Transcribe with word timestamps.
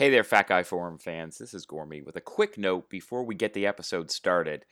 Hey 0.00 0.08
there, 0.08 0.24
Fat 0.24 0.48
Guy 0.48 0.62
Forum 0.62 0.96
fans. 0.96 1.36
This 1.36 1.52
is 1.52 1.66
Gormy 1.66 2.02
with 2.02 2.16
a 2.16 2.22
quick 2.22 2.56
note 2.56 2.88
before 2.88 3.22
we 3.22 3.34
get 3.34 3.52
the 3.52 3.66
episode 3.66 4.10
started. 4.10 4.64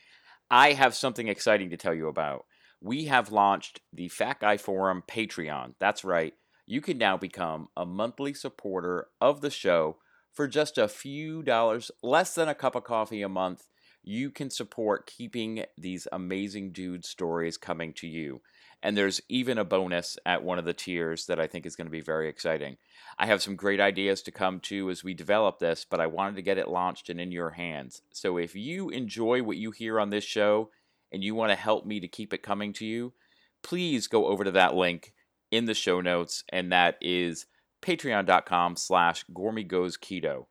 I 0.51 0.73
have 0.73 0.95
something 0.95 1.29
exciting 1.29 1.69
to 1.69 1.77
tell 1.77 1.93
you 1.93 2.09
about. 2.09 2.47
We 2.81 3.05
have 3.09 3.31
launched 3.31 3.83
the 3.93 4.09
Fat 4.09 4.41
Guy 4.41 4.57
Forum 4.57 5.03
Patreon. 5.07 5.75
That's 5.79 6.03
right, 6.03 6.33
you 6.65 6.81
can 6.81 6.97
now 6.97 7.19
become 7.19 7.69
a 7.77 7.85
monthly 7.85 8.33
supporter 8.33 9.09
of 9.21 9.43
the 9.43 9.51
show 9.51 9.99
for 10.33 10.49
just 10.49 10.79
a 10.79 10.89
few 10.89 11.43
dollars, 11.43 11.91
less 12.03 12.35
than 12.35 12.49
a 12.49 12.55
cup 12.55 12.75
of 12.75 12.85
coffee 12.85 13.21
a 13.21 13.29
month. 13.29 13.67
You 14.03 14.31
can 14.31 14.49
support 14.49 15.07
keeping 15.07 15.65
these 15.77 16.09
amazing 16.11 16.73
dude 16.73 17.05
stories 17.05 17.59
coming 17.59 17.93
to 17.99 18.07
you. 18.07 18.41
And 18.83 18.97
there's 18.97 19.21
even 19.29 19.59
a 19.59 19.65
bonus 19.65 20.19
at 20.25 20.45
one 20.45 20.59
of 20.59 20.65
the 20.65 20.73
tiers 20.73 21.27
that 21.27 21.41
I 21.41 21.49
think 21.49 21.67
is 21.67 21.75
going 21.75 21.87
to 21.87 21.91
be 21.91 22.01
very 22.01 22.29
exciting. 22.29 22.77
I 23.19 23.27
have 23.27 23.43
some 23.43 23.57
great 23.57 23.81
ideas 23.81 24.23
to 24.23 24.31
come 24.31 24.61
to 24.61 24.89
as 24.91 25.03
we 25.03 25.15
develop 25.15 25.59
this, 25.59 25.85
but 25.85 26.01
I 26.01 26.07
wanted 26.07 26.37
to 26.37 26.43
get 26.43 26.59
it 26.59 26.69
launched 26.69 27.11
and 27.11 27.21
in 27.21 27.33
your 27.33 27.51
hands. 27.51 28.03
So 28.13 28.37
if 28.37 28.55
you 28.55 28.91
enjoy 28.91 29.43
what 29.43 29.57
you 29.57 29.73
hear 29.73 29.99
on 29.99 30.11
this 30.11 30.25
show 30.25 30.71
and 31.11 31.25
you 31.25 31.35
want 31.35 31.51
to 31.51 31.57
help 31.57 31.87
me 31.87 31.99
to 31.99 32.07
keep 32.07 32.33
it 32.33 32.43
coming 32.43 32.73
to 32.75 32.87
you, 32.87 33.15
please 33.63 34.07
go 34.07 34.27
over 34.27 34.45
to 34.45 34.53
that 34.53 34.77
link 34.77 35.13
in 35.51 35.65
the 35.65 35.75
show 35.75 36.01
notes, 36.01 36.45
and 36.51 36.71
that 36.71 36.97
is 37.01 37.47
patreon.com 37.83 38.77
slash 38.77 39.25
keto. 39.27 40.47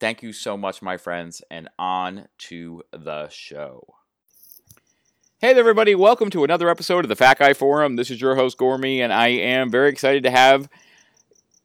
Thank 0.00 0.22
you 0.22 0.32
so 0.32 0.56
much, 0.56 0.82
my 0.82 0.96
friends, 0.96 1.40
and 1.50 1.68
on 1.78 2.26
to 2.38 2.82
the 2.92 3.28
show. 3.28 3.94
Hey 5.44 5.50
everybody. 5.50 5.94
Welcome 5.94 6.30
to 6.30 6.42
another 6.42 6.70
episode 6.70 7.04
of 7.04 7.10
the 7.10 7.16
Fat 7.16 7.38
Guy 7.38 7.52
Forum. 7.52 7.96
This 7.96 8.10
is 8.10 8.18
your 8.18 8.34
host, 8.34 8.56
Gormy, 8.56 9.00
and 9.00 9.12
I 9.12 9.28
am 9.28 9.70
very 9.70 9.90
excited 9.90 10.22
to 10.22 10.30
have 10.30 10.70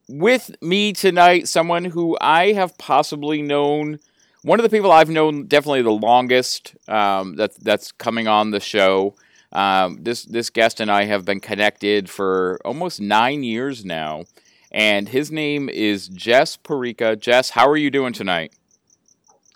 with 0.10 0.54
me 0.62 0.92
tonight 0.92 1.48
someone 1.48 1.86
who 1.86 2.18
I 2.20 2.52
have 2.52 2.78
possibly 2.78 3.42
known, 3.42 4.00
one 4.42 4.60
of 4.60 4.64
the 4.64 4.70
people 4.70 4.92
I've 4.92 5.10
known 5.10 5.46
definitely 5.46 5.82
the 5.82 5.92
longest 5.92 6.76
um, 6.90 7.38
that, 7.38 7.56
that's 7.64 7.94
coming 7.94 8.28
on 8.28 8.52
the 8.52 8.60
show. 8.60 9.16
Um, 9.54 10.04
this, 10.04 10.26
this 10.26 10.50
guest 10.50 10.82
and 10.82 10.92
I 10.92 11.06
have 11.06 11.24
been 11.24 11.40
connected 11.40 12.10
for 12.10 12.60
almost 12.66 13.00
nine 13.00 13.44
years 13.44 13.86
now, 13.86 14.26
and 14.74 15.08
his 15.08 15.32
name 15.32 15.70
is 15.70 16.10
Jess 16.10 16.58
Perreca. 16.58 17.18
Jess, 17.18 17.52
how 17.52 17.70
are 17.70 17.78
you 17.78 17.90
doing 17.90 18.12
tonight? 18.12 18.52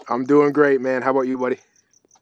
I'm 0.07 0.23
doing 0.23 0.53
great, 0.53 0.79
man. 0.79 1.01
How 1.01 1.11
about 1.11 1.27
you, 1.27 1.38
buddy? 1.38 1.59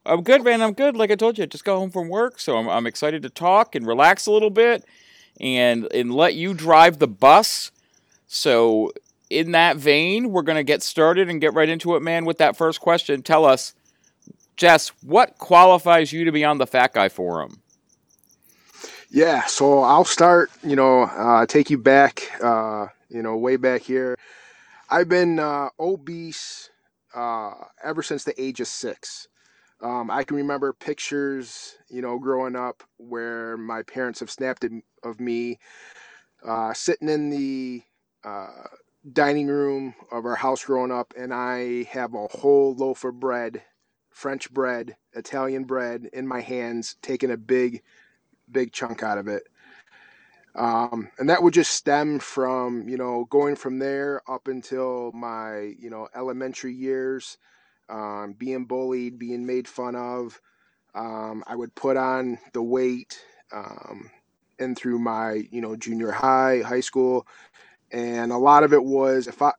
I'm 0.05 0.23
good, 0.23 0.43
man. 0.43 0.61
I'm 0.61 0.73
good. 0.73 0.95
Like 0.95 1.11
I 1.11 1.15
told 1.15 1.37
you, 1.37 1.43
I 1.43 1.47
just 1.47 1.63
got 1.63 1.77
home 1.77 1.91
from 1.91 2.09
work, 2.09 2.39
so 2.39 2.57
I'm, 2.57 2.67
I'm 2.67 2.87
excited 2.87 3.21
to 3.23 3.29
talk 3.29 3.75
and 3.75 3.85
relax 3.85 4.25
a 4.25 4.31
little 4.31 4.49
bit, 4.49 4.83
and 5.39 5.87
and 5.93 6.13
let 6.13 6.33
you 6.35 6.53
drive 6.53 6.99
the 6.99 7.07
bus. 7.07 7.71
So, 8.27 8.91
in 9.29 9.51
that 9.51 9.77
vein, 9.77 10.31
we're 10.31 10.41
gonna 10.41 10.63
get 10.63 10.81
started 10.81 11.29
and 11.29 11.39
get 11.39 11.53
right 11.53 11.69
into 11.69 11.95
it, 11.95 12.01
man. 12.01 12.25
With 12.25 12.39
that 12.39 12.57
first 12.57 12.79
question, 12.81 13.21
tell 13.21 13.45
us, 13.45 13.73
Jess, 14.55 14.89
what 15.03 15.37
qualifies 15.37 16.11
you 16.11 16.25
to 16.25 16.31
be 16.31 16.43
on 16.43 16.57
the 16.57 16.67
Fat 16.67 16.93
Guy 16.93 17.09
Forum? 17.09 17.61
Yeah, 19.11 19.45
so 19.45 19.83
I'll 19.83 20.05
start. 20.05 20.49
You 20.63 20.75
know, 20.75 21.03
uh, 21.03 21.45
take 21.45 21.69
you 21.69 21.77
back. 21.77 22.31
Uh, 22.41 22.87
you 23.09 23.21
know, 23.21 23.37
way 23.37 23.57
back 23.57 23.81
here. 23.81 24.17
I've 24.89 25.09
been 25.09 25.37
uh, 25.37 25.69
obese 25.79 26.69
uh, 27.13 27.53
ever 27.83 28.01
since 28.01 28.23
the 28.23 28.41
age 28.41 28.59
of 28.61 28.67
six. 28.67 29.27
Um, 29.81 30.11
I 30.11 30.23
can 30.23 30.37
remember 30.37 30.73
pictures, 30.73 31.75
you 31.89 32.01
know, 32.01 32.19
growing 32.19 32.55
up 32.55 32.83
where 32.97 33.57
my 33.57 33.81
parents 33.83 34.19
have 34.19 34.29
snapped 34.29 34.63
of 35.03 35.19
me 35.19 35.59
uh, 36.45 36.73
sitting 36.73 37.09
in 37.09 37.29
the 37.29 37.81
uh, 38.23 38.47
dining 39.11 39.47
room 39.47 39.95
of 40.11 40.25
our 40.25 40.35
house 40.35 40.63
growing 40.65 40.91
up, 40.91 41.13
and 41.17 41.33
I 41.33 41.83
have 41.83 42.13
a 42.13 42.27
whole 42.27 42.75
loaf 42.75 43.03
of 43.03 43.19
bread, 43.19 43.63
French 44.11 44.51
bread, 44.51 44.97
Italian 45.13 45.63
bread 45.63 46.09
in 46.13 46.27
my 46.27 46.41
hands, 46.41 46.95
taking 47.01 47.31
a 47.31 47.37
big, 47.37 47.81
big 48.51 48.71
chunk 48.73 49.01
out 49.01 49.17
of 49.17 49.27
it. 49.27 49.43
Um, 50.53 51.09
and 51.17 51.29
that 51.29 51.41
would 51.41 51.53
just 51.53 51.71
stem 51.71 52.19
from, 52.19 52.87
you 52.87 52.97
know, 52.97 53.25
going 53.29 53.55
from 53.55 53.79
there 53.79 54.21
up 54.29 54.47
until 54.47 55.11
my, 55.13 55.73
you 55.79 55.89
know, 55.89 56.09
elementary 56.13 56.73
years 56.73 57.37
um, 57.89 58.33
being 58.37 58.65
bullied, 58.65 59.19
being 59.19 59.45
made 59.45 59.67
fun 59.67 59.95
of. 59.95 60.39
Um, 60.95 61.43
I 61.47 61.55
would 61.55 61.75
put 61.75 61.97
on 61.97 62.37
the 62.53 62.63
weight 62.63 63.19
um, 63.53 64.09
and 64.59 64.77
through 64.77 64.99
my, 64.99 65.43
you 65.51 65.61
know, 65.61 65.75
junior 65.75 66.11
high, 66.11 66.61
high 66.65 66.81
school. 66.81 67.27
And 67.91 68.31
a 68.31 68.37
lot 68.37 68.63
of 68.63 68.73
it 68.73 68.83
was 68.83 69.27
if 69.27 69.41
I, 69.41 69.53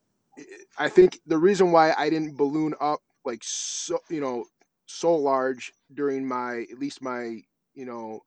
I 0.77 0.89
think 0.89 1.19
the 1.27 1.37
reason 1.37 1.71
why 1.71 1.93
I 1.97 2.09
didn't 2.09 2.37
balloon 2.37 2.75
up 2.81 3.01
like 3.25 3.41
so, 3.43 3.99
you 4.09 4.21
know, 4.21 4.45
so 4.87 5.15
large 5.15 5.73
during 5.93 6.27
my, 6.27 6.65
at 6.71 6.79
least 6.79 7.01
my, 7.01 7.41
you 7.75 7.85
know, 7.85 8.21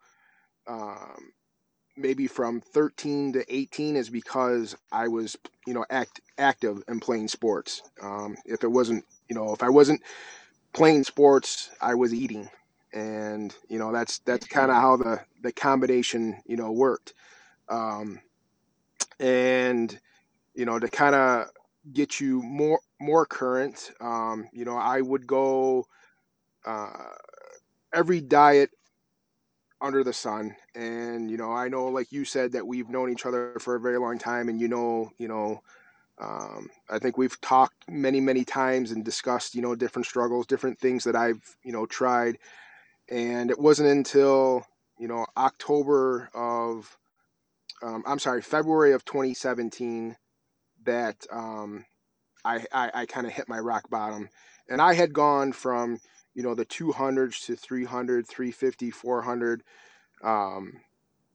um, 0.66 1.32
maybe 1.96 2.26
from 2.26 2.60
13 2.60 3.34
to 3.34 3.54
18 3.54 3.96
is 3.96 4.10
because 4.10 4.76
I 4.92 5.08
was, 5.08 5.36
you 5.66 5.74
know, 5.74 5.84
act 5.90 6.20
active 6.38 6.82
and 6.88 7.02
playing 7.02 7.28
sports. 7.28 7.82
Um, 8.02 8.36
if 8.46 8.64
it 8.64 8.70
wasn't 8.70 9.04
you 9.28 9.36
know, 9.36 9.52
if 9.52 9.62
I 9.62 9.68
wasn't 9.70 10.02
playing 10.72 11.04
sports, 11.04 11.70
I 11.80 11.94
was 11.94 12.14
eating, 12.14 12.48
and 12.92 13.54
you 13.68 13.78
know 13.78 13.92
that's 13.92 14.18
that's 14.20 14.46
kind 14.46 14.70
of 14.70 14.76
how 14.76 14.96
the 14.96 15.20
the 15.42 15.52
combination 15.52 16.42
you 16.46 16.56
know 16.56 16.72
worked, 16.72 17.14
um, 17.68 18.20
and 19.20 19.98
you 20.54 20.64
know 20.64 20.78
to 20.78 20.88
kind 20.88 21.14
of 21.14 21.48
get 21.92 22.20
you 22.20 22.42
more 22.42 22.80
more 23.00 23.26
current, 23.26 23.92
um, 24.00 24.48
you 24.52 24.64
know, 24.64 24.76
I 24.76 25.00
would 25.00 25.26
go 25.26 25.86
uh, 26.64 26.88
every 27.92 28.20
diet 28.20 28.70
under 29.80 30.02
the 30.04 30.12
sun. 30.12 30.54
And 30.74 31.30
you 31.30 31.36
know 31.36 31.52
i 31.52 31.68
know 31.68 31.86
like 31.86 32.12
you 32.12 32.24
said 32.24 32.52
that 32.52 32.66
we've 32.66 32.88
known 32.90 33.10
each 33.10 33.26
other 33.26 33.56
for 33.60 33.76
a 33.76 33.80
very 33.80 33.98
long 33.98 34.18
time 34.18 34.48
and 34.48 34.60
you 34.60 34.68
know 34.68 35.10
you 35.18 35.28
know 35.28 35.62
um, 36.18 36.70
I 36.88 36.98
think 36.98 37.18
we've 37.18 37.38
talked 37.40 37.88
many, 37.88 38.20
many 38.20 38.44
times 38.44 38.90
and 38.90 39.04
discussed, 39.04 39.54
you 39.54 39.62
know, 39.62 39.74
different 39.74 40.06
struggles, 40.06 40.46
different 40.46 40.78
things 40.78 41.04
that 41.04 41.16
I've, 41.16 41.56
you 41.62 41.72
know, 41.72 41.86
tried. 41.86 42.38
And 43.10 43.50
it 43.50 43.58
wasn't 43.58 43.90
until, 43.90 44.66
you 44.98 45.08
know, 45.08 45.26
October 45.36 46.30
of, 46.34 46.96
um, 47.82 48.02
I'm 48.06 48.18
sorry, 48.18 48.40
February 48.40 48.92
of 48.92 49.04
2017 49.04 50.16
that 50.84 51.26
um, 51.30 51.84
I, 52.44 52.64
I, 52.72 52.90
I 52.94 53.06
kind 53.06 53.26
of 53.26 53.32
hit 53.32 53.48
my 53.48 53.58
rock 53.58 53.90
bottom. 53.90 54.30
And 54.68 54.80
I 54.80 54.94
had 54.94 55.12
gone 55.12 55.52
from, 55.52 56.00
you 56.34 56.42
know, 56.42 56.54
the 56.54 56.66
200s 56.66 57.44
to 57.46 57.56
300, 57.56 58.26
350, 58.26 58.90
400. 58.90 59.62
Um, 60.24 60.80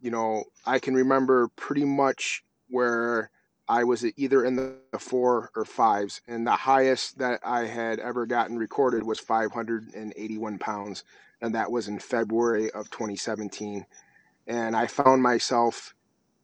you 0.01 0.09
know, 0.09 0.45
I 0.65 0.79
can 0.79 0.95
remember 0.95 1.49
pretty 1.55 1.85
much 1.85 2.43
where 2.67 3.29
I 3.71 3.85
was 3.85 4.05
either 4.17 4.43
in 4.43 4.57
the 4.57 4.75
four 4.99 5.49
or 5.55 5.63
fives, 5.63 6.19
and 6.27 6.45
the 6.45 6.51
highest 6.51 7.19
that 7.19 7.39
I 7.41 7.67
had 7.67 7.99
ever 8.01 8.25
gotten 8.25 8.57
recorded 8.57 9.01
was 9.01 9.17
581 9.17 10.59
pounds, 10.59 11.05
and 11.41 11.55
that 11.55 11.71
was 11.71 11.87
in 11.87 11.97
February 11.97 12.69
of 12.71 12.89
2017. 12.89 13.85
And 14.45 14.75
I 14.75 14.87
found 14.87 15.23
myself 15.23 15.95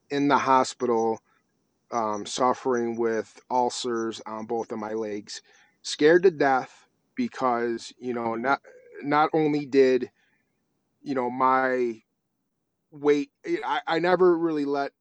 in 0.09 0.29
the 0.29 0.37
hospital 0.37 1.19
um, 1.91 2.25
suffering 2.25 2.95
with 2.95 3.41
ulcers 3.51 4.21
on 4.25 4.45
both 4.45 4.71
of 4.71 4.79
my 4.79 4.93
legs, 4.93 5.41
scared 5.81 6.23
to 6.23 6.31
death 6.31 6.87
because 7.13 7.93
you 7.99 8.13
know 8.13 8.35
not 8.35 8.61
not 9.03 9.29
only 9.33 9.65
did 9.65 10.11
you 11.01 11.13
know 11.13 11.29
my 11.29 12.01
weight 12.91 13.31
I, 13.65 13.81
I 13.85 13.99
never 13.99 14.37
really 14.37 14.65
let 14.65 14.93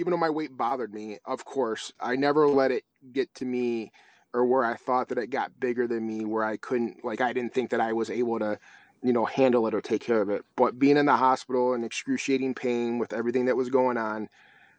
even 0.00 0.12
though 0.12 0.16
my 0.16 0.30
weight 0.30 0.56
bothered 0.56 0.94
me, 0.94 1.18
of 1.26 1.44
course, 1.44 1.92
I 2.00 2.16
never 2.16 2.48
let 2.48 2.70
it 2.70 2.84
get 3.12 3.34
to 3.34 3.44
me 3.44 3.92
or 4.32 4.46
where 4.46 4.64
I 4.64 4.74
thought 4.74 5.08
that 5.08 5.18
it 5.18 5.26
got 5.26 5.60
bigger 5.60 5.86
than 5.86 6.06
me, 6.06 6.24
where 6.24 6.42
I 6.42 6.56
couldn't, 6.56 7.04
like, 7.04 7.20
I 7.20 7.34
didn't 7.34 7.52
think 7.52 7.70
that 7.70 7.82
I 7.82 7.92
was 7.92 8.08
able 8.08 8.38
to, 8.38 8.58
you 9.02 9.12
know, 9.12 9.26
handle 9.26 9.66
it 9.66 9.74
or 9.74 9.82
take 9.82 10.00
care 10.00 10.22
of 10.22 10.30
it. 10.30 10.42
But 10.56 10.78
being 10.78 10.96
in 10.96 11.04
the 11.04 11.16
hospital 11.16 11.74
and 11.74 11.84
excruciating 11.84 12.54
pain 12.54 12.98
with 12.98 13.12
everything 13.12 13.44
that 13.44 13.58
was 13.58 13.68
going 13.68 13.98
on, 13.98 14.30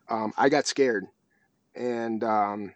um, 0.10 0.34
I 0.38 0.50
got 0.50 0.66
scared. 0.66 1.06
And, 1.76 2.24
um, 2.24 2.74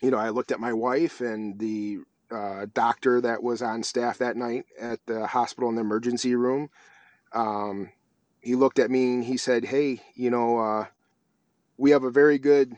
you 0.00 0.12
know, 0.12 0.18
I 0.18 0.28
looked 0.28 0.52
at 0.52 0.60
my 0.60 0.72
wife 0.72 1.20
and 1.20 1.58
the 1.58 1.98
uh, 2.30 2.66
doctor 2.74 3.20
that 3.22 3.42
was 3.42 3.60
on 3.60 3.82
staff 3.82 4.18
that 4.18 4.36
night 4.36 4.66
at 4.80 5.00
the 5.06 5.26
hospital 5.26 5.68
in 5.68 5.74
the 5.74 5.80
emergency 5.80 6.36
room. 6.36 6.70
Um, 7.32 7.90
he 8.40 8.54
looked 8.54 8.78
at 8.78 8.90
me 8.90 9.14
and 9.14 9.24
he 9.24 9.36
said, 9.36 9.64
Hey, 9.64 10.02
you 10.14 10.30
know, 10.30 10.58
uh, 10.58 10.86
we 11.78 11.90
have 11.90 12.04
a 12.04 12.10
very 12.10 12.38
good, 12.38 12.74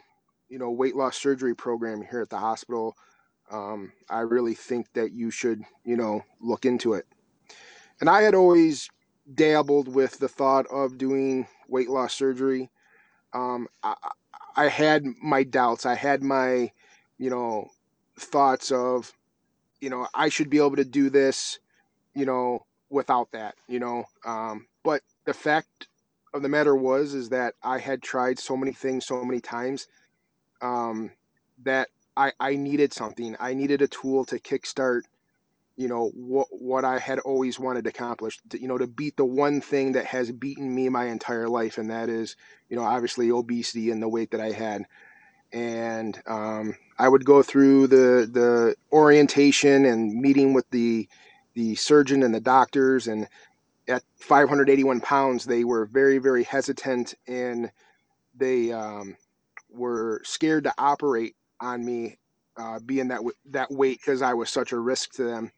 you 0.49 0.59
know, 0.59 0.71
weight 0.71 0.97
loss 0.97 1.17
surgery 1.17 1.55
program 1.55 2.03
here 2.03 2.21
at 2.21 2.31
the 2.31 2.39
hospital. 2.39 2.97
Um, 3.51 3.93
I 4.11 4.21
really 4.21 4.55
think 4.55 4.93
that 4.93 5.13
you 5.13 5.31
should, 5.31 5.63
you 5.85 5.97
know, 5.97 6.23
look 6.41 6.65
into 6.65 6.95
it. 6.95 7.07
And 8.01 8.09
I 8.11 8.23
had 8.23 8.35
always 8.35 8.89
dabbled 9.35 9.89
with 9.89 10.19
the 10.19 10.29
thought 10.29 10.67
of 10.67 10.99
doing 10.99 11.47
weight 11.69 11.89
loss 11.89 12.15
surgery. 12.15 12.71
Um, 13.33 13.69
I, 13.83 13.95
I 14.57 14.69
had 14.69 15.05
my 15.23 15.43
doubts. 15.45 15.87
I 15.87 15.95
had 15.95 16.23
my, 16.23 16.73
you 17.19 17.31
know, 17.31 17.69
thoughts 18.19 18.71
of, 18.71 19.13
you 19.81 19.91
know, 19.91 20.09
I 20.15 20.29
should 20.29 20.51
be 20.51 20.59
able 20.59 20.77
to 20.77 20.85
do 20.85 21.11
this, 21.11 21.59
you 22.15 22.27
know, 22.27 22.67
without 22.91 23.31
that, 23.33 23.55
you 23.69 23.79
know. 23.79 24.05
Um, 24.25 24.67
but 24.83 25.03
the 25.25 25.35
fact 25.35 25.89
of 26.35 26.43
the 26.43 26.49
matter 26.49 26.77
was 26.77 27.15
is 27.15 27.31
that 27.31 27.55
I 27.63 27.79
had 27.79 28.03
tried 28.03 28.39
so 28.39 28.57
many 28.57 28.73
things 28.73 29.07
so 29.07 29.25
many 29.25 29.41
times 29.41 29.89
um, 30.61 31.13
that 31.65 31.89
I, 32.17 32.33
I 32.41 32.57
needed 32.57 32.93
something. 32.93 33.37
I 33.39 33.55
needed 33.55 33.83
a 33.83 33.89
tool 33.89 34.25
to 34.27 34.39
kickstart, 34.39 35.03
you 35.77 35.89
know, 35.89 36.11
what 36.15 36.49
what 36.51 36.85
I 36.85 36.99
had 36.99 37.21
always 37.21 37.59
wanted 37.59 37.85
to 37.85 37.91
accomplish. 37.91 38.39
To, 38.51 38.61
you 38.61 38.69
know, 38.69 38.79
to 38.79 38.87
beat 38.87 39.17
the 39.17 39.25
one 39.25 39.61
thing 39.61 39.93
that 39.93 40.07
has 40.07 40.33
beaten 40.33 40.75
me 40.75 40.89
my 40.89 41.07
entire 41.07 41.49
life, 41.49 41.79
and 41.79 41.91
that 41.91 42.09
is, 42.09 42.37
you 42.69 42.77
know, 42.77 42.83
obviously 42.83 43.31
obesity 43.31 43.91
and 43.91 44.03
the 44.03 44.09
weight 44.09 44.33
that 44.33 44.41
I 44.41 44.51
had. 44.51 44.85
And 45.53 46.21
um, 46.27 46.75
I 46.99 47.09
would 47.09 47.25
go 47.25 47.43
through 47.43 47.87
the 47.87 48.29
the 48.31 48.75
orientation 48.93 49.85
and 49.85 50.15
meeting 50.15 50.53
with 50.53 50.69
the 50.71 51.09
the 51.55 51.77
surgeon 51.77 52.23
and 52.23 52.35
the 52.35 52.41
doctors, 52.41 53.07
and 53.07 53.29
at 53.89 54.03
581 54.21 55.01
pounds, 55.01 55.45
they 55.45 55.65
were 55.65 55.87
very 55.87 56.19
very 56.19 56.45
hesitant 56.45 57.15
and 57.27 57.71
they 58.37 58.73
um, 58.73 59.17
were 59.71 60.21
scared 60.25 60.65
to 60.65 60.75
operate 60.79 61.37
on 61.61 61.85
me, 61.85 62.19
uh, 62.57 62.79
being 62.81 63.09
that 63.09 63.21
that 63.51 63.71
weight 63.71 64.01
because 64.01 64.23
I 64.23 64.35
was 64.35 64.51
such 64.51 64.73
a 64.73 64.79
risk 64.79 65.13
to 65.15 65.25
them. 65.25 65.51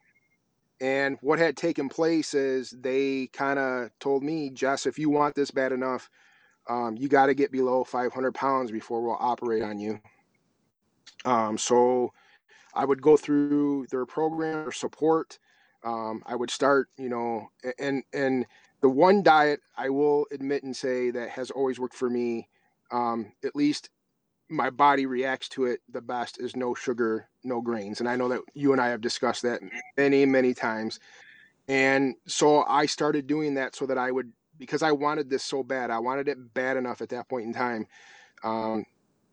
And 0.81 1.19
what 1.21 1.39
had 1.39 1.57
taken 1.57 1.89
place 1.91 2.33
is 2.33 2.71
they 2.71 3.29
kind 3.35 3.59
of 3.59 3.91
told 3.99 4.23
me, 4.23 4.51
Jess, 4.51 4.87
if 4.87 4.99
you 4.99 5.11
want 5.11 5.35
this 5.35 5.51
bad 5.51 5.73
enough, 5.73 6.09
um, 6.69 6.97
you 6.97 7.09
got 7.09 7.27
to 7.27 7.35
get 7.35 7.53
below 7.53 7.85
500 7.85 8.35
pounds 8.35 8.71
before 8.71 9.03
we'll 9.03 9.17
operate 9.21 9.63
on 9.63 9.79
you. 9.79 10.01
Um, 11.27 11.59
so 11.59 12.13
I 12.75 12.85
would 12.87 13.03
go 13.03 13.17
through 13.17 13.89
their 13.91 14.07
program 14.07 14.69
or 14.69 14.73
support. 14.73 15.39
Um, 15.85 16.23
I 16.27 16.37
would 16.37 16.51
start, 16.51 16.89
you 16.99 17.09
know, 17.09 17.51
and 17.79 18.03
and 18.13 18.47
the 18.81 18.89
one 18.89 19.23
diet 19.23 19.61
I 19.77 19.91
will 19.91 20.27
admit 20.31 20.63
and 20.63 20.77
say 20.77 21.11
that 21.11 21.31
has 21.31 21.51
always 21.51 21.79
worked 21.79 21.95
for 21.95 22.11
me, 22.11 22.49
um, 22.91 23.33
at 23.45 23.57
least 23.57 23.91
my 24.49 24.69
body 24.69 25.07
reacts 25.07 25.49
to 25.51 25.65
it 25.67 25.81
the 25.91 26.01
best 26.01 26.41
is 26.41 26.57
no 26.57 26.75
sugar, 26.75 27.29
no 27.45 27.61
grains. 27.61 28.01
And 28.01 28.09
I 28.09 28.17
know 28.17 28.29
that 28.29 28.41
you 28.55 28.73
and 28.73 28.81
I 28.81 28.89
have 28.89 29.01
discussed 29.01 29.43
that 29.43 29.61
many, 29.97 30.27
many 30.27 30.55
times. 30.55 30.99
And 31.69 32.17
so 32.27 32.65
I 32.65 32.87
started 32.87 33.27
doing 33.29 33.55
that 33.55 33.77
so 33.77 33.87
that 33.87 33.97
I 33.97 34.11
would, 34.11 34.33
because 34.59 34.83
I 34.83 34.91
wanted 34.91 35.31
this 35.31 35.45
so 35.45 35.63
bad, 35.63 35.91
I 35.91 36.01
wanted 36.01 36.27
it 36.27 36.53
bad 36.53 36.77
enough 36.77 37.01
at 37.01 37.11
that 37.11 37.29
point 37.29 37.47
in 37.47 37.55
time 37.55 37.87
um, 38.43 38.85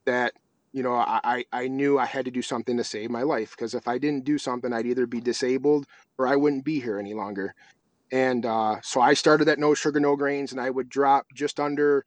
that, 0.05 0.33
you 0.77 0.83
know, 0.83 0.94
I, 0.94 1.44
I 1.51 1.68
knew 1.68 1.97
I 1.97 2.06
had 2.06 2.25
to 2.25 2.31
do 2.31 2.44
something 2.44 2.77
to 2.77 2.83
save 2.83 3.09
my 3.09 3.24
life. 3.24 3.51
Because 3.51 3.74
if 3.74 3.88
I 3.88 3.97
didn't 3.97 4.25
do 4.25 4.38
something, 4.38 4.71
I'd 4.71 4.85
either 4.85 5.07
be 5.07 5.19
disabled 5.19 5.88
or 6.19 6.27
I 6.27 6.35
wouldn't 6.35 6.65
be 6.65 6.79
here 6.79 7.00
any 7.00 7.15
longer. 7.15 7.56
And 8.12 8.45
uh, 8.45 8.77
so 8.83 9.01
I 9.01 9.15
started 9.15 9.45
that 9.45 9.57
no 9.57 9.74
sugar, 9.74 10.00
no 10.00 10.15
grains, 10.15 10.51
and 10.51 10.62
I 10.62 10.69
would 10.69 10.88
drop 10.88 11.25
just 11.33 11.59
under 11.59 12.06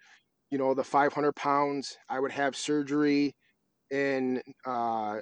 you 0.51 0.59
know, 0.59 0.75
the 0.75 0.85
500 0.85 1.33
pounds. 1.33 1.97
I 2.09 2.21
would 2.21 2.33
have 2.33 2.57
surgery 2.57 3.35
in 3.91 4.43
uh, 4.67 5.19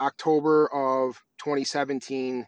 October 0.00 0.68
of 0.72 1.22
2017, 1.38 2.46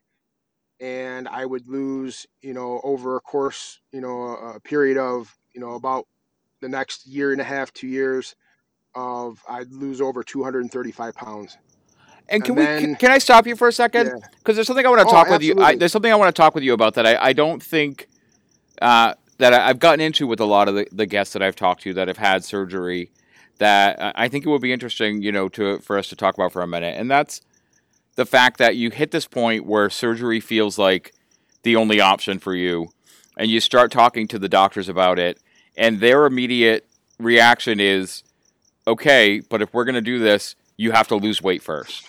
and 0.81 1.29
I 1.29 1.45
would 1.45 1.69
lose, 1.69 2.27
you 2.43 2.55
know, 2.55 2.81
over 2.83 3.17
a 3.17 3.21
course, 3.21 3.81
you 3.93 4.01
know, 4.01 4.37
a 4.37 4.61
period 4.61 4.97
of, 4.97 5.37
you 5.55 5.61
know, 5.61 5.75
about 5.75 6.07
the 6.61 6.69
next 6.69 7.07
year 7.07 7.33
and 7.33 7.41
a 7.41 7.45
half, 7.45 7.73
two 7.73 7.89
years, 7.89 8.35
of 8.95 9.43
I'd 9.49 9.71
lose 9.73 10.01
over 10.01 10.23
235 10.23 11.15
pounds. 11.15 11.59
And 12.29 12.43
can 12.43 12.59
and 12.59 12.59
we? 12.59 12.65
Then, 12.87 12.97
can 12.97 13.11
I 13.11 13.19
stop 13.19 13.47
you 13.47 13.57
for 13.57 13.69
a 13.69 13.73
second? 13.73 14.05
Because 14.05 14.23
yeah. 14.23 14.55
there's 14.55 14.67
something 14.67 14.87
I 14.87 14.89
want 14.89 15.03
to 15.03 15.09
oh, 15.09 15.11
talk 15.11 15.29
with 15.29 15.43
you. 15.43 15.61
I, 15.61 15.77
there's 15.77 15.93
something 15.93 16.13
I 16.13 16.17
want 16.17 16.35
to 16.35 16.41
talk 16.41 16.55
with 16.55 16.65
you 16.65 16.73
about 16.73 16.95
that 16.95 17.07
I, 17.07 17.17
I 17.17 17.33
don't 17.33 17.63
think 17.63 18.09
uh, 18.81 19.15
that 19.39 19.53
I've 19.53 19.79
gotten 19.79 20.01
into 20.01 20.27
with 20.27 20.41
a 20.41 20.47
lot 20.47 20.69
of 20.69 20.75
the, 20.75 20.87
the 20.91 21.07
guests 21.07 21.33
that 21.35 21.43
I've 21.43 21.57
talked 21.57 21.83
to 21.83 21.95
that 21.95 22.09
have 22.09 22.19
had 22.19 22.45
surgery 22.45 23.11
that 23.59 24.15
I 24.17 24.29
think 24.29 24.47
it 24.47 24.49
would 24.49 24.63
be 24.63 24.73
interesting, 24.73 25.23
you 25.23 25.33
know, 25.33 25.49
to 25.51 25.79
for 25.79 25.99
us 25.99 26.09
to 26.09 26.17
talk 26.17 26.35
about 26.35 26.53
for 26.53 26.63
a 26.63 26.67
minute. 26.67 26.99
And 26.99 27.11
that's 27.11 27.41
the 28.17 28.27
fact 28.27 28.59
that 28.59 28.77
you 28.77 28.91
hit 28.91 29.11
this 29.11 29.27
point 29.27 29.67
where 29.67 29.91
surgery 29.91 30.41
feels 30.41 30.79
like 30.79 31.13
the 31.63 31.77
only 31.77 32.01
option 32.01 32.39
for 32.39 32.55
you 32.55 32.89
and 33.37 33.51
you 33.51 33.61
start 33.61 33.91
talking 33.91 34.29
to 34.29 34.39
the 34.39 34.49
doctors 34.49 34.89
about 34.89 35.19
it 35.19 35.41
and 35.77 36.01
their 36.01 36.27
immediate 36.27 36.87
reaction 37.19 37.81
is 37.81 38.23
okay, 38.87 39.41
but 39.41 39.63
if 39.63 39.73
we're 39.73 39.85
going 39.85 39.95
to 39.95 40.01
do 40.01 40.19
this, 40.19 40.55
you 40.77 40.93
have 40.93 41.09
to 41.09 41.17
lose 41.17 41.41
weight 41.41 41.63
first. 41.63 42.09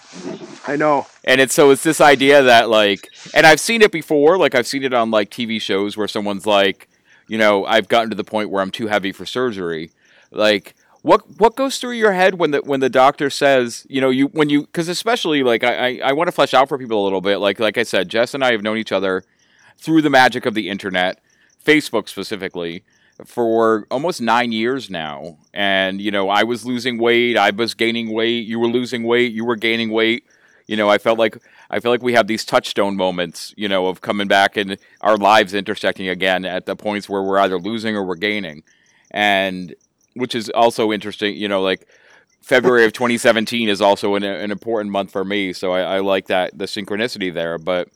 I 0.67 0.75
know. 0.75 1.05
And 1.23 1.39
it's 1.39 1.53
so 1.53 1.69
it's 1.69 1.83
this 1.83 2.01
idea 2.01 2.41
that 2.41 2.69
like 2.69 3.09
and 3.33 3.45
I've 3.45 3.59
seen 3.59 3.81
it 3.81 3.91
before, 3.91 4.37
like 4.37 4.55
I've 4.55 4.67
seen 4.67 4.83
it 4.83 4.93
on 4.93 5.11
like 5.11 5.29
TV 5.29 5.61
shows 5.61 5.95
where 5.95 6.07
someone's 6.07 6.45
like 6.45 6.89
you 7.27 7.37
know, 7.37 7.65
I've 7.65 7.87
gotten 7.87 8.09
to 8.09 8.15
the 8.15 8.23
point 8.23 8.49
where 8.49 8.61
I'm 8.61 8.71
too 8.71 8.87
heavy 8.87 9.11
for 9.11 9.25
surgery. 9.25 9.91
Like, 10.31 10.75
what 11.01 11.39
what 11.39 11.55
goes 11.55 11.77
through 11.77 11.93
your 11.93 12.13
head 12.13 12.35
when 12.35 12.51
the 12.51 12.59
when 12.59 12.79
the 12.79 12.89
doctor 12.89 13.29
says, 13.29 13.85
you 13.89 14.01
know, 14.01 14.09
you 14.09 14.27
when 14.27 14.49
you 14.49 14.61
because 14.61 14.89
especially 14.89 15.43
like 15.43 15.63
I, 15.63 15.87
I, 15.87 15.99
I 16.05 16.13
want 16.13 16.27
to 16.27 16.31
flesh 16.31 16.53
out 16.53 16.67
for 16.67 16.77
people 16.77 17.01
a 17.01 17.03
little 17.03 17.21
bit. 17.21 17.37
Like 17.37 17.59
like 17.59 17.77
I 17.77 17.83
said, 17.83 18.09
Jess 18.09 18.33
and 18.33 18.43
I 18.43 18.51
have 18.51 18.63
known 18.63 18.77
each 18.77 18.91
other 18.91 19.23
through 19.77 20.01
the 20.01 20.09
magic 20.09 20.45
of 20.45 20.53
the 20.53 20.69
internet, 20.69 21.19
Facebook 21.63 22.09
specifically, 22.09 22.83
for 23.23 23.87
almost 23.89 24.21
nine 24.21 24.51
years 24.51 24.89
now. 24.89 25.37
And 25.53 26.01
you 26.01 26.11
know, 26.11 26.29
I 26.29 26.43
was 26.43 26.65
losing 26.65 26.97
weight, 26.97 27.37
I 27.37 27.51
was 27.51 27.73
gaining 27.73 28.11
weight, 28.13 28.45
you 28.45 28.59
were 28.59 28.67
losing 28.67 29.03
weight, 29.03 29.31
you 29.33 29.45
were 29.45 29.55
gaining 29.55 29.89
weight. 29.89 30.25
You 30.67 30.75
know, 30.75 30.89
I 30.89 30.97
felt 30.97 31.19
like 31.19 31.37
I 31.69 31.79
feel 31.79 31.91
like 31.91 32.03
we 32.03 32.13
have 32.13 32.27
these 32.27 32.43
touchstone 32.43 32.95
moments, 32.95 33.53
you 33.55 33.67
know, 33.67 33.87
of 33.87 34.01
coming 34.01 34.27
back 34.27 34.57
and 34.57 34.77
our 35.01 35.17
lives 35.17 35.53
intersecting 35.53 36.09
again 36.09 36.45
at 36.45 36.65
the 36.65 36.75
points 36.75 37.07
where 37.07 37.21
we're 37.21 37.39
either 37.39 37.59
losing 37.59 37.95
or 37.95 38.03
we're 38.03 38.15
gaining, 38.15 38.63
and 39.11 39.75
which 40.13 40.35
is 40.35 40.49
also 40.49 40.91
interesting. 40.91 41.35
You 41.35 41.47
know, 41.47 41.61
like 41.61 41.87
February 42.41 42.85
of 42.85 42.93
2017 42.93 43.69
is 43.69 43.81
also 43.81 44.15
an, 44.15 44.23
an 44.23 44.51
important 44.51 44.91
month 44.91 45.11
for 45.11 45.23
me, 45.23 45.53
so 45.53 45.71
I, 45.71 45.95
I, 45.95 45.99
like 45.99 46.27
that 46.27 46.57
the 46.57 46.65
synchronicity 46.65 47.33
there. 47.33 47.57
But 47.57 47.89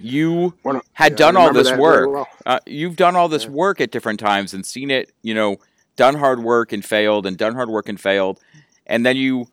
you 0.00 0.54
had 0.92 1.12
yeah, 1.12 1.16
done 1.16 1.36
all 1.36 1.52
this 1.52 1.72
work. 1.72 2.10
Well. 2.10 2.28
Uh, 2.46 2.58
you've 2.66 2.96
done 2.96 3.16
all 3.16 3.28
this 3.28 3.44
yeah. 3.44 3.50
work 3.50 3.80
at 3.80 3.90
different 3.90 4.20
times 4.20 4.54
and 4.54 4.64
seen 4.64 4.90
it. 4.90 5.12
You 5.22 5.34
know, 5.34 5.56
done 5.96 6.14
hard 6.14 6.42
work 6.42 6.72
and 6.72 6.84
failed, 6.84 7.26
and 7.26 7.36
done 7.36 7.54
hard 7.54 7.68
work 7.68 7.88
and 7.88 8.00
failed, 8.00 8.40
and 8.86 9.04
then 9.04 9.16
you 9.16 9.46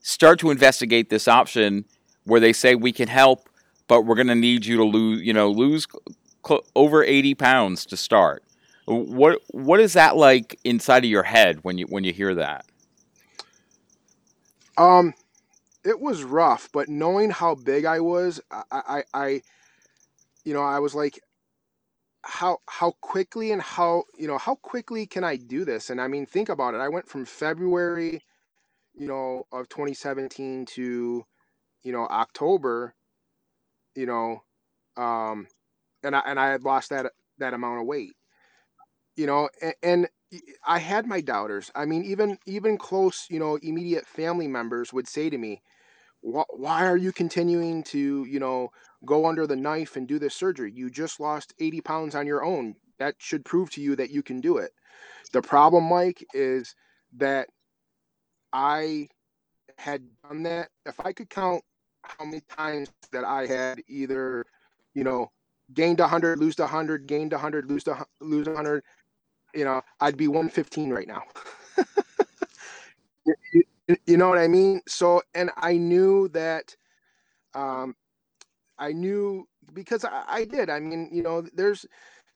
start 0.00 0.38
to 0.40 0.50
investigate 0.50 1.10
this 1.10 1.26
option 1.26 1.84
where 2.24 2.40
they 2.40 2.52
say 2.52 2.74
we 2.74 2.92
can 2.92 3.08
help, 3.08 3.48
but 3.88 4.02
we're 4.02 4.14
going 4.14 4.26
to 4.28 4.34
need 4.34 4.66
you 4.66 4.76
to 4.76 4.84
lose, 4.84 5.22
you 5.22 5.32
know, 5.32 5.50
lose 5.50 5.86
cl- 6.46 6.64
over 6.74 7.02
80 7.02 7.34
pounds 7.34 7.86
to 7.86 7.96
start. 7.96 8.42
What 8.86 9.42
what 9.50 9.80
is 9.80 9.94
that 9.94 10.16
like 10.16 10.60
inside 10.62 11.04
of 11.04 11.10
your 11.10 11.24
head 11.24 11.58
when 11.62 11.76
you 11.76 11.86
when 11.86 12.04
you 12.04 12.12
hear 12.12 12.36
that? 12.36 12.66
Um, 14.78 15.14
it 15.84 16.00
was 16.00 16.22
rough, 16.22 16.68
but 16.72 16.88
knowing 16.88 17.30
how 17.30 17.54
big 17.54 17.84
I 17.84 18.00
was, 18.00 18.40
I, 18.50 18.62
I, 18.70 19.02
I 19.12 19.42
you 20.46 20.54
know, 20.54 20.62
I 20.62 20.80
was 20.80 20.96
like, 20.96 21.20
how 22.22 22.58
how 22.68 22.92
quickly 23.00 23.52
and 23.52 23.62
how 23.62 24.04
you 24.18 24.26
know 24.26 24.38
how 24.38 24.56
quickly 24.56 25.06
can 25.06 25.24
I 25.24 25.36
do 25.36 25.64
this? 25.64 25.90
And 25.90 26.00
I 26.00 26.08
mean, 26.08 26.26
think 26.26 26.48
about 26.48 26.74
it. 26.74 26.78
I 26.78 26.88
went 26.88 27.08
from 27.08 27.24
February, 27.24 28.22
you 28.94 29.08
know, 29.08 29.44
of 29.52 29.68
2017 29.68 30.66
to 30.76 31.24
you 31.84 31.92
know, 31.92 32.06
October, 32.08 32.94
you 33.94 34.06
know, 34.06 34.42
um, 34.96 35.46
and 36.02 36.16
I 36.16 36.22
and 36.26 36.40
I 36.40 36.50
had 36.50 36.64
lost 36.64 36.90
that 36.90 37.12
that 37.38 37.54
amount 37.54 37.80
of 37.80 37.86
weight, 37.86 38.14
you 39.16 39.26
know, 39.26 39.48
and, 39.62 39.74
and 39.82 40.08
I 40.66 40.78
had 40.78 41.06
my 41.06 41.20
doubters. 41.20 41.70
I 41.74 41.84
mean, 41.86 42.04
even 42.04 42.38
even 42.46 42.78
close, 42.78 43.26
you 43.30 43.38
know, 43.38 43.56
immediate 43.56 44.06
family 44.06 44.48
members 44.48 44.92
would 44.92 45.08
say 45.08 45.30
to 45.30 45.38
me, 45.38 45.62
"Why 46.26 46.86
are 46.86 46.96
you 46.96 47.12
continuing 47.12 47.82
to, 47.84 48.24
you 48.24 48.40
know, 48.40 48.70
go 49.04 49.26
under 49.26 49.46
the 49.46 49.56
knife 49.56 49.96
and 49.96 50.08
do 50.08 50.18
this 50.18 50.34
surgery? 50.34 50.72
You 50.72 50.90
just 50.90 51.20
lost 51.20 51.54
80 51.60 51.80
pounds 51.82 52.14
on 52.14 52.26
your 52.26 52.44
own. 52.44 52.74
That 52.98 53.14
should 53.18 53.44
prove 53.44 53.70
to 53.72 53.80
you 53.80 53.96
that 53.96 54.10
you 54.10 54.22
can 54.22 54.40
do 54.40 54.58
it." 54.58 54.72
The 55.32 55.42
problem, 55.42 55.84
Mike, 55.84 56.24
is 56.34 56.74
that 57.16 57.48
I 58.52 59.08
had 59.78 60.02
done 60.22 60.42
that. 60.44 60.70
If 60.86 60.98
I 61.00 61.12
could 61.12 61.30
count 61.30 61.62
how 62.02 62.24
many 62.24 62.42
times 62.56 62.90
that 63.12 63.24
I 63.24 63.46
had 63.46 63.82
either, 63.88 64.44
you 64.94 65.04
know, 65.04 65.30
gained 65.74 66.00
100, 66.00 66.38
lose 66.38 66.58
100, 66.58 67.06
gained 67.06 67.32
100, 67.32 67.70
lose 67.70 67.84
lose 68.20 68.46
100. 68.46 68.82
You 69.54 69.64
know, 69.64 69.82
I'd 70.00 70.16
be 70.16 70.28
115 70.28 70.90
right 70.90 71.08
now. 71.08 71.22
you, 74.06 74.16
know 74.16 74.28
what 74.28 74.38
I 74.38 74.48
mean? 74.48 74.80
So, 74.88 75.22
and 75.34 75.50
I 75.56 75.76
knew 75.76 76.28
that, 76.28 76.76
um, 77.54 77.94
I 78.78 78.92
knew 78.92 79.48
because 79.72 80.04
I, 80.04 80.24
I 80.28 80.44
did. 80.44 80.70
I 80.70 80.80
mean, 80.80 81.08
you 81.12 81.22
know, 81.22 81.42
there's 81.54 81.86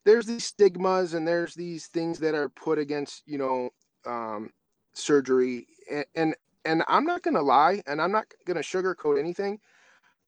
there's 0.04 0.26
these 0.26 0.44
stigmas 0.44 1.14
and 1.14 1.26
there's 1.26 1.54
these 1.54 1.86
things 1.86 2.18
that 2.20 2.34
are 2.34 2.48
put 2.48 2.78
against, 2.78 3.22
you 3.26 3.38
know, 3.38 3.70
um, 4.06 4.50
surgery, 4.94 5.66
and, 5.90 6.04
and 6.14 6.36
and 6.64 6.82
I'm 6.88 7.04
not 7.04 7.22
to 7.34 7.42
lie 7.42 7.82
and 7.86 8.00
I'm 8.00 8.12
not 8.12 8.28
to 8.56 8.62
sugarcoat 8.66 9.18
anything. 9.18 9.60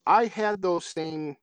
I 0.07 0.27
had 0.27 0.63
those 0.63 0.85
same 0.85 1.37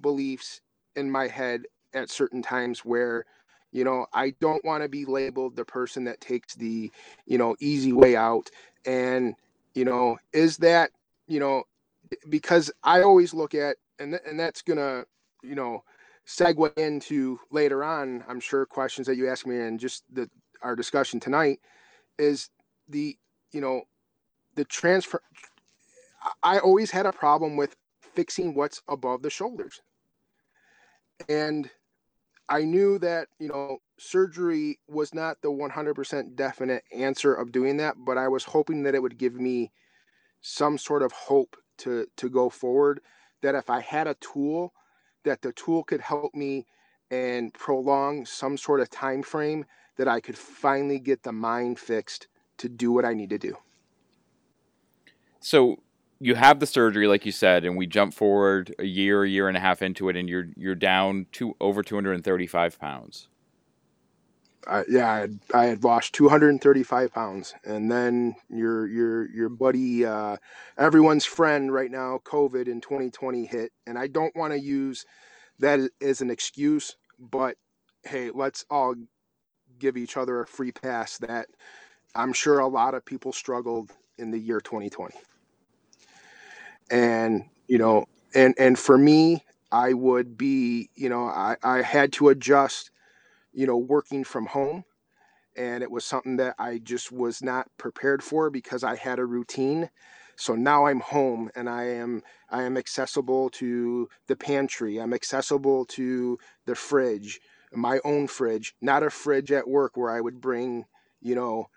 beliefs 0.00 0.60
in 0.96 1.10
my 1.10 1.28
head 1.28 1.64
at 1.94 2.10
certain 2.10 2.42
times 2.42 2.80
where 2.84 3.24
you 3.72 3.84
know 3.84 4.06
I 4.12 4.30
don't 4.40 4.64
want 4.64 4.82
to 4.82 4.88
be 4.88 5.04
labeled 5.04 5.56
the 5.56 5.64
person 5.64 6.04
that 6.04 6.20
takes 6.20 6.54
the 6.54 6.90
you 7.26 7.38
know 7.38 7.56
easy 7.60 7.92
way 7.92 8.16
out 8.16 8.50
and 8.86 9.34
you 9.74 9.84
know 9.84 10.18
is 10.32 10.56
that 10.58 10.90
you 11.26 11.40
know 11.40 11.64
because 12.28 12.70
I 12.82 13.02
always 13.02 13.32
look 13.32 13.54
at 13.54 13.76
and 13.98 14.12
th- 14.12 14.22
and 14.26 14.38
that's 14.38 14.62
going 14.62 14.78
to 14.78 15.06
you 15.42 15.54
know 15.54 15.82
segue 16.26 16.76
into 16.78 17.38
later 17.50 17.82
on 17.84 18.24
I'm 18.28 18.40
sure 18.40 18.66
questions 18.66 19.06
that 19.06 19.16
you 19.16 19.28
ask 19.28 19.46
me 19.46 19.58
and 19.58 19.78
just 19.80 20.04
the 20.12 20.28
our 20.62 20.76
discussion 20.76 21.20
tonight 21.20 21.58
is 22.18 22.50
the 22.88 23.16
you 23.52 23.60
know 23.60 23.82
the 24.54 24.64
transfer 24.64 25.20
I 26.42 26.58
always 26.58 26.90
had 26.90 27.06
a 27.06 27.12
problem 27.12 27.56
with 27.56 27.76
fixing 28.00 28.54
what's 28.54 28.82
above 28.88 29.22
the 29.22 29.30
shoulders. 29.30 29.80
And 31.28 31.70
I 32.52 32.64
knew 32.64 32.98
that, 32.98 33.28
you 33.38 33.48
know, 33.48 33.78
surgery 33.98 34.78
was 34.86 35.14
not 35.14 35.40
the 35.40 35.48
100% 35.48 36.36
definite 36.36 36.84
answer 36.94 37.32
of 37.32 37.50
doing 37.50 37.78
that, 37.78 37.94
but 38.04 38.18
I 38.18 38.28
was 38.28 38.44
hoping 38.44 38.82
that 38.82 38.94
it 38.94 39.00
would 39.00 39.16
give 39.16 39.34
me 39.36 39.72
some 40.42 40.76
sort 40.76 41.02
of 41.02 41.12
hope 41.12 41.56
to 41.78 42.06
to 42.18 42.28
go 42.28 42.50
forward 42.50 43.00
that 43.40 43.54
if 43.54 43.70
I 43.70 43.80
had 43.80 44.06
a 44.06 44.16
tool 44.20 44.74
that 45.24 45.40
the 45.40 45.52
tool 45.54 45.82
could 45.82 46.02
help 46.02 46.34
me 46.34 46.66
and 47.10 47.54
prolong 47.54 48.26
some 48.26 48.58
sort 48.58 48.80
of 48.80 48.90
time 48.90 49.22
frame 49.22 49.64
that 49.96 50.06
I 50.06 50.20
could 50.20 50.36
finally 50.36 50.98
get 50.98 51.22
the 51.22 51.32
mind 51.32 51.78
fixed 51.78 52.28
to 52.58 52.68
do 52.68 52.92
what 52.92 53.06
I 53.06 53.14
need 53.14 53.30
to 53.30 53.38
do. 53.38 53.56
So 55.40 55.78
you 56.22 56.36
have 56.36 56.60
the 56.60 56.66
surgery, 56.66 57.08
like 57.08 57.26
you 57.26 57.32
said, 57.32 57.64
and 57.64 57.76
we 57.76 57.84
jump 57.84 58.14
forward 58.14 58.72
a 58.78 58.84
year, 58.84 59.24
a 59.24 59.28
year 59.28 59.48
and 59.48 59.56
a 59.56 59.60
half 59.60 59.82
into 59.82 60.08
it, 60.08 60.16
and 60.16 60.28
you're 60.28 60.46
you're 60.56 60.76
down 60.76 61.26
to 61.32 61.56
over 61.60 61.82
235 61.82 62.78
pounds. 62.78 63.26
Uh, 64.64 64.84
yeah, 64.88 65.10
I 65.10 65.18
had, 65.18 65.38
I 65.52 65.64
had 65.64 65.82
lost 65.82 66.12
235 66.14 67.12
pounds, 67.12 67.54
and 67.64 67.90
then 67.90 68.36
your 68.48 68.86
your 68.86 69.28
your 69.32 69.48
buddy, 69.48 70.06
uh, 70.06 70.36
everyone's 70.78 71.24
friend 71.24 71.74
right 71.74 71.90
now, 71.90 72.20
COVID 72.24 72.68
in 72.68 72.80
2020 72.80 73.44
hit, 73.44 73.72
and 73.88 73.98
I 73.98 74.06
don't 74.06 74.34
want 74.36 74.52
to 74.52 74.60
use 74.60 75.04
that 75.58 75.80
as 76.00 76.20
an 76.20 76.30
excuse, 76.30 76.94
but 77.18 77.56
hey, 78.04 78.30
let's 78.32 78.64
all 78.70 78.94
give 79.80 79.96
each 79.96 80.16
other 80.16 80.40
a 80.40 80.46
free 80.46 80.70
pass. 80.70 81.18
That 81.18 81.48
I'm 82.14 82.32
sure 82.32 82.60
a 82.60 82.68
lot 82.68 82.94
of 82.94 83.04
people 83.04 83.32
struggled 83.32 83.90
in 84.18 84.30
the 84.30 84.38
year 84.38 84.60
2020 84.60 85.16
and 86.92 87.44
you 87.68 87.78
know 87.78 88.06
and 88.36 88.54
and 88.58 88.78
for 88.78 88.98
me 88.98 89.44
i 89.72 89.94
would 89.94 90.38
be 90.38 90.90
you 90.96 91.08
know 91.10 91.24
i 91.24 91.56
i 91.64 91.82
had 91.82 92.12
to 92.12 92.30
adjust 92.30 92.92
you 93.54 93.66
know 93.66 93.78
working 93.78 94.24
from 94.24 94.46
home. 94.46 94.84
And 95.56 95.82
it 95.82 95.90
was 95.90 96.04
something 96.04 96.36
that 96.38 96.54
i 96.58 96.78
just 96.78 97.12
was 97.12 97.42
not 97.42 97.68
prepared 97.78 98.22
for 98.22 98.50
because 98.50 98.84
i 98.84 98.96
had 98.96 99.18
a 99.18 99.26
routine. 99.26 99.90
So 100.36 100.54
now 100.56 100.86
i'm 100.86 101.00
home 101.00 101.50
and 101.56 101.68
i 101.68 101.84
am 101.84 102.22
i 102.50 102.62
am 102.64 102.76
accessible 102.78 103.50
to 103.52 104.08
the 104.28 104.36
pantry. 104.36 104.98
I'm 105.00 105.14
accessible 105.14 105.86
to 105.86 106.38
the 106.66 106.74
fridge 106.76 107.40
my 107.74 108.00
own 108.04 108.26
fridge 108.28 108.74
not 108.82 109.02
a 109.02 109.10
fridge 109.10 109.52
at 109.52 109.68
work 109.68 109.96
where 109.96 110.10
i 110.10 110.20
would 110.20 110.40
bring 110.42 110.84
you 111.22 111.34
know 111.34 111.68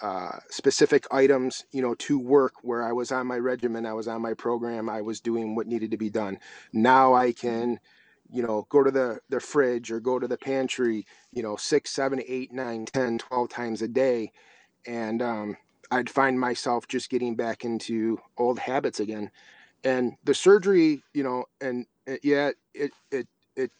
uh, 0.00 0.38
specific 0.50 1.06
items, 1.10 1.64
you 1.72 1.80
know, 1.80 1.94
to 1.94 2.18
work 2.18 2.54
where 2.62 2.82
I 2.82 2.92
was 2.92 3.12
on 3.12 3.26
my 3.26 3.38
regimen, 3.38 3.86
I 3.86 3.94
was 3.94 4.08
on 4.08 4.20
my 4.20 4.34
program, 4.34 4.88
I 4.88 5.00
was 5.00 5.20
doing 5.20 5.54
what 5.54 5.66
needed 5.66 5.90
to 5.92 5.96
be 5.96 6.10
done. 6.10 6.38
Now 6.72 7.14
I 7.14 7.32
can, 7.32 7.80
you 8.30 8.42
know, 8.42 8.66
go 8.68 8.82
to 8.82 8.90
the, 8.90 9.20
the 9.30 9.40
fridge 9.40 9.90
or 9.90 10.00
go 10.00 10.18
to 10.18 10.28
the 10.28 10.36
pantry, 10.36 11.06
you 11.32 11.42
know, 11.42 11.56
six, 11.56 11.90
seven, 11.90 12.22
eight, 12.26 12.52
nine, 12.52 12.84
10, 12.84 13.18
12 13.18 13.48
times 13.48 13.82
a 13.82 13.88
day. 13.88 14.32
And 14.86 15.22
um, 15.22 15.56
I'd 15.90 16.10
find 16.10 16.38
myself 16.38 16.86
just 16.88 17.08
getting 17.08 17.34
back 17.34 17.64
into 17.64 18.20
old 18.36 18.58
habits 18.58 19.00
again. 19.00 19.30
And 19.82 20.16
the 20.24 20.34
surgery, 20.34 21.02
you 21.14 21.22
know, 21.22 21.44
and 21.60 21.86
it, 22.06 22.20
yeah, 22.22 22.50
it, 22.74 22.92
it, 23.10 23.28
it 23.56 23.70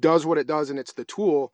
does 0.00 0.24
what 0.24 0.38
it 0.38 0.46
does 0.46 0.70
and 0.70 0.78
it's 0.78 0.94
the 0.94 1.04
tool. 1.04 1.52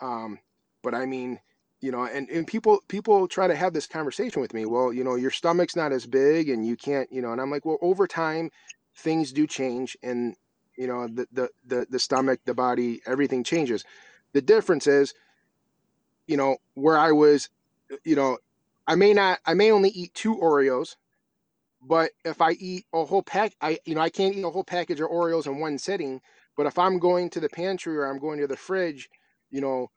Um, 0.00 0.40
but 0.82 0.94
I 0.94 1.06
mean, 1.06 1.40
you 1.86 1.92
know 1.92 2.04
and, 2.04 2.28
and 2.30 2.48
people 2.48 2.82
people 2.88 3.28
try 3.28 3.46
to 3.46 3.54
have 3.54 3.72
this 3.72 3.86
conversation 3.86 4.42
with 4.42 4.52
me 4.52 4.66
well 4.66 4.92
you 4.92 5.04
know 5.04 5.14
your 5.14 5.30
stomach's 5.30 5.76
not 5.76 5.92
as 5.92 6.04
big 6.04 6.48
and 6.48 6.66
you 6.66 6.76
can't 6.76 7.12
you 7.12 7.22
know 7.22 7.30
and 7.32 7.40
i'm 7.40 7.52
like 7.52 7.64
well 7.64 7.78
over 7.80 8.08
time 8.08 8.50
things 8.96 9.32
do 9.32 9.46
change 9.46 9.96
and 10.02 10.34
you 10.76 10.88
know 10.88 11.06
the 11.06 11.28
the 11.32 11.48
the, 11.66 11.86
the 11.90 12.00
stomach 12.00 12.40
the 12.44 12.54
body 12.54 13.00
everything 13.06 13.44
changes. 13.44 13.84
The 14.32 14.42
difference 14.42 14.88
is 14.88 15.14
you 16.26 16.36
know 16.36 16.56
where 16.74 16.98
i 16.98 17.12
was 17.12 17.48
you 18.04 18.16
know 18.16 18.38
i 18.88 18.96
may 18.96 19.14
not 19.14 19.38
i 19.46 19.54
may 19.54 19.70
only 19.70 19.90
eat 19.90 20.12
two 20.14 20.36
oreos 20.36 20.96
but 21.82 22.10
if 22.24 22.40
i 22.42 22.52
eat 22.52 22.84
a 22.92 23.04
whole 23.04 23.22
pack 23.22 23.54
i 23.60 23.78
you 23.84 23.94
know 23.94 24.00
i 24.00 24.10
can't 24.10 24.34
eat 24.34 24.44
a 24.44 24.50
whole 24.50 24.64
package 24.64 25.00
of 25.00 25.08
oreos 25.08 25.46
in 25.46 25.60
one 25.60 25.78
sitting 25.78 26.20
but 26.56 26.66
if 26.66 26.78
i'm 26.78 26.98
going 26.98 27.30
to 27.30 27.40
the 27.40 27.48
pantry 27.48 27.96
or 27.96 28.06
i'm 28.06 28.18
going 28.18 28.40
to 28.40 28.48
the 28.48 28.56
fridge 28.56 29.08
you 29.50 29.60
know 29.60 29.90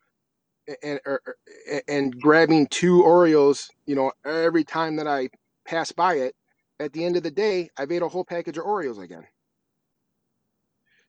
and 0.84 1.00
or, 1.06 1.22
er, 1.26 1.36
er, 1.72 1.82
and 1.88 2.20
grabbing 2.20 2.68
two 2.68 3.04
Oreos, 3.04 3.70
you 3.86 3.96
know, 3.96 4.12
every 4.26 4.64
time 4.64 4.96
that 4.98 5.08
I 5.08 5.30
pass 5.66 5.92
by 5.92 6.16
it, 6.16 6.36
at 6.80 6.94
the 6.94 7.04
end 7.04 7.18
of 7.18 7.24
the 7.24 7.32
day, 7.32 7.70
I've 7.78 7.92
ate 7.92 8.02
a 8.02 8.08
whole 8.08 8.24
package 8.24 8.58
of 8.58 8.66
Oreos 8.66 9.02
again. 9.02 9.28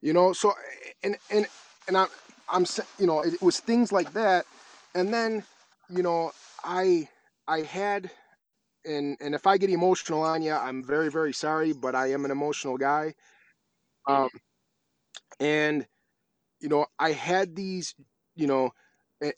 You 0.02 0.12
know, 0.12 0.32
so 0.32 0.52
and 1.02 1.16
and 1.30 1.46
and 1.86 1.96
I'm 1.96 2.08
I'm 2.48 2.66
you 2.98 3.06
know, 3.06 3.20
it 3.20 3.40
was 3.42 3.60
things 3.60 3.92
like 3.92 4.12
that, 4.14 4.46
and 4.94 5.12
then 5.12 5.44
you 5.88 6.02
know, 6.02 6.32
I 6.64 7.08
I 7.46 7.60
had 7.60 8.10
and 8.84 9.16
and 9.20 9.34
if 9.34 9.46
I 9.46 9.58
get 9.58 9.70
emotional 9.70 10.22
on 10.22 10.42
you, 10.42 10.52
I'm 10.52 10.82
very 10.82 11.10
very 11.10 11.32
sorry, 11.32 11.72
but 11.72 11.94
I 11.94 12.12
am 12.12 12.24
an 12.24 12.30
emotional 12.30 12.78
guy. 12.78 13.14
Um, 14.06 14.30
and 15.38 15.86
you 16.60 16.68
know, 16.68 16.86
I 16.98 17.12
had 17.12 17.56
these, 17.56 17.94
you 18.34 18.46
know, 18.46 18.70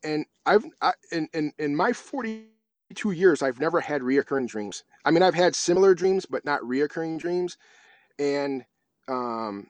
and, 0.02 0.26
I've 0.46 0.64
I, 0.80 0.92
in, 1.10 1.28
in 1.32 1.52
in 1.58 1.76
my 1.76 1.92
42 1.92 3.12
years, 3.12 3.42
I've 3.42 3.60
never 3.60 3.80
had 3.80 4.02
reoccurring 4.02 4.48
dreams. 4.48 4.84
I 5.04 5.10
mean, 5.10 5.22
I've 5.22 5.34
had 5.34 5.54
similar 5.54 5.94
dreams, 5.94 6.26
but 6.26 6.44
not 6.44 6.60
reoccurring 6.62 7.18
dreams. 7.18 7.56
And 8.18 8.64
um, 9.08 9.68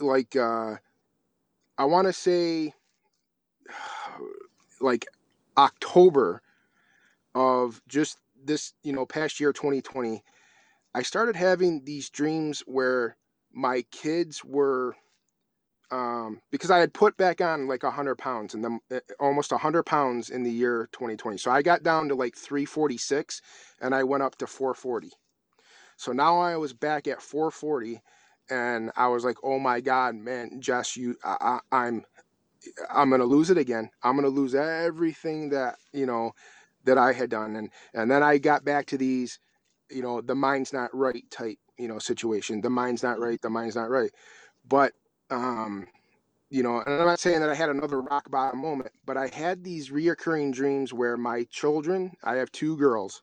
like 0.00 0.36
uh, 0.36 0.76
I 1.78 1.84
want 1.84 2.06
to 2.06 2.12
say, 2.12 2.72
like 4.80 5.06
October 5.56 6.42
of 7.34 7.80
just 7.88 8.18
this, 8.44 8.72
you 8.82 8.92
know, 8.92 9.06
past 9.06 9.40
year 9.40 9.52
2020, 9.52 10.22
I 10.94 11.02
started 11.02 11.36
having 11.36 11.84
these 11.84 12.08
dreams 12.08 12.62
where 12.66 13.16
my 13.52 13.82
kids 13.90 14.44
were 14.44 14.96
um, 15.90 16.40
because 16.50 16.70
I 16.70 16.78
had 16.78 16.92
put 16.94 17.16
back 17.16 17.40
on 17.40 17.68
like 17.68 17.82
a 17.82 17.86
100 17.86 18.16
pounds 18.16 18.54
and 18.54 18.64
then 18.64 18.80
uh, 18.92 19.00
almost 19.20 19.52
100 19.52 19.84
pounds 19.84 20.30
in 20.30 20.42
the 20.42 20.50
year 20.50 20.88
2020. 20.92 21.38
So 21.38 21.50
I 21.50 21.62
got 21.62 21.82
down 21.82 22.08
to 22.08 22.14
like 22.14 22.36
346 22.36 23.40
and 23.80 23.94
I 23.94 24.04
went 24.04 24.22
up 24.22 24.36
to 24.38 24.46
440. 24.46 25.10
So 25.96 26.12
now 26.12 26.38
I 26.38 26.56
was 26.56 26.72
back 26.72 27.06
at 27.08 27.22
440 27.22 28.00
and 28.50 28.90
I 28.96 29.08
was 29.08 29.24
like, 29.24 29.36
oh 29.42 29.58
my 29.58 29.80
God, 29.80 30.14
man, 30.16 30.60
Jess, 30.60 30.96
you, 30.96 31.16
I, 31.24 31.60
I, 31.72 31.86
I'm, 31.86 32.04
I'm 32.90 33.08
going 33.08 33.20
to 33.20 33.26
lose 33.26 33.50
it 33.50 33.58
again. 33.58 33.90
I'm 34.02 34.16
going 34.16 34.24
to 34.24 34.40
lose 34.40 34.54
everything 34.54 35.50
that, 35.50 35.76
you 35.92 36.06
know, 36.06 36.32
that 36.84 36.98
I 36.98 37.12
had 37.12 37.30
done. 37.30 37.56
And, 37.56 37.70
and 37.94 38.10
then 38.10 38.22
I 38.22 38.38
got 38.38 38.64
back 38.64 38.86
to 38.86 38.98
these, 38.98 39.38
you 39.90 40.02
know, 40.02 40.20
the 40.20 40.34
mind's 40.34 40.72
not 40.72 40.94
right 40.94 41.24
type, 41.30 41.58
you 41.78 41.88
know, 41.88 41.98
situation. 41.98 42.60
The 42.60 42.70
mind's 42.70 43.02
not 43.02 43.18
right. 43.20 43.40
The 43.40 43.50
mind's 43.50 43.76
not 43.76 43.90
right. 43.90 44.10
But 44.68 44.92
um, 45.30 45.86
you 46.50 46.62
know, 46.62 46.80
and 46.80 47.00
I'm 47.00 47.06
not 47.06 47.20
saying 47.20 47.40
that 47.40 47.50
I 47.50 47.54
had 47.54 47.70
another 47.70 48.00
rock 48.00 48.30
bottom 48.30 48.60
moment, 48.60 48.92
but 49.04 49.16
I 49.16 49.28
had 49.28 49.64
these 49.64 49.90
reoccurring 49.90 50.52
dreams 50.52 50.92
where 50.92 51.16
my 51.16 51.44
children, 51.50 52.12
I 52.24 52.36
have 52.36 52.52
two 52.52 52.76
girls, 52.76 53.22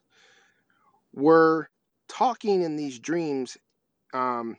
were 1.12 1.70
talking 2.08 2.62
in 2.62 2.76
these 2.76 2.98
dreams, 2.98 3.56
um, 4.12 4.56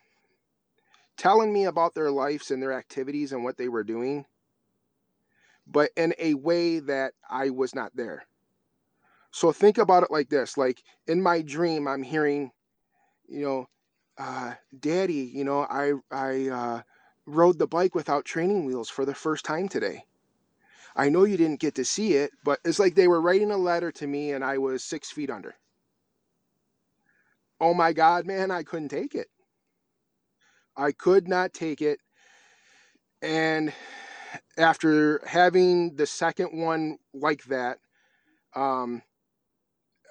telling 1.18 1.54
me 1.54 1.66
about 1.66 1.94
their 1.94 2.12
lives 2.12 2.52
and 2.52 2.62
their 2.62 2.74
activities 2.74 3.32
and 3.32 3.44
what 3.44 3.58
they 3.58 3.70
were 3.70 3.84
doing, 3.84 4.26
but 5.68 5.92
in 5.96 6.14
a 6.20 6.34
way 6.34 6.80
that 6.80 7.14
I 7.30 7.52
was 7.52 7.76
not 7.76 7.96
there. 7.96 8.26
So 9.32 9.52
think 9.52 9.78
about 9.78 10.04
it 10.04 10.12
like 10.12 10.30
this 10.30 10.58
like 10.58 10.82
in 11.08 11.22
my 11.22 11.42
dream, 11.42 11.88
I'm 11.88 12.04
hearing, 12.04 12.52
you 13.28 13.42
know, 13.42 13.66
uh, 14.18 14.54
Daddy, 14.80 15.32
you 15.34 15.44
know, 15.44 15.62
I, 15.70 15.94
I, 16.12 16.48
uh, 16.50 16.82
rode 17.26 17.60
the 17.60 17.68
bike 17.68 17.96
without 17.96 18.26
training 18.26 18.66
wheels 18.66 18.90
for 18.90 19.06
the 19.06 19.16
first 19.16 19.46
time 19.46 19.68
today. 19.70 20.06
I 20.96 21.10
know 21.10 21.26
you 21.26 21.38
didn't 21.38 21.60
get 21.60 21.76
to 21.76 21.86
see 21.86 22.14
it, 22.14 22.32
but 22.44 22.60
it's 22.66 22.80
like 22.80 22.96
they 22.96 23.08
were 23.08 23.22
writing 23.22 23.52
a 23.52 23.58
letter 23.58 23.92
to 23.94 24.08
me 24.08 24.32
and 24.32 24.44
I 24.44 24.58
was 24.58 24.84
six 24.84 25.12
feet 25.12 25.30
under. 25.30 25.56
oh 27.60 27.74
my 27.74 27.94
God, 27.94 28.26
man, 28.26 28.52
I 28.52 28.64
couldn't 28.64 28.90
take 28.90 29.16
it. 29.16 29.28
I 30.78 30.92
could 30.92 31.28
not 31.28 31.54
take 31.54 31.82
it. 31.82 32.00
And 33.22 33.74
after 34.58 35.22
having 35.26 35.96
the 35.96 36.06
second 36.06 36.60
one 36.60 36.98
like 37.14 37.46
that, 37.46 37.80
um, 38.56 39.02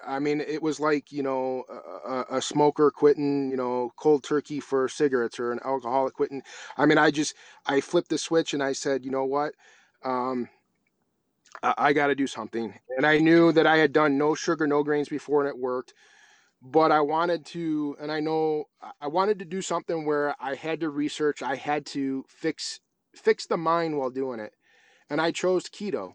I 0.07 0.19
mean, 0.19 0.41
it 0.41 0.61
was 0.61 0.79
like 0.79 1.11
you 1.11 1.23
know 1.23 1.63
a, 1.69 2.37
a, 2.37 2.41
smoker 2.41 2.91
quitting, 2.91 3.49
you 3.49 3.57
know, 3.57 3.91
cold 3.97 4.23
turkey 4.23 4.59
for 4.59 4.87
cigarettes, 4.87 5.39
or 5.39 5.51
an 5.51 5.59
alcoholic 5.65 6.13
quitting. 6.13 6.43
I 6.77 6.85
mean, 6.85 6.97
I 6.97 7.11
just 7.11 7.35
I 7.65 7.81
flipped 7.81 8.09
the 8.09 8.17
switch 8.17 8.53
and 8.53 8.63
I 8.63 8.73
said, 8.73 9.05
you 9.05 9.11
know 9.11 9.25
what, 9.25 9.53
um, 10.03 10.49
I, 11.63 11.73
I 11.77 11.93
got 11.93 12.07
to 12.07 12.15
do 12.15 12.27
something. 12.27 12.73
And 12.97 13.05
I 13.05 13.19
knew 13.19 13.51
that 13.51 13.67
I 13.67 13.77
had 13.77 13.93
done 13.93 14.17
no 14.17 14.35
sugar, 14.35 14.67
no 14.67 14.83
grains 14.83 15.09
before, 15.09 15.41
and 15.41 15.49
it 15.49 15.57
worked. 15.57 15.93
But 16.61 16.91
I 16.91 17.01
wanted 17.01 17.45
to, 17.47 17.95
and 17.99 18.11
I 18.11 18.21
know 18.21 18.65
I 19.01 19.07
wanted 19.07 19.39
to 19.39 19.45
do 19.45 19.61
something 19.61 20.05
where 20.05 20.35
I 20.39 20.55
had 20.55 20.79
to 20.81 20.89
research, 20.89 21.41
I 21.41 21.55
had 21.55 21.85
to 21.87 22.25
fix 22.27 22.79
fix 23.15 23.45
the 23.45 23.57
mind 23.57 23.97
while 23.97 24.09
doing 24.09 24.39
it, 24.39 24.53
and 25.09 25.21
I 25.21 25.31
chose 25.31 25.69
keto 25.69 26.13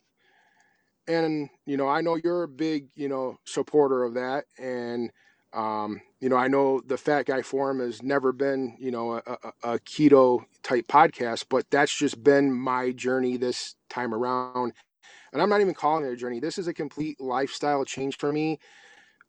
and 1.11 1.51
you 1.67 1.77
know 1.77 1.89
i 1.89 2.01
know 2.01 2.17
you're 2.17 2.45
a 2.45 2.49
big 2.49 2.87
you 2.95 3.09
know 3.09 3.37
supporter 3.45 4.05
of 4.05 4.15
that 4.15 4.45
and 4.59 5.11
um, 5.53 6.01
you 6.21 6.29
know 6.29 6.37
i 6.37 6.47
know 6.47 6.81
the 6.87 6.97
fat 6.97 7.27
guy 7.27 7.43
forum 7.43 7.81
has 7.81 8.03
never 8.03 8.33
been 8.33 8.77
you 8.79 8.91
know 8.91 9.15
a, 9.15 9.23
a, 9.27 9.73
a, 9.73 9.79
keto 9.81 10.45
type 10.63 10.87
podcast 10.87 11.47
but 11.49 11.69
that's 11.71 11.97
just 11.97 12.23
been 12.23 12.53
my 12.53 12.93
journey 12.93 13.37
this 13.37 13.75
time 13.89 14.15
around. 14.15 14.73
And 15.33 15.43
i'm 15.43 15.49
not 15.49 15.61
even 15.61 15.75
calling 15.75 16.05
it 16.05 16.13
a 16.13 16.17
journey. 16.17 16.41
This 16.41 16.59
is 16.59 16.69
a 16.69 16.75
complete 16.75 17.21
lifestyle 17.21 17.85
change 17.85 18.17
for 18.17 18.33
me. 18.33 18.59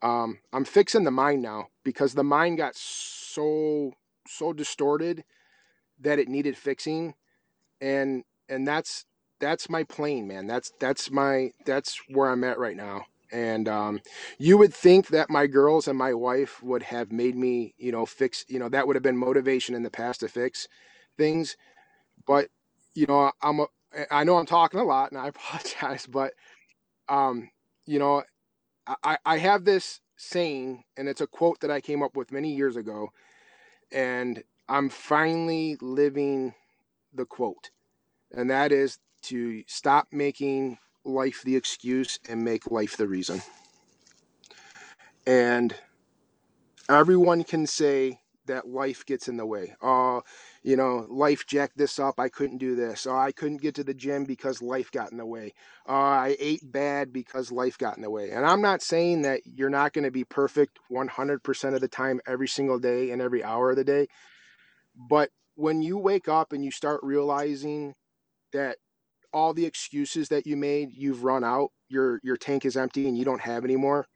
Um, 0.02 0.38
i'm 0.52 0.64
fixing 0.64 1.04
the 1.04 1.10
mind 1.10 1.42
now 1.42 1.68
because 1.84 2.14
the 2.14 2.24
mind 2.24 2.58
got 2.58 2.76
so 2.76 3.92
so 4.28 4.52
distorted 4.52 5.24
that 6.00 6.20
it 6.20 6.28
needed 6.28 6.56
fixing 6.56 7.14
and 7.80 8.22
and 8.48 8.66
that's 8.66 9.06
that's 9.42 9.68
my 9.68 9.84
plane, 9.84 10.28
man. 10.28 10.46
That's 10.46 10.72
that's 10.80 11.10
my 11.10 11.52
that's 11.66 12.00
where 12.08 12.30
I'm 12.30 12.44
at 12.44 12.60
right 12.60 12.76
now. 12.76 13.06
And 13.32 13.68
um, 13.68 14.00
you 14.38 14.56
would 14.58 14.72
think 14.74 15.08
that 15.08 15.30
my 15.30 15.48
girls 15.48 15.88
and 15.88 15.98
my 15.98 16.14
wife 16.14 16.62
would 16.62 16.84
have 16.84 17.12
made 17.12 17.36
me, 17.36 17.74
you 17.78 17.92
know, 17.92 18.06
fix, 18.06 18.44
you 18.48 18.60
know, 18.60 18.68
that 18.70 18.86
would 18.86 18.96
have 18.96 19.02
been 19.02 19.18
motivation 19.18 19.74
in 19.74 19.82
the 19.82 19.90
past 19.90 20.20
to 20.20 20.28
fix 20.28 20.68
things. 21.18 21.56
But 22.26 22.48
you 22.94 23.06
know, 23.06 23.32
I'm 23.42 23.60
a, 23.60 23.66
I 24.10 24.24
know 24.24 24.38
I'm 24.38 24.46
talking 24.46 24.80
a 24.80 24.84
lot, 24.84 25.12
and 25.12 25.20
I 25.20 25.28
apologize, 25.30 26.06
but 26.06 26.34
um, 27.08 27.50
you 27.86 27.98
know, 27.98 28.24
I 29.04 29.18
I 29.26 29.38
have 29.38 29.64
this 29.64 30.00
saying, 30.16 30.84
and 30.96 31.08
it's 31.08 31.22
a 31.22 31.28
quote 31.28 31.60
that 31.60 31.70
I 31.72 31.80
came 31.82 32.02
up 32.02 32.16
with 32.16 32.32
many 32.32 32.54
years 32.54 32.76
ago, 32.76 33.10
and 33.92 34.42
I'm 34.68 34.88
finally 34.90 35.76
living 35.80 36.54
the 37.14 37.26
quote, 37.26 37.70
and 38.32 38.50
that 38.50 38.72
is 38.72 38.98
to 39.22 39.62
stop 39.66 40.08
making 40.12 40.78
life 41.04 41.42
the 41.42 41.56
excuse 41.56 42.18
and 42.28 42.44
make 42.44 42.70
life 42.70 42.96
the 42.96 43.08
reason. 43.08 43.42
And 45.26 45.74
everyone 46.88 47.44
can 47.44 47.66
say 47.66 48.20
that 48.46 48.68
life 48.68 49.06
gets 49.06 49.28
in 49.28 49.36
the 49.36 49.46
way. 49.46 49.74
Oh, 49.80 50.22
you 50.62 50.76
know, 50.76 51.06
life 51.08 51.46
jacked 51.46 51.78
this 51.78 51.98
up. 51.98 52.18
I 52.18 52.28
couldn't 52.28 52.58
do 52.58 52.74
this. 52.74 53.06
Oh, 53.06 53.16
I 53.16 53.30
couldn't 53.32 53.62
get 53.62 53.76
to 53.76 53.84
the 53.84 53.94
gym 53.94 54.24
because 54.24 54.60
life 54.60 54.90
got 54.90 55.12
in 55.12 55.18
the 55.18 55.26
way. 55.26 55.54
Oh, 55.86 55.94
I 55.94 56.36
ate 56.40 56.60
bad 56.64 57.12
because 57.12 57.52
life 57.52 57.78
got 57.78 57.96
in 57.96 58.02
the 58.02 58.10
way. 58.10 58.30
And 58.30 58.44
I'm 58.44 58.60
not 58.60 58.82
saying 58.82 59.22
that 59.22 59.42
you're 59.44 59.70
not 59.70 59.92
going 59.92 60.04
to 60.04 60.10
be 60.10 60.24
perfect 60.24 60.80
100% 60.90 61.74
of 61.74 61.80
the 61.80 61.88
time, 61.88 62.20
every 62.26 62.48
single 62.48 62.80
day 62.80 63.10
and 63.10 63.22
every 63.22 63.44
hour 63.44 63.70
of 63.70 63.76
the 63.76 63.84
day. 63.84 64.08
But 64.96 65.30
when 65.54 65.82
you 65.82 65.98
wake 65.98 66.28
up 66.28 66.52
and 66.52 66.64
you 66.64 66.70
start 66.70 67.00
realizing 67.02 67.94
that 68.52 68.78
all 69.32 69.54
the 69.54 69.66
excuses 69.66 70.28
that 70.28 70.46
you 70.46 70.56
made, 70.56 70.90
you've 70.92 71.24
run 71.24 71.44
out, 71.44 71.70
your 71.88 72.20
your 72.22 72.36
tank 72.36 72.64
is 72.64 72.76
empty 72.76 73.06
and 73.06 73.16
you 73.16 73.24
don't 73.24 73.40
have 73.40 73.64
any 73.64 73.76
more. 73.76 74.06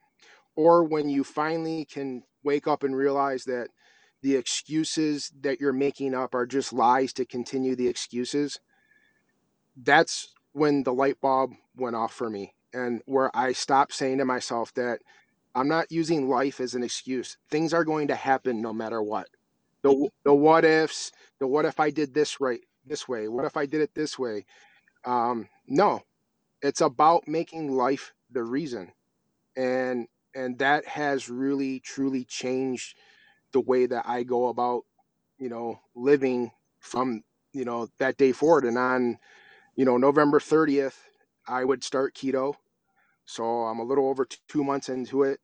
Or 0.55 0.85
when 0.85 1.09
you 1.09 1.25
finally 1.25 1.85
can 1.85 2.23
wake 2.43 2.67
up 2.67 2.83
and 2.83 2.97
realize 2.97 3.45
that 3.45 3.69
the 4.23 4.37
excuses 4.37 5.31
that 5.41 5.61
you're 5.61 5.73
making 5.73 6.15
up 6.15 6.35
are 6.35 6.47
just 6.47 6.73
lies 6.73 7.13
to 7.15 7.25
continue 7.27 7.77
the 7.77 7.89
excuses. 7.89 8.59
That's 9.77 10.33
when 10.53 10.85
the 10.85 10.93
light 10.93 11.21
bulb 11.21 11.53
went 11.77 11.97
off 11.97 12.15
for 12.15 12.31
me 12.31 12.55
and 12.73 13.03
where 13.07 13.31
I 13.37 13.53
stopped 13.53 13.93
saying 13.93 14.19
to 14.19 14.25
myself 14.25 14.73
that 14.75 15.01
I'm 15.55 15.69
not 15.69 15.93
using 15.93 16.29
life 16.29 16.61
as 16.61 16.75
an 16.75 16.83
excuse. 16.83 17.37
Things 17.51 17.73
are 17.73 17.85
going 17.85 18.09
to 18.09 18.15
happen 18.15 18.61
no 18.61 18.73
matter 18.73 19.03
what. 19.03 19.29
The, 19.83 20.09
the 20.25 20.35
what 20.35 20.65
ifs, 20.65 21.13
the 21.39 21.47
what 21.47 21.65
if 21.65 21.79
I 21.79 21.91
did 21.91 22.15
this 22.15 22.41
right 22.41 22.61
this 22.87 23.09
way? 23.09 23.29
What 23.29 23.45
if 23.45 23.57
I 23.57 23.67
did 23.67 23.81
it 23.81 23.95
this 23.95 24.19
way? 24.19 24.45
Um, 25.07 25.49
no, 25.69 26.03
it's 26.63 26.81
about 26.83 27.29
making 27.29 27.73
life 27.77 28.13
the 28.31 28.43
reason, 28.43 28.93
and 29.57 30.09
and 30.35 30.59
that 30.59 30.87
has 30.87 31.31
really 31.31 31.81
truly 31.81 32.25
changed 32.25 32.97
the 33.53 33.61
way 33.61 33.87
that 33.87 34.05
I 34.07 34.23
go 34.25 34.49
about, 34.49 34.83
you 35.39 35.49
know, 35.49 35.81
living 35.95 36.51
from 36.81 37.23
you 37.53 37.65
know 37.65 37.89
that 37.99 38.19
day 38.19 38.33
forward. 38.33 38.65
And 38.65 38.79
on, 38.79 39.19
you 39.77 39.85
know, 39.85 39.97
November 39.97 40.41
thirtieth, 40.41 40.99
I 41.49 41.65
would 41.65 41.85
start 41.85 42.15
keto. 42.15 42.55
So 43.27 43.45
I'm 43.45 43.79
a 43.81 43.85
little 43.85 44.09
over 44.09 44.27
two 44.49 44.65
months 44.65 44.89
into 44.89 45.23
it, 45.25 45.41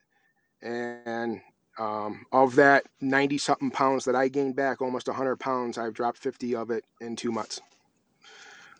and 0.63 1.41
um, 1.79 2.27
of 2.33 2.55
that 2.57 2.85
90 3.01 3.39
something 3.39 3.71
pounds 3.71 4.05
that 4.05 4.15
I 4.17 4.29
gained 4.29 4.57
back, 4.57 4.83
almost 4.83 5.09
100 5.09 5.37
pounds, 5.37 5.79
I've 5.79 5.95
dropped 5.95 6.19
50 6.19 6.55
of 6.55 6.71
it 6.71 6.85
in 7.01 7.17
two 7.17 7.33
months. 7.33 7.61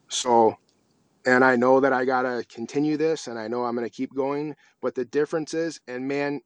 So 0.09 0.59
and 1.25 1.45
I 1.45 1.57
know 1.57 1.81
that 1.81 1.93
I 1.93 2.05
got 2.05 2.23
to 2.23 2.45
continue 2.49 2.97
this 2.97 3.27
and 3.27 3.39
I 3.39 3.49
know 3.49 3.65
I'm 3.65 3.77
going 3.77 3.89
to 3.89 3.95
keep 3.95 4.15
going. 4.15 4.57
But 4.81 4.95
the 4.95 5.05
difference 5.05 5.55
is, 5.55 5.81
and 5.87 6.09
man, 6.09 6.41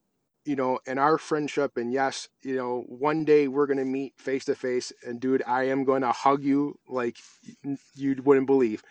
you 0.44 0.56
know, 0.56 0.78
in 0.86 0.98
our 0.98 1.18
friendship, 1.18 1.76
and 1.76 1.92
yes, 1.92 2.28
you 2.42 2.54
know, 2.54 2.84
one 2.88 3.24
day 3.24 3.48
we're 3.48 3.66
going 3.66 3.78
to 3.78 3.84
meet 3.84 4.14
face 4.16 4.44
to 4.46 4.54
face. 4.54 4.92
And 5.04 5.20
dude, 5.20 5.42
I 5.46 5.64
am 5.64 5.84
going 5.84 6.02
to 6.02 6.12
hug 6.12 6.44
you 6.44 6.78
like 6.88 7.16
you 7.94 8.16
wouldn't 8.22 8.46
believe 8.46 8.82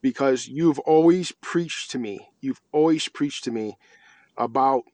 because 0.00 0.46
you've 0.46 0.78
always 0.80 1.32
preached 1.32 1.90
to 1.90 1.98
me. 1.98 2.28
You've 2.40 2.60
always 2.72 3.08
preached 3.08 3.44
to 3.44 3.50
me 3.50 3.76
about 4.36 4.84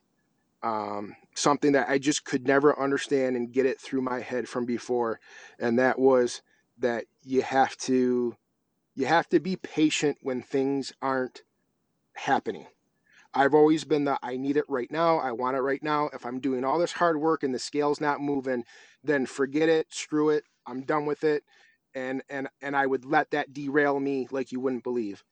um, 0.62 1.14
something 1.34 1.72
that 1.72 1.88
I 1.88 1.98
just 1.98 2.24
could 2.24 2.46
never 2.46 2.78
understand 2.80 3.36
and 3.36 3.52
get 3.52 3.66
it 3.66 3.80
through 3.80 4.00
my 4.00 4.20
head 4.20 4.48
from 4.48 4.64
before. 4.64 5.20
And 5.58 5.78
that 5.78 5.98
was 5.98 6.40
that 6.78 7.04
you 7.22 7.42
have 7.42 7.76
to 7.76 8.36
you 8.94 9.06
have 9.06 9.28
to 9.30 9.40
be 9.40 9.56
patient 9.56 10.18
when 10.22 10.42
things 10.42 10.92
aren't 11.02 11.42
happening. 12.16 12.66
I've 13.34 13.54
always 13.54 13.84
been 13.84 14.04
the 14.04 14.18
I 14.22 14.36
need 14.36 14.56
it 14.56 14.64
right 14.68 14.90
now. 14.90 15.18
I 15.18 15.32
want 15.32 15.56
it 15.56 15.60
right 15.60 15.82
now. 15.82 16.10
If 16.12 16.26
I'm 16.26 16.40
doing 16.40 16.64
all 16.64 16.78
this 16.78 16.92
hard 16.92 17.20
work 17.20 17.42
and 17.42 17.54
the 17.54 17.58
scale's 17.58 18.00
not 18.00 18.20
moving, 18.20 18.64
then 19.04 19.26
forget 19.26 19.68
it, 19.68 19.86
screw 19.90 20.30
it. 20.30 20.44
I'm 20.66 20.82
done 20.82 21.06
with 21.06 21.24
it. 21.24 21.44
And 21.94 22.22
and 22.28 22.48
and 22.62 22.76
I 22.76 22.86
would 22.86 23.04
let 23.04 23.30
that 23.32 23.52
derail 23.52 24.00
me 24.00 24.28
like 24.30 24.52
you 24.52 24.60
wouldn't 24.60 24.84
believe. 24.84 25.22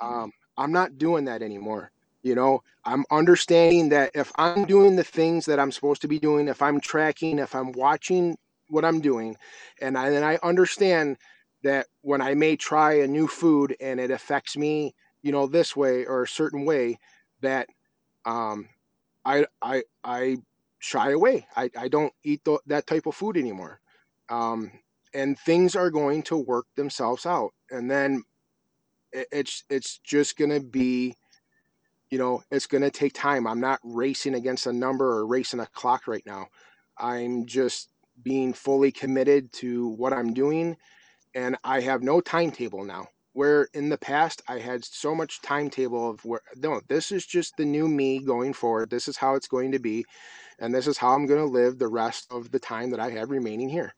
Um, 0.00 0.32
I'm 0.58 0.72
not 0.72 0.98
doing 0.98 1.26
that 1.26 1.42
anymore. 1.42 1.92
You 2.22 2.34
know, 2.34 2.62
I'm 2.84 3.04
understanding 3.10 3.90
that 3.90 4.12
if 4.14 4.32
I'm 4.36 4.66
doing 4.66 4.96
the 4.96 5.04
things 5.04 5.46
that 5.46 5.60
I'm 5.60 5.72
supposed 5.72 6.02
to 6.02 6.08
be 6.08 6.18
doing, 6.18 6.48
if 6.48 6.62
I'm 6.62 6.80
tracking, 6.80 7.38
if 7.38 7.54
I'm 7.54 7.72
watching 7.72 8.36
what 8.68 8.84
I'm 8.84 9.00
doing, 9.00 9.36
and 9.80 9.98
I, 9.98 10.08
I 10.34 10.38
understand 10.42 11.18
that 11.64 11.86
when 12.02 12.20
I 12.20 12.34
may 12.34 12.56
try 12.56 12.94
a 12.94 13.06
new 13.08 13.26
food 13.26 13.74
and 13.80 13.98
it 13.98 14.10
affects 14.10 14.56
me, 14.56 14.94
you 15.22 15.32
know, 15.32 15.46
this 15.46 15.74
way 15.74 16.04
or 16.04 16.22
a 16.22 16.28
certain 16.28 16.64
way, 16.64 16.98
that 17.40 17.68
um, 18.26 18.68
I 19.24 19.46
I 19.62 19.82
I 20.04 20.36
shy 20.78 21.12
away. 21.12 21.46
I, 21.56 21.70
I 21.78 21.88
don't 21.88 22.12
eat 22.22 22.44
the, 22.44 22.58
that 22.66 22.86
type 22.86 23.06
of 23.06 23.14
food 23.14 23.38
anymore. 23.38 23.80
Um, 24.28 24.70
and 25.14 25.38
things 25.38 25.74
are 25.74 25.90
going 25.90 26.22
to 26.24 26.36
work 26.36 26.66
themselves 26.76 27.24
out. 27.24 27.52
And 27.70 27.90
then 27.90 28.22
it, 29.12 29.26
it's 29.32 29.64
it's 29.70 29.98
just 29.98 30.36
gonna 30.36 30.60
be, 30.60 31.16
you 32.10 32.18
know, 32.18 32.42
it's 32.50 32.66
gonna 32.66 32.90
take 32.90 33.14
time. 33.14 33.46
I'm 33.46 33.60
not 33.60 33.80
racing 33.82 34.34
against 34.34 34.66
a 34.66 34.72
number 34.72 35.06
or 35.06 35.26
racing 35.26 35.60
a 35.60 35.66
clock 35.66 36.06
right 36.06 36.24
now. 36.26 36.48
I'm 36.98 37.46
just 37.46 37.88
being 38.22 38.52
fully 38.52 38.92
committed 38.92 39.50
to 39.54 39.88
what 39.88 40.12
I'm 40.12 40.34
doing 40.34 40.76
and 41.34 41.56
I 41.64 41.80
have 41.80 42.02
no 42.02 42.20
timetable 42.20 42.84
now. 42.84 43.08
Where 43.32 43.68
in 43.74 43.88
the 43.88 43.98
past 43.98 44.42
I 44.46 44.60
had 44.60 44.84
so 44.84 45.14
much 45.14 45.42
timetable 45.42 46.10
of 46.10 46.24
where 46.24 46.40
no, 46.56 46.80
this 46.88 47.10
is 47.10 47.26
just 47.26 47.56
the 47.56 47.64
new 47.64 47.88
me 47.88 48.20
going 48.20 48.52
forward. 48.52 48.90
This 48.90 49.08
is 49.08 49.16
how 49.16 49.34
it's 49.34 49.48
going 49.48 49.72
to 49.72 49.80
be, 49.80 50.04
and 50.60 50.72
this 50.72 50.86
is 50.86 50.98
how 50.98 51.14
I'm 51.14 51.26
going 51.26 51.40
to 51.40 51.46
live 51.46 51.78
the 51.78 51.88
rest 51.88 52.28
of 52.30 52.52
the 52.52 52.60
time 52.60 52.90
that 52.90 53.00
I 53.00 53.10
have 53.10 53.30
remaining 53.30 53.68
here. 53.68 53.94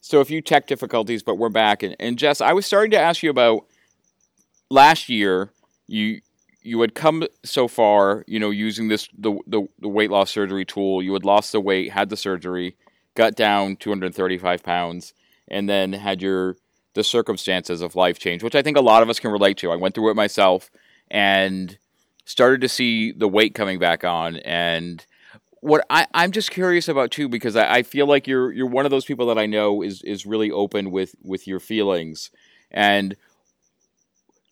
So 0.00 0.20
a 0.20 0.24
few 0.24 0.40
tech 0.40 0.66
difficulties, 0.66 1.22
but 1.22 1.34
we're 1.34 1.48
back. 1.48 1.82
And, 1.82 1.96
and 1.98 2.16
Jess, 2.16 2.40
I 2.40 2.52
was 2.52 2.64
starting 2.64 2.92
to 2.92 2.98
ask 2.98 3.22
you 3.22 3.30
about 3.30 3.66
last 4.70 5.08
year. 5.08 5.50
You 5.86 6.20
you 6.62 6.80
had 6.80 6.94
come 6.94 7.24
so 7.44 7.66
far, 7.66 8.24
you 8.26 8.38
know, 8.38 8.50
using 8.50 8.88
this 8.88 9.08
the, 9.18 9.38
the 9.46 9.66
the 9.80 9.88
weight 9.88 10.10
loss 10.10 10.30
surgery 10.30 10.64
tool. 10.64 11.02
You 11.02 11.12
had 11.14 11.24
lost 11.24 11.52
the 11.52 11.60
weight, 11.60 11.92
had 11.92 12.10
the 12.10 12.16
surgery, 12.16 12.76
got 13.18 13.34
down 13.34 13.76
235 13.76 14.62
pounds, 14.62 15.12
and 15.48 15.68
then 15.68 15.92
had 15.92 16.22
your 16.22 16.56
the 16.94 17.04
circumstances 17.04 17.82
of 17.82 17.94
life 17.94 18.18
change, 18.18 18.42
which 18.42 18.54
I 18.54 18.62
think 18.62 18.76
a 18.76 18.80
lot 18.80 19.02
of 19.02 19.10
us 19.10 19.20
can 19.20 19.30
relate 19.30 19.58
to. 19.58 19.70
I 19.70 19.76
went 19.76 19.94
through 19.94 20.10
it 20.10 20.14
myself 20.14 20.70
and 21.10 21.76
started 22.24 22.60
to 22.62 22.68
see 22.68 23.12
the 23.12 23.28
weight 23.28 23.54
coming 23.54 23.78
back 23.78 24.04
on 24.04 24.36
and 24.36 25.04
what 25.60 25.84
I, 25.90 26.06
I'm 26.14 26.30
just 26.30 26.50
curious 26.50 26.88
about 26.88 27.10
too, 27.10 27.28
because 27.28 27.56
I, 27.56 27.78
I 27.78 27.82
feel 27.82 28.06
like 28.06 28.26
you're 28.26 28.52
you're 28.52 28.66
one 28.66 28.84
of 28.84 28.90
those 28.90 29.04
people 29.04 29.26
that 29.26 29.38
I 29.38 29.46
know 29.46 29.82
is 29.82 30.02
is 30.02 30.24
really 30.24 30.50
open 30.50 30.90
with 30.90 31.14
with 31.22 31.46
your 31.48 31.58
feelings. 31.58 32.30
And 32.70 33.16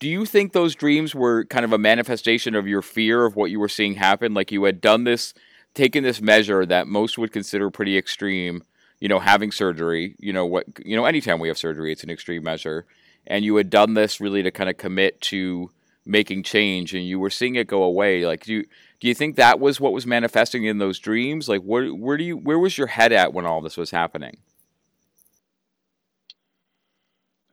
do 0.00 0.08
you 0.08 0.26
think 0.26 0.52
those 0.52 0.74
dreams 0.74 1.14
were 1.14 1.44
kind 1.44 1.64
of 1.64 1.72
a 1.72 1.78
manifestation 1.78 2.54
of 2.54 2.66
your 2.66 2.82
fear 2.82 3.24
of 3.24 3.36
what 3.36 3.50
you 3.50 3.60
were 3.60 3.68
seeing 3.68 3.94
happen? 3.94 4.34
Like 4.34 4.50
you 4.50 4.64
had 4.64 4.80
done 4.80 5.04
this, 5.04 5.32
taken 5.76 6.02
this 6.02 6.20
measure 6.20 6.66
that 6.66 6.88
most 6.88 7.18
would 7.18 7.30
consider 7.30 7.70
pretty 7.70 7.96
extreme, 7.96 8.64
you 8.98 9.08
know, 9.08 9.20
having 9.20 9.52
surgery, 9.52 10.16
you 10.18 10.32
know, 10.32 10.44
what, 10.44 10.66
you 10.84 10.96
know, 10.96 11.04
anytime 11.04 11.38
we 11.38 11.48
have 11.48 11.58
surgery, 11.58 11.92
it's 11.92 12.02
an 12.02 12.10
extreme 12.10 12.42
measure. 12.42 12.84
And 13.28 13.44
you 13.44 13.54
had 13.56 13.70
done 13.70 13.94
this 13.94 14.20
really 14.20 14.42
to 14.42 14.50
kind 14.50 14.68
of 14.68 14.76
commit 14.76 15.20
to 15.22 15.70
making 16.04 16.42
change 16.42 16.94
and 16.94 17.04
you 17.04 17.20
were 17.20 17.30
seeing 17.30 17.54
it 17.54 17.68
go 17.68 17.82
away. 17.84 18.26
Like, 18.26 18.44
do 18.44 18.54
you, 18.54 18.64
do 19.00 19.06
you 19.06 19.14
think 19.14 19.36
that 19.36 19.60
was 19.60 19.80
what 19.80 19.92
was 19.92 20.06
manifesting 20.06 20.64
in 20.64 20.78
those 20.78 20.98
dreams? 20.98 21.48
Like, 21.48 21.62
where, 21.62 21.88
where 21.88 22.16
do 22.16 22.24
you, 22.24 22.36
where 22.36 22.58
was 22.58 22.76
your 22.76 22.88
head 22.88 23.12
at 23.12 23.32
when 23.32 23.46
all 23.46 23.60
this 23.60 23.76
was 23.76 23.90
happening? 23.92 24.38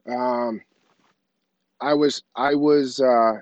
Um, 0.08 0.60
I 1.80 1.94
was 1.94 2.22
I 2.36 2.54
was 2.54 3.00
uh, 3.00 3.40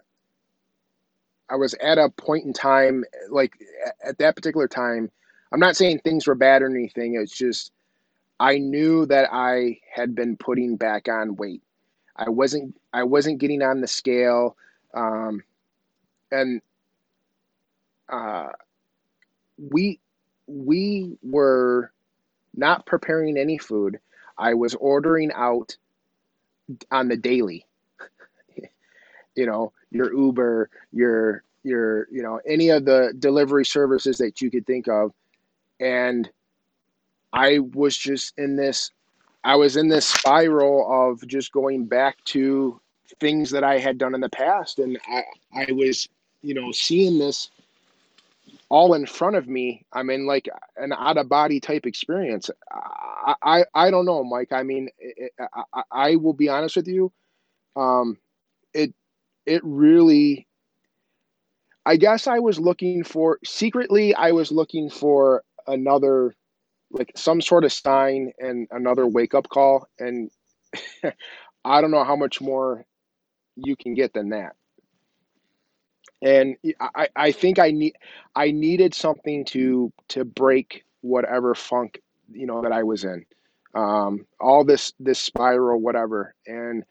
I 1.53 1.57
was 1.57 1.75
at 1.75 1.99
a 1.99 2.09
point 2.09 2.47
in 2.47 2.55
time 2.55 3.05
like 3.29 3.53
at 4.03 4.17
that 4.19 4.37
particular 4.37 4.69
time. 4.69 5.11
I'm 5.53 5.61
not 5.61 5.77
saying 5.77 5.99
things 5.99 6.27
were 6.27 6.35
bad 6.35 6.63
or 6.63 6.71
anything. 6.71 7.15
It's 7.15 7.37
just 7.37 7.73
I 8.41 8.57
knew 8.57 9.05
that 9.07 9.29
I 9.31 9.81
had 9.95 10.15
been 10.15 10.39
putting 10.39 10.77
back 10.77 11.09
on 11.09 11.37
weight. 11.37 11.63
I 12.17 12.31
wasn't 12.31 12.75
I 12.91 13.03
wasn't 13.05 13.39
getting 13.39 13.61
on 13.63 13.83
the 13.83 13.87
scale, 13.87 14.57
um, 14.95 15.43
and 16.31 16.63
uh, 18.09 18.49
we 19.59 20.01
we 20.47 21.19
were 21.23 21.93
not 22.55 22.87
preparing 22.87 23.37
any 23.37 23.59
food. 23.59 23.99
I 24.39 24.55
was 24.55 24.75
ordering 24.75 25.33
out 25.35 25.77
on 26.91 27.09
the 27.09 27.17
daily 27.19 27.67
you 29.35 29.47
know 29.47 29.73
your 29.91 30.13
uber 30.15 30.71
your 30.93 31.43
your 31.63 32.09
you 32.11 32.23
know 32.23 32.41
any 32.47 32.71
of 32.71 32.85
the 32.85 33.15
delivery 33.19 33.65
services 33.65 34.19
that 34.19 34.41
you 34.41 34.51
could 34.51 34.67
think 34.67 34.89
of. 34.89 35.13
And 35.81 36.31
i 37.33 37.59
was 37.59 37.97
just 37.97 38.35
in 38.39 38.57
this 38.57 38.91
i 39.43 39.57
was 39.57 39.77
in 39.77 39.89
this 39.89 40.07
spiral 40.07 41.11
of 41.11 41.27
just 41.27 41.51
going 41.53 41.87
back 41.87 42.23
to 42.25 42.79
things 43.21 43.51
that 43.51 43.65
i 43.65 43.79
had 43.79 43.99
done 43.99 44.15
in 44.15 44.21
the 44.21 44.29
past. 44.29 44.79
And 44.79 44.99
i 45.09 45.23
i 45.55 45.73
was 45.73 46.09
you 46.43 46.55
know 46.55 46.73
seeing 46.73 47.19
this 47.19 47.51
all 48.69 48.95
in 48.95 49.05
front 49.05 49.37
of 49.37 49.47
me. 49.47 49.85
I'm 49.93 50.09
in 50.09 50.27
like 50.27 50.49
an 50.79 50.95
out 50.95 51.19
of 51.19 51.29
body 51.29 51.61
type 51.61 51.87
experience. 51.87 52.51
I 52.71 53.35
i, 53.43 53.65
I 53.75 53.91
don't 53.91 54.07
know 54.07 54.25
mike. 54.25 54.53
I 54.53 54.63
mean 54.63 54.89
it, 54.99 55.33
I, 55.75 55.83
I 55.91 56.17
will 56.17 56.33
be 56.33 56.49
honest 56.49 56.77
with 56.77 56.89
you. 56.89 57.13
Um 57.77 58.19
it 59.47 59.61
really 59.65 60.47
I 61.85 61.97
guess 61.97 62.27
I 62.29 62.39
was 62.39 62.61
looking 62.61 63.03
for 63.05 63.39
secretly 63.45 64.15
I 64.15 64.33
was 64.33 64.53
looking 64.53 64.89
for 64.89 65.43
another 65.67 66.35
like 66.91 67.13
some 67.17 67.41
sort 67.41 67.65
of 67.65 67.73
sign 67.73 68.33
and 68.39 68.69
another 68.71 69.07
wake 69.07 69.35
up 69.35 69.49
call 69.49 69.89
and 69.99 70.31
I 71.65 71.81
don't 71.81 71.91
know 71.91 72.05
how 72.05 72.17
much 72.17 72.41
more 72.41 72.85
you 73.57 73.77
can 73.77 73.95
get 73.95 74.13
than 74.13 74.31
that. 74.31 74.55
And 76.23 76.57
I, 76.81 77.09
I 77.17 77.33
think 77.33 77.59
I 77.59 77.73
need 77.73 77.97
I 78.37 78.53
needed 78.53 78.95
something 78.95 79.45
to 79.47 79.93
to 80.09 80.25
break 80.25 80.85
whatever 81.01 81.55
funk 81.55 82.01
you 82.31 82.47
know 82.47 82.63
that 82.63 82.73
I 82.73 82.85
was 82.85 83.05
in. 83.05 83.25
Um, 83.75 84.27
all 84.41 84.65
this 84.65 84.93
this 85.01 85.19
spiral 85.19 85.81
whatever 85.81 86.35
and 86.47 86.85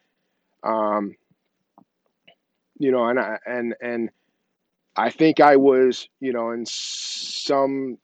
um, 0.64 1.16
you 2.82 2.92
know, 2.92 3.06
and 3.06 3.20
I, 3.20 3.38
and 3.46 3.76
and 3.80 4.10
I 4.96 5.12
think 5.12 5.40
I 5.40 5.56
was, 5.56 6.10
you 6.20 6.34
know, 6.34 6.50
in 6.50 6.66
some 6.66 8.00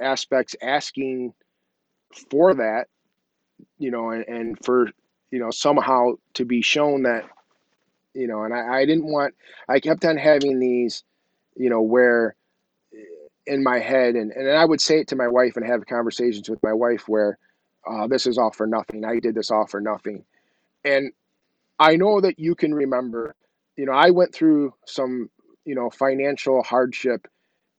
aspects 0.00 0.56
asking 0.62 1.34
for 2.30 2.54
that, 2.54 2.86
you 3.78 3.90
know, 3.90 4.10
and, 4.10 4.24
and 4.26 4.64
for 4.64 4.88
you 5.30 5.38
know 5.38 5.50
somehow 5.50 6.12
to 6.34 6.46
be 6.46 6.62
shown 6.62 7.02
that, 7.02 7.26
you 8.14 8.26
know, 8.26 8.44
and 8.44 8.54
I, 8.54 8.78
I 8.78 8.86
didn't 8.86 9.04
want. 9.04 9.34
I 9.68 9.80
kept 9.80 10.02
on 10.06 10.16
having 10.16 10.58
these, 10.58 11.04
you 11.54 11.68
know, 11.68 11.82
where 11.82 12.34
in 13.46 13.62
my 13.62 13.80
head, 13.80 14.14
and 14.14 14.32
and 14.32 14.48
I 14.48 14.64
would 14.64 14.80
say 14.80 15.00
it 15.00 15.08
to 15.08 15.16
my 15.16 15.28
wife 15.28 15.58
and 15.58 15.66
have 15.66 15.84
conversations 15.84 16.48
with 16.48 16.62
my 16.62 16.72
wife 16.72 17.06
where, 17.06 17.36
uh, 17.86 18.06
this 18.06 18.26
is 18.26 18.38
all 18.38 18.50
for 18.50 18.66
nothing. 18.66 19.04
I 19.04 19.18
did 19.18 19.34
this 19.34 19.50
all 19.50 19.66
for 19.66 19.82
nothing, 19.82 20.24
and 20.86 21.12
I 21.78 21.96
know 21.96 22.22
that 22.22 22.38
you 22.38 22.54
can 22.54 22.72
remember 22.74 23.34
you 23.76 23.86
know, 23.86 23.92
I 23.92 24.10
went 24.10 24.34
through 24.34 24.74
some, 24.86 25.30
you 25.64 25.74
know, 25.74 25.90
financial 25.90 26.62
hardship 26.62 27.26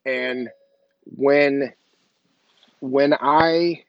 and 0.06 0.50
when 1.06 1.74
when 2.80 3.14
I 3.14 3.84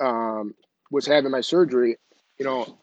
um, 0.00 0.54
was 0.90 1.06
having 1.06 1.30
my 1.30 1.40
surgery, 1.40 1.96
you 2.38 2.44
know, 2.44 2.78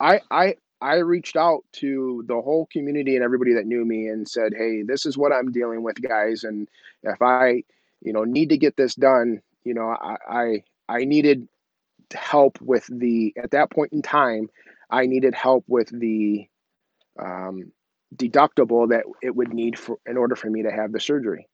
I 0.00 0.20
I 0.30 0.56
I 0.80 0.96
reached 0.96 1.36
out 1.36 1.64
to 1.74 2.24
the 2.26 2.40
whole 2.40 2.66
community 2.72 3.14
and 3.16 3.24
everybody 3.24 3.54
that 3.54 3.66
knew 3.66 3.84
me 3.84 4.08
and 4.08 4.28
said, 4.28 4.52
"Hey, 4.56 4.82
this 4.82 5.06
is 5.06 5.16
what 5.16 5.32
I'm 5.32 5.52
dealing 5.52 5.82
with, 5.82 6.00
guys, 6.02 6.44
and 6.44 6.68
if 7.02 7.20
I, 7.22 7.62
you 8.02 8.12
know, 8.12 8.24
need 8.24 8.50
to 8.50 8.58
get 8.58 8.76
this 8.76 8.94
done, 8.94 9.40
you 9.64 9.74
know, 9.74 9.88
I 9.88 10.16
I, 10.28 10.64
I 10.88 11.04
needed 11.04 11.48
help 12.12 12.60
with 12.60 12.86
the 12.90 13.32
at 13.36 13.52
that 13.52 13.70
point 13.70 13.92
in 13.92 14.02
time, 14.02 14.50
I 14.90 15.06
needed 15.06 15.34
help 15.34 15.64
with 15.68 15.88
the 15.98 16.46
um, 17.18 17.72
deductible 18.14 18.90
that 18.90 19.04
it 19.22 19.34
would 19.34 19.52
need 19.52 19.78
for 19.78 19.98
in 20.06 20.16
order 20.16 20.36
for 20.36 20.50
me 20.50 20.62
to 20.62 20.70
have 20.70 20.92
the 20.92 21.00
surgery. 21.00 21.48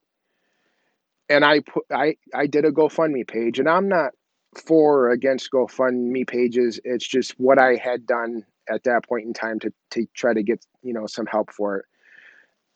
And 1.29 1.45
I 1.45 1.61
put 1.61 1.85
I 1.91 2.15
I 2.33 2.47
did 2.47 2.65
a 2.65 2.71
GoFundMe 2.71 3.27
page, 3.27 3.59
and 3.59 3.69
I'm 3.69 3.87
not 3.87 4.11
for 4.55 5.05
or 5.05 5.11
against 5.11 5.51
GoFundMe 5.51 6.27
pages. 6.27 6.79
It's 6.83 7.07
just 7.07 7.33
what 7.39 7.59
I 7.59 7.75
had 7.75 8.05
done 8.05 8.45
at 8.69 8.83
that 8.83 9.07
point 9.07 9.25
in 9.25 9.33
time 9.33 9.59
to 9.59 9.71
to 9.91 10.05
try 10.13 10.33
to 10.33 10.43
get 10.43 10.65
you 10.81 10.93
know 10.93 11.05
some 11.05 11.25
help 11.25 11.51
for 11.51 11.77
it. 11.77 11.85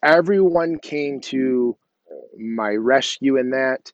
Everyone 0.03 0.77
came 0.79 1.21
to 1.21 1.77
my 2.37 2.71
rescue 2.71 3.37
in 3.37 3.51
that. 3.51 3.91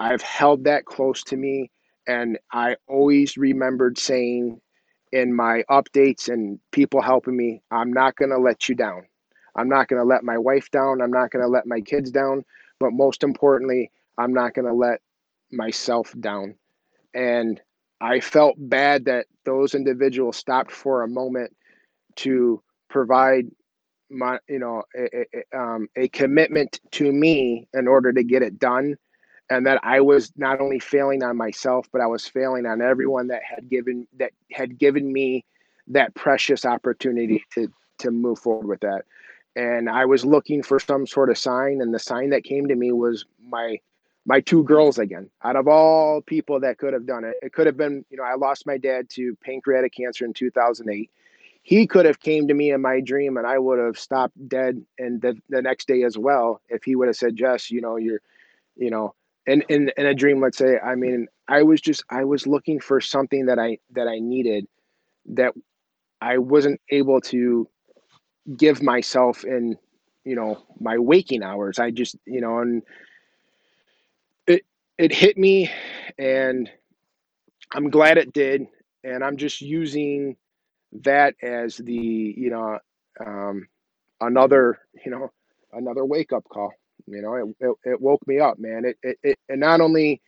I've 0.00 0.22
held 0.22 0.64
that 0.64 0.84
close 0.84 1.22
to 1.24 1.36
me, 1.36 1.70
and 2.06 2.38
I 2.52 2.76
always 2.88 3.36
remembered 3.36 3.98
saying 3.98 4.60
in 5.12 5.34
my 5.34 5.62
updates 5.70 6.28
and 6.28 6.58
people 6.72 7.02
helping 7.02 7.36
me, 7.36 7.62
I'm 7.70 7.92
not 7.92 8.16
going 8.16 8.30
to 8.30 8.38
let 8.38 8.68
you 8.68 8.74
down. 8.74 9.06
I'm 9.54 9.68
not 9.68 9.88
going 9.88 10.00
to 10.00 10.06
let 10.06 10.24
my 10.24 10.38
wife 10.38 10.70
down. 10.70 11.02
I'm 11.02 11.10
not 11.10 11.30
going 11.30 11.44
to 11.44 11.50
let 11.50 11.66
my 11.66 11.80
kids 11.80 12.10
down. 12.10 12.44
But 12.80 12.92
most 12.92 13.22
importantly, 13.22 13.90
I'm 14.18 14.32
not 14.32 14.54
going 14.54 14.66
to 14.66 14.74
let 14.74 15.00
myself 15.50 16.14
down. 16.18 16.56
And 17.14 17.60
I 18.00 18.20
felt 18.20 18.56
bad 18.58 19.04
that 19.04 19.26
those 19.44 19.74
individuals 19.74 20.36
stopped 20.36 20.72
for 20.72 21.02
a 21.02 21.08
moment 21.08 21.54
to 22.16 22.62
provide 22.88 23.46
my, 24.10 24.38
you 24.48 24.58
know, 24.58 24.82
a, 24.96 25.26
a, 25.54 25.58
um, 25.58 25.88
a 25.96 26.08
commitment 26.08 26.80
to 26.92 27.12
me 27.12 27.68
in 27.74 27.86
order 27.86 28.12
to 28.12 28.24
get 28.24 28.42
it 28.42 28.58
done 28.58 28.96
and 29.52 29.66
that 29.66 29.80
I 29.82 30.00
was 30.00 30.32
not 30.34 30.62
only 30.62 30.78
failing 30.78 31.22
on 31.22 31.36
myself, 31.36 31.86
but 31.92 32.00
I 32.00 32.06
was 32.06 32.26
failing 32.26 32.64
on 32.64 32.80
everyone 32.80 33.26
that 33.26 33.42
had 33.42 33.68
given 33.68 34.08
that 34.16 34.32
had 34.50 34.78
given 34.78 35.12
me 35.12 35.44
that 35.88 36.14
precious 36.14 36.64
opportunity 36.64 37.44
to 37.54 37.68
to 37.98 38.10
move 38.10 38.38
forward 38.38 38.66
with 38.66 38.80
that. 38.80 39.04
And 39.54 39.90
I 39.90 40.06
was 40.06 40.24
looking 40.24 40.62
for 40.62 40.80
some 40.80 41.06
sort 41.06 41.28
of 41.28 41.36
sign, 41.36 41.82
and 41.82 41.92
the 41.92 41.98
sign 41.98 42.30
that 42.30 42.44
came 42.44 42.68
to 42.68 42.74
me 42.74 42.92
was 42.92 43.26
my 43.46 43.78
my 44.24 44.40
two 44.40 44.64
girls 44.64 44.98
again. 44.98 45.28
Out 45.44 45.56
of 45.56 45.68
all 45.68 46.22
people 46.22 46.60
that 46.60 46.78
could 46.78 46.94
have 46.94 47.04
done 47.04 47.24
it, 47.24 47.34
it 47.42 47.52
could 47.52 47.66
have 47.66 47.76
been 47.76 48.06
you 48.08 48.16
know 48.16 48.24
I 48.24 48.36
lost 48.36 48.66
my 48.66 48.78
dad 48.78 49.10
to 49.10 49.36
pancreatic 49.44 49.92
cancer 49.92 50.24
in 50.24 50.32
2008. 50.32 51.10
He 51.64 51.86
could 51.86 52.06
have 52.06 52.20
came 52.20 52.48
to 52.48 52.54
me 52.54 52.72
in 52.72 52.80
my 52.80 53.00
dream, 53.00 53.36
and 53.36 53.46
I 53.46 53.58
would 53.58 53.78
have 53.78 53.98
stopped 53.98 54.48
dead 54.48 54.82
and 54.98 55.20
the, 55.20 55.36
the 55.50 55.60
next 55.60 55.86
day 55.88 56.04
as 56.04 56.16
well 56.16 56.62
if 56.70 56.84
he 56.84 56.96
would 56.96 57.08
have 57.08 57.16
said, 57.16 57.36
"Jess, 57.36 57.70
you 57.70 57.82
know 57.82 57.96
you're." 57.96 58.20
you 58.76 58.90
know 58.90 59.14
in, 59.46 59.62
in 59.68 59.90
in 59.96 60.06
a 60.06 60.14
dream 60.14 60.40
let's 60.40 60.58
say 60.58 60.78
i 60.78 60.94
mean 60.94 61.26
i 61.48 61.62
was 61.62 61.80
just 61.80 62.04
i 62.10 62.24
was 62.24 62.46
looking 62.46 62.80
for 62.80 63.00
something 63.00 63.46
that 63.46 63.58
i 63.58 63.78
that 63.92 64.08
i 64.08 64.18
needed 64.18 64.66
that 65.26 65.52
i 66.20 66.38
wasn't 66.38 66.80
able 66.90 67.20
to 67.20 67.68
give 68.56 68.82
myself 68.82 69.44
in 69.44 69.76
you 70.24 70.36
know, 70.36 70.62
my 70.78 70.98
waking 70.98 71.42
hours. 71.42 71.78
I 71.78 71.90
just, 71.90 72.16
you 72.26 72.40
know, 72.40 72.58
and 72.58 72.82
it 74.46 74.62
it 74.98 75.12
hit 75.12 75.36
me 75.36 75.70
and 76.18 76.70
I'm 77.72 77.90
glad 77.90 78.18
it 78.18 78.32
did. 78.32 78.66
And 79.04 79.24
I'm 79.24 79.36
just 79.36 79.60
using 79.60 80.36
that 81.02 81.34
as 81.42 81.76
the, 81.76 81.92
you 81.94 82.50
know, 82.50 82.78
um, 83.24 83.66
another, 84.20 84.78
you 85.04 85.10
know, 85.10 85.30
another 85.72 86.04
wake 86.04 86.32
up 86.32 86.44
call. 86.48 86.72
You 87.06 87.22
know, 87.22 87.34
it, 87.34 87.56
it, 87.60 87.76
it 87.92 88.00
woke 88.00 88.26
me 88.26 88.40
up, 88.40 88.58
man. 88.58 88.84
It, 88.84 88.96
it, 89.02 89.18
it, 89.22 89.38
and 89.48 89.60
not 89.60 89.80
only, 89.80 90.20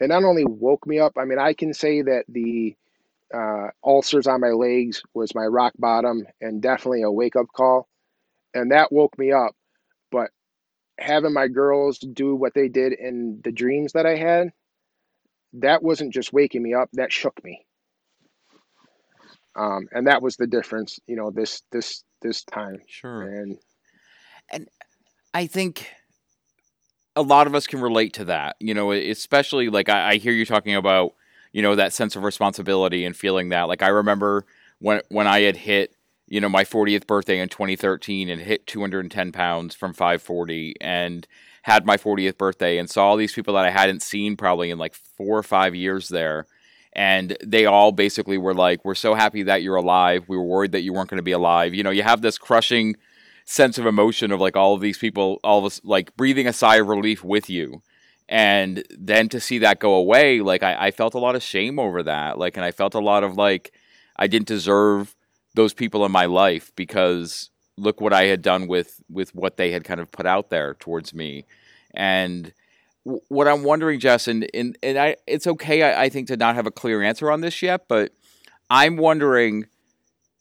it 0.00 0.08
not 0.08 0.24
only 0.24 0.44
woke 0.44 0.86
me 0.86 1.00
up, 1.00 1.14
I 1.18 1.24
mean, 1.24 1.38
I 1.38 1.54
can 1.54 1.74
say 1.74 2.02
that 2.02 2.24
the 2.28 2.76
uh, 3.34 3.68
ulcers 3.84 4.26
on 4.26 4.40
my 4.40 4.50
legs 4.50 5.02
was 5.14 5.34
my 5.34 5.44
rock 5.46 5.72
bottom 5.78 6.24
and 6.40 6.62
definitely 6.62 7.02
a 7.02 7.10
wake 7.10 7.36
up 7.36 7.46
call. 7.54 7.88
And 8.54 8.72
that 8.72 8.92
woke 8.92 9.18
me 9.18 9.32
up. 9.32 9.54
But 10.10 10.30
having 10.98 11.32
my 11.34 11.48
girls 11.48 11.98
do 11.98 12.34
what 12.34 12.54
they 12.54 12.68
did 12.68 12.92
in 12.92 13.40
the 13.44 13.52
dreams 13.52 13.92
that 13.92 14.06
I 14.06 14.16
had, 14.16 14.52
that 15.54 15.82
wasn't 15.82 16.12
just 16.14 16.32
waking 16.32 16.62
me 16.62 16.74
up, 16.74 16.90
that 16.94 17.12
shook 17.12 17.42
me. 17.44 17.66
Um, 19.56 19.88
and 19.92 20.06
that 20.06 20.22
was 20.22 20.36
the 20.36 20.46
difference, 20.46 20.98
you 21.06 21.16
know, 21.16 21.30
this 21.30 21.62
this 21.72 22.04
this 22.22 22.44
time. 22.44 22.78
Sure. 22.86 23.22
And 23.22 23.58
And 24.50 24.68
I 25.34 25.46
think 25.46 25.88
a 27.16 27.22
lot 27.22 27.46
of 27.46 27.54
us 27.54 27.66
can 27.66 27.80
relate 27.80 28.12
to 28.14 28.24
that, 28.26 28.56
you 28.60 28.74
know, 28.74 28.92
especially 28.92 29.68
like 29.68 29.88
I, 29.88 30.12
I 30.12 30.16
hear 30.16 30.32
you 30.32 30.46
talking 30.46 30.74
about, 30.74 31.14
you 31.52 31.62
know, 31.62 31.74
that 31.74 31.92
sense 31.92 32.16
of 32.16 32.22
responsibility 32.22 33.04
and 33.04 33.16
feeling 33.16 33.50
that. 33.50 33.68
Like 33.68 33.82
I 33.82 33.88
remember 33.88 34.46
when 34.78 35.00
when 35.08 35.26
I 35.26 35.40
had 35.40 35.56
hit, 35.56 35.94
you 36.26 36.40
know, 36.40 36.48
my 36.48 36.64
40th 36.64 37.06
birthday 37.06 37.38
in 37.38 37.48
2013 37.48 38.28
and 38.28 38.40
hit 38.40 38.66
210 38.66 39.32
pounds 39.32 39.74
from 39.74 39.92
540 39.92 40.76
and 40.80 41.26
had 41.62 41.86
my 41.86 41.96
40th 41.96 42.36
birthday 42.36 42.78
and 42.78 42.90
saw 42.90 43.08
all 43.08 43.16
these 43.16 43.32
people 43.32 43.54
that 43.54 43.64
I 43.64 43.70
hadn't 43.70 44.02
seen 44.02 44.36
probably 44.36 44.70
in 44.70 44.78
like 44.78 44.94
four 44.94 45.38
or 45.38 45.42
five 45.42 45.74
years 45.74 46.08
there. 46.08 46.46
And 46.94 47.36
they 47.42 47.64
all 47.64 47.92
basically 47.92 48.36
were 48.36 48.54
like, 48.54 48.84
We're 48.84 48.94
so 48.94 49.14
happy 49.14 49.44
that 49.44 49.62
you're 49.62 49.76
alive. 49.76 50.24
We 50.28 50.36
were 50.36 50.44
worried 50.44 50.72
that 50.72 50.82
you 50.82 50.92
weren't 50.92 51.08
going 51.08 51.18
to 51.18 51.22
be 51.22 51.32
alive. 51.32 51.72
You 51.74 51.82
know, 51.82 51.90
you 51.90 52.02
have 52.02 52.20
this 52.20 52.36
crushing 52.36 52.96
sense 53.44 53.78
of 53.78 53.86
emotion 53.86 54.32
of 54.32 54.40
like 54.40 54.56
all 54.56 54.74
of 54.74 54.80
these 54.80 54.98
people, 54.98 55.40
all 55.42 55.58
of 55.58 55.64
us 55.64 55.80
like 55.84 56.16
breathing 56.16 56.46
a 56.46 56.52
sigh 56.52 56.76
of 56.76 56.88
relief 56.88 57.24
with 57.24 57.50
you. 57.50 57.82
And 58.28 58.84
then 58.90 59.28
to 59.30 59.40
see 59.40 59.58
that 59.58 59.78
go 59.78 59.94
away, 59.94 60.40
like 60.40 60.62
I, 60.62 60.86
I 60.86 60.90
felt 60.90 61.14
a 61.14 61.18
lot 61.18 61.36
of 61.36 61.42
shame 61.42 61.78
over 61.78 62.02
that. 62.02 62.38
Like, 62.38 62.56
and 62.56 62.64
I 62.64 62.70
felt 62.70 62.94
a 62.94 63.00
lot 63.00 63.24
of 63.24 63.36
like 63.36 63.72
I 64.16 64.26
didn't 64.26 64.48
deserve 64.48 65.14
those 65.54 65.74
people 65.74 66.04
in 66.06 66.12
my 66.12 66.26
life 66.26 66.72
because 66.76 67.50
look 67.76 68.00
what 68.00 68.12
I 68.12 68.24
had 68.24 68.42
done 68.42 68.68
with 68.68 69.02
with 69.08 69.34
what 69.34 69.56
they 69.56 69.72
had 69.72 69.84
kind 69.84 70.00
of 70.00 70.10
put 70.10 70.26
out 70.26 70.50
there 70.50 70.74
towards 70.74 71.12
me. 71.12 71.44
And 71.94 72.52
w- 73.04 73.22
what 73.28 73.48
I'm 73.48 73.64
wondering, 73.64 74.00
Jess, 74.00 74.28
and 74.28 74.48
and, 74.54 74.78
and 74.82 74.98
I, 74.98 75.16
it's 75.26 75.46
okay, 75.46 75.82
I, 75.82 76.04
I 76.04 76.08
think, 76.08 76.28
to 76.28 76.36
not 76.36 76.54
have 76.54 76.66
a 76.66 76.70
clear 76.70 77.02
answer 77.02 77.30
on 77.30 77.40
this 77.40 77.62
yet, 77.62 77.88
but 77.88 78.12
I'm 78.70 78.96
wondering, 78.96 79.66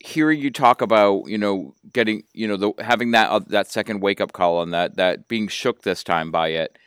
hearing 0.03 0.39
you 0.39 0.51
talk 0.51 0.81
about, 0.81 1.27
you 1.27 1.37
know, 1.37 1.75
getting, 1.93 2.23
you 2.33 2.47
know, 2.47 2.57
the 2.57 2.73
having 2.83 3.11
that 3.11 3.29
uh, 3.29 3.39
that 3.47 3.69
second 3.71 4.01
wake 4.01 4.21
up 4.21 4.33
call 4.33 4.61
and 4.61 4.73
that 4.73 4.97
that 4.97 5.27
being 5.27 5.47
shook 5.47 5.81
this 5.83 6.03
time 6.03 6.31
by 6.31 6.49
it. 6.49 6.77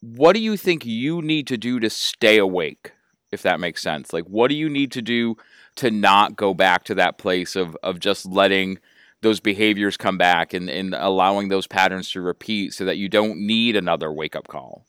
What 0.00 0.34
do 0.34 0.40
you 0.40 0.56
think 0.56 0.86
you 0.86 1.22
need 1.22 1.46
to 1.48 1.56
do 1.56 1.80
to 1.80 1.90
stay 1.90 2.38
awake? 2.38 2.92
If 3.30 3.42
that 3.42 3.60
makes 3.60 3.82
sense, 3.82 4.12
like 4.12 4.24
what 4.24 4.48
do 4.48 4.54
you 4.54 4.68
need 4.70 4.92
to 4.92 5.02
do 5.02 5.36
to 5.76 5.90
not 5.90 6.36
go 6.36 6.54
back 6.54 6.84
to 6.84 6.94
that 6.94 7.18
place 7.18 7.56
of 7.56 7.76
of 7.82 8.00
just 8.00 8.26
letting 8.26 8.78
those 9.20 9.40
behaviors 9.40 9.96
come 9.96 10.16
back 10.16 10.54
and, 10.54 10.70
and 10.70 10.94
allowing 10.94 11.48
those 11.48 11.66
patterns 11.66 12.10
to 12.12 12.20
repeat 12.20 12.72
so 12.72 12.84
that 12.84 12.98
you 12.98 13.08
don't 13.08 13.38
need 13.38 13.74
another 13.74 14.12
wake 14.12 14.36
up 14.36 14.46
call. 14.46 14.86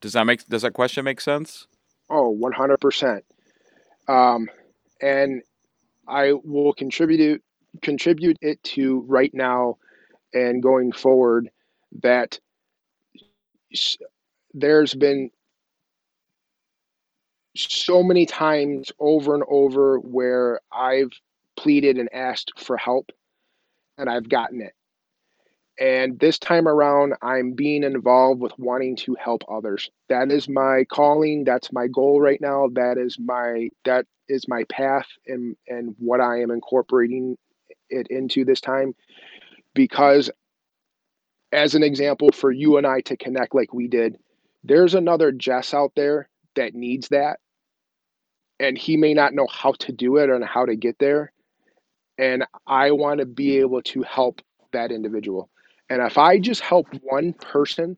Does, 0.00 0.12
that 0.14 0.24
make 0.24 0.46
does 0.48 0.62
that 0.62 0.72
question 0.72 1.04
make 1.04 1.20
sense? 1.20 1.66
oh, 2.10 2.36
100%. 2.40 3.22
Um, 4.08 4.48
and 5.00 5.42
I 6.08 6.32
will 6.32 6.72
contribute 6.74 7.42
contribute 7.82 8.38
it 8.40 8.62
to 8.62 9.00
right 9.08 9.32
now 9.34 9.78
and 10.32 10.62
going 10.62 10.92
forward 10.92 11.50
that 12.02 12.38
there's 14.52 14.94
been 14.94 15.30
so 17.56 18.02
many 18.02 18.26
times 18.26 18.92
over 18.98 19.34
and 19.34 19.44
over 19.48 19.98
where 19.98 20.60
I've 20.72 21.10
pleaded 21.56 21.98
and 21.98 22.08
asked 22.12 22.52
for 22.58 22.76
help 22.76 23.10
and 23.98 24.08
I've 24.08 24.28
gotten 24.28 24.60
it. 24.60 24.72
And 25.80 26.18
this 26.20 26.38
time 26.38 26.68
around, 26.68 27.14
I'm 27.20 27.52
being 27.52 27.82
involved 27.82 28.40
with 28.40 28.56
wanting 28.58 28.94
to 28.96 29.16
help 29.18 29.42
others. 29.50 29.90
That 30.08 30.30
is 30.30 30.48
my 30.48 30.84
calling. 30.88 31.42
That's 31.44 31.72
my 31.72 31.88
goal 31.88 32.20
right 32.20 32.40
now. 32.40 32.68
That 32.74 32.96
is 32.96 33.18
my 33.18 33.70
that 33.84 34.06
is 34.28 34.48
my 34.48 34.64
path 34.64 35.06
and 35.26 35.56
and 35.68 35.94
what 35.98 36.20
I 36.20 36.40
am 36.40 36.50
incorporating 36.50 37.36
it 37.90 38.08
into 38.08 38.44
this 38.44 38.60
time. 38.60 38.94
Because 39.74 40.30
as 41.52 41.74
an 41.74 41.82
example, 41.82 42.30
for 42.32 42.50
you 42.50 42.76
and 42.76 42.86
I 42.86 43.00
to 43.02 43.16
connect 43.16 43.54
like 43.54 43.72
we 43.72 43.88
did, 43.88 44.18
there's 44.64 44.94
another 44.94 45.30
Jess 45.30 45.72
out 45.74 45.92
there 45.94 46.28
that 46.56 46.74
needs 46.74 47.08
that, 47.08 47.38
and 48.58 48.76
he 48.76 48.96
may 48.96 49.14
not 49.14 49.34
know 49.34 49.46
how 49.50 49.72
to 49.80 49.92
do 49.92 50.16
it 50.16 50.30
and 50.30 50.44
how 50.44 50.64
to 50.66 50.76
get 50.76 50.98
there. 50.98 51.32
And 52.18 52.44
I 52.66 52.92
want 52.92 53.20
to 53.20 53.26
be 53.26 53.58
able 53.58 53.82
to 53.82 54.02
help 54.02 54.40
that 54.72 54.92
individual. 54.92 55.50
And 55.90 56.02
if 56.02 56.18
I 56.18 56.38
just 56.38 56.60
help 56.60 56.88
one 57.02 57.32
person, 57.34 57.96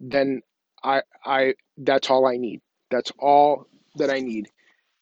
then 0.00 0.42
I 0.82 1.02
I 1.24 1.54
that's 1.78 2.10
all 2.10 2.26
I 2.26 2.36
need. 2.36 2.60
That's 2.90 3.12
all 3.18 3.66
that 3.96 4.10
I 4.10 4.20
need. 4.20 4.48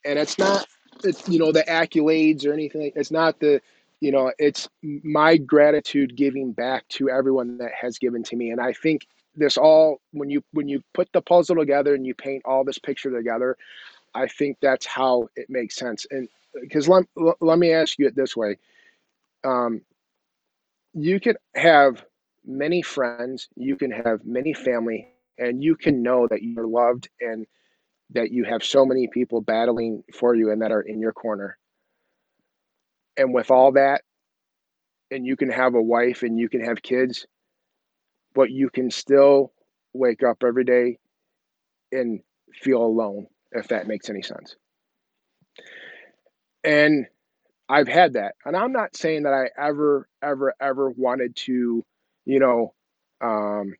And 0.05 0.19
it's 0.19 0.39
not 0.39 0.67
it's 1.03 1.29
you 1.29 1.39
know 1.39 1.53
the 1.53 1.65
accolades 1.65 2.47
or 2.47 2.53
anything. 2.53 2.93
It's 2.95 3.11
not 3.11 3.41
the 3.41 3.61
you 4.01 4.13
know 4.13 4.33
it's 4.39 4.69
my 4.83 5.37
gratitude 5.37 6.17
giving 6.17 6.53
back 6.53 6.87
to 6.91 7.11
everyone 7.11 7.59
that 7.59 7.73
has 7.81 7.99
given 7.99 8.23
to 8.25 8.37
me. 8.37 8.51
And 8.51 8.61
I 8.61 8.73
think 8.73 9.07
this 9.37 9.57
all 9.57 10.01
when 10.13 10.31
you 10.31 10.43
when 10.53 10.69
you 10.69 10.83
put 10.93 11.09
the 11.13 11.23
puzzle 11.23 11.57
together 11.57 11.95
and 11.95 12.07
you 12.07 12.15
paint 12.15 12.43
all 12.45 12.65
this 12.65 12.79
picture 12.79 13.11
together, 13.11 13.57
I 14.15 14.29
think 14.29 14.59
that's 14.61 14.87
how 14.87 15.29
it 15.37 15.47
makes 15.49 15.77
sense. 15.77 16.07
And 16.11 16.29
because 16.61 16.89
let, 16.89 17.07
let 17.41 17.59
me 17.59 17.73
ask 17.73 17.99
you 17.99 18.07
it 18.07 18.15
this 18.15 18.37
way. 18.37 18.59
Um, 19.43 19.83
you 20.95 21.19
can 21.19 21.37
have 21.55 22.05
many 22.47 22.83
friends, 22.83 23.49
you 23.57 23.77
can 23.77 23.91
have 23.91 24.25
many 24.25 24.55
family, 24.55 25.09
and 25.39 25.63
you 25.63 25.77
can 25.77 26.03
know 26.03 26.29
that 26.29 26.43
you're 26.43 26.67
loved 26.67 27.09
and 27.21 27.47
that 28.15 28.33
you 28.33 28.45
have 28.45 28.63
so 28.63 28.87
many 28.87 29.09
people 29.13 29.41
battling 29.41 30.03
for 30.13 30.35
you 30.35 30.51
and 30.51 30.63
that 30.63 30.73
are 30.73 30.81
in 30.81 31.01
your 31.01 31.13
corner. 31.13 31.59
And 33.17 33.35
with 33.35 33.51
all 33.51 33.73
that, 33.73 34.03
and 35.11 35.27
you 35.27 35.37
can 35.37 35.51
have 35.51 35.75
a 35.75 35.83
wife 35.83 36.23
and 36.23 36.39
you 36.39 36.49
can 36.49 36.65
have 36.65 36.83
kids, 36.83 37.27
but 38.35 38.51
you 38.51 38.71
can 38.71 38.91
still 38.91 39.53
wake 39.93 40.23
up 40.23 40.43
every 40.45 40.65
day 40.65 40.99
and 41.93 42.21
feel 42.53 42.83
alone, 42.83 43.27
if 43.53 43.69
that 43.69 43.87
makes 43.87 44.11
any 44.11 44.23
sense. 44.23 44.57
And 46.65 47.07
I've 47.69 47.89
had 47.89 48.15
that. 48.15 48.35
And 48.45 48.57
I'm 48.57 48.73
not 48.73 48.97
saying 48.97 49.25
that 49.25 49.33
I 49.33 49.51
ever, 49.61 50.09
ever, 50.23 50.55
ever 50.61 50.91
wanted 50.91 51.37
to, 51.37 51.85
you 52.25 52.41
know, 52.41 52.75
um, 53.21 53.75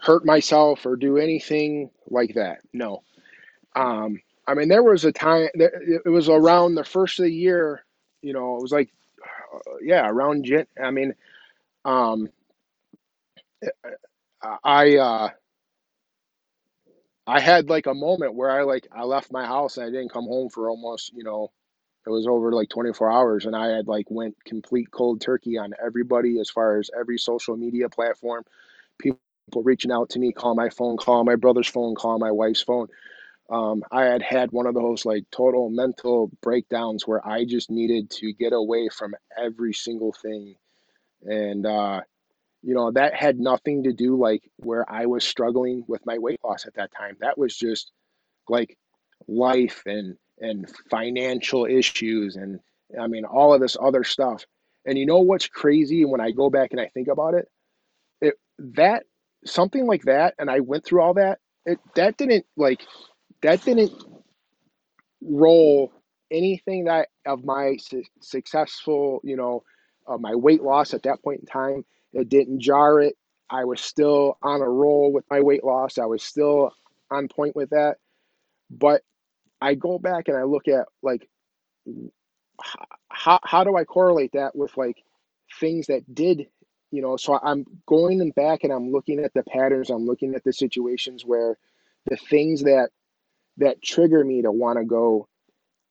hurt 0.00 0.24
myself 0.24 0.86
or 0.86 0.96
do 0.96 1.18
anything 1.18 1.90
like 2.10 2.34
that. 2.34 2.60
No. 2.72 3.02
Um, 3.76 4.20
I 4.46 4.54
mean, 4.54 4.68
there 4.68 4.82
was 4.82 5.04
a 5.04 5.12
time, 5.12 5.48
it 5.54 6.08
was 6.08 6.28
around 6.28 6.74
the 6.74 6.84
first 6.84 7.18
of 7.20 7.24
the 7.24 7.32
year, 7.32 7.84
you 8.22 8.32
know, 8.32 8.56
it 8.56 8.62
was 8.62 8.72
like, 8.72 8.90
uh, 9.54 9.58
yeah, 9.82 10.08
around, 10.08 10.44
Jan- 10.44 10.66
I 10.82 10.90
mean, 10.90 11.14
um, 11.84 12.28
I, 14.64 14.96
uh, 14.96 15.30
I 17.26 17.40
had 17.40 17.68
like 17.70 17.86
a 17.86 17.94
moment 17.94 18.34
where 18.34 18.50
I 18.50 18.62
like, 18.64 18.88
I 18.92 19.04
left 19.04 19.32
my 19.32 19.46
house 19.46 19.76
and 19.76 19.86
I 19.86 19.90
didn't 19.90 20.12
come 20.12 20.26
home 20.26 20.48
for 20.50 20.70
almost, 20.70 21.12
you 21.14 21.24
know, 21.24 21.52
it 22.06 22.10
was 22.10 22.26
over 22.26 22.52
like 22.52 22.70
24 22.70 23.12
hours 23.12 23.46
and 23.46 23.56
I 23.56 23.68
had 23.68 23.88
like 23.88 24.06
went 24.10 24.36
complete 24.44 24.90
cold 24.90 25.20
turkey 25.22 25.58
on 25.58 25.74
everybody 25.84 26.40
as 26.40 26.50
far 26.50 26.78
as 26.78 26.90
every 26.98 27.18
social 27.18 27.56
media 27.56 27.88
platform, 27.90 28.44
people 28.98 29.20
reaching 29.54 29.92
out 29.92 30.10
to 30.10 30.18
me, 30.18 30.32
call 30.32 30.54
my 30.54 30.70
phone, 30.70 30.96
call 30.96 31.24
my 31.24 31.36
brother's 31.36 31.68
phone, 31.68 31.94
call 31.94 32.18
my 32.18 32.30
wife's 32.30 32.62
phone. 32.62 32.88
Um, 33.50 33.82
I 33.90 34.04
had 34.04 34.22
had 34.22 34.52
one 34.52 34.66
of 34.66 34.74
those 34.74 35.06
like 35.06 35.24
total 35.30 35.70
mental 35.70 36.30
breakdowns 36.42 37.06
where 37.06 37.26
I 37.26 37.44
just 37.44 37.70
needed 37.70 38.10
to 38.10 38.32
get 38.32 38.52
away 38.52 38.88
from 38.90 39.14
every 39.38 39.72
single 39.72 40.12
thing. 40.12 40.56
And, 41.22 41.64
uh, 41.64 42.02
you 42.62 42.74
know, 42.74 42.90
that 42.92 43.14
had 43.14 43.38
nothing 43.38 43.84
to 43.84 43.92
do 43.92 44.16
like 44.18 44.42
where 44.56 44.90
I 44.90 45.06
was 45.06 45.24
struggling 45.24 45.84
with 45.88 46.04
my 46.04 46.18
weight 46.18 46.40
loss 46.44 46.66
at 46.66 46.74
that 46.74 46.90
time. 46.92 47.16
That 47.20 47.38
was 47.38 47.56
just 47.56 47.90
like 48.48 48.76
life 49.26 49.82
and 49.86 50.16
and 50.40 50.70
financial 50.90 51.66
issues 51.66 52.36
and 52.36 52.60
I 52.98 53.08
mean 53.08 53.24
all 53.24 53.52
of 53.54 53.60
this 53.60 53.76
other 53.80 54.04
stuff. 54.04 54.44
And 54.84 54.96
you 54.96 55.06
know 55.06 55.18
what's 55.18 55.48
crazy 55.48 56.04
when 56.04 56.20
I 56.20 56.30
go 56.30 56.50
back 56.50 56.70
and 56.72 56.80
I 56.80 56.86
think 56.86 57.08
about 57.08 57.34
it? 57.34 57.48
It 58.20 58.34
that 58.58 59.04
something 59.44 59.86
like 59.86 60.04
that, 60.04 60.34
and 60.38 60.50
I 60.50 60.60
went 60.60 60.84
through 60.84 61.02
all 61.02 61.14
that. 61.14 61.40
It 61.66 61.78
that 61.96 62.16
didn't 62.18 62.46
like 62.56 62.82
that 63.42 63.64
didn't 63.64 63.92
roll 65.22 65.92
anything 66.30 66.84
that 66.86 67.08
of 67.26 67.44
my 67.44 67.76
su- 67.80 68.04
successful, 68.20 69.20
you 69.24 69.36
know, 69.36 69.64
uh, 70.08 70.18
my 70.18 70.34
weight 70.36 70.62
loss 70.62 70.94
at 70.94 71.04
that 71.04 71.22
point 71.22 71.40
in 71.40 71.46
time. 71.46 71.84
It 72.12 72.28
didn't 72.28 72.60
jar 72.60 73.00
it. 73.00 73.16
I 73.50 73.64
was 73.64 73.80
still 73.80 74.38
on 74.42 74.60
a 74.62 74.68
roll 74.68 75.12
with 75.12 75.24
my 75.30 75.40
weight 75.40 75.64
loss. 75.64 75.98
I 75.98 76.06
was 76.06 76.22
still 76.22 76.72
on 77.10 77.28
point 77.28 77.56
with 77.56 77.70
that. 77.70 77.96
But 78.70 79.02
I 79.60 79.74
go 79.74 79.98
back 79.98 80.28
and 80.28 80.36
I 80.36 80.44
look 80.44 80.68
at 80.68 80.86
like 81.02 81.28
how 83.10 83.40
how 83.44 83.64
do 83.64 83.76
I 83.76 83.84
correlate 83.84 84.32
that 84.32 84.56
with 84.56 84.76
like 84.76 85.02
things 85.60 85.86
that 85.88 86.14
did, 86.14 86.48
you 86.90 87.02
know, 87.02 87.16
so 87.16 87.38
I'm 87.42 87.64
going 87.86 88.30
back 88.30 88.64
and 88.64 88.72
I'm 88.72 88.90
looking 88.90 89.20
at 89.20 89.34
the 89.34 89.42
patterns, 89.42 89.90
I'm 89.90 90.06
looking 90.06 90.34
at 90.34 90.44
the 90.44 90.52
situations 90.52 91.24
where 91.24 91.58
the 92.06 92.16
things 92.16 92.62
that 92.62 92.90
that 93.58 93.82
trigger 93.82 94.24
me 94.24 94.42
to 94.42 94.52
want 94.52 94.78
to 94.78 94.84
go 94.84 95.28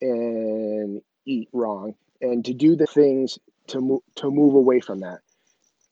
and 0.01 1.01
eat 1.25 1.49
wrong 1.51 1.95
and 2.21 2.45
to 2.45 2.53
do 2.53 2.75
the 2.75 2.88
things 2.88 3.38
to 3.67 3.81
move 3.81 4.01
to 4.15 4.31
move 4.31 4.55
away 4.55 4.79
from 4.79 5.01
that. 5.01 5.19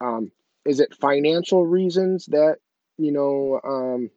Um, 0.02 0.32
is 0.66 0.80
it 0.80 0.96
financial 0.96 1.66
reasons 1.66 2.26
that 2.28 2.58
you 2.98 3.12
know 3.12 3.60
um, 3.64 4.10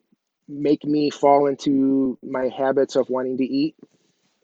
make 0.48 0.85
me 0.85 1.11
fall 1.11 1.46
into 1.46 2.18
my 2.22 2.48
habits 2.48 2.96
of 2.96 3.11
wanting 3.11 3.38
to 3.38 3.44
eat? 3.44 3.77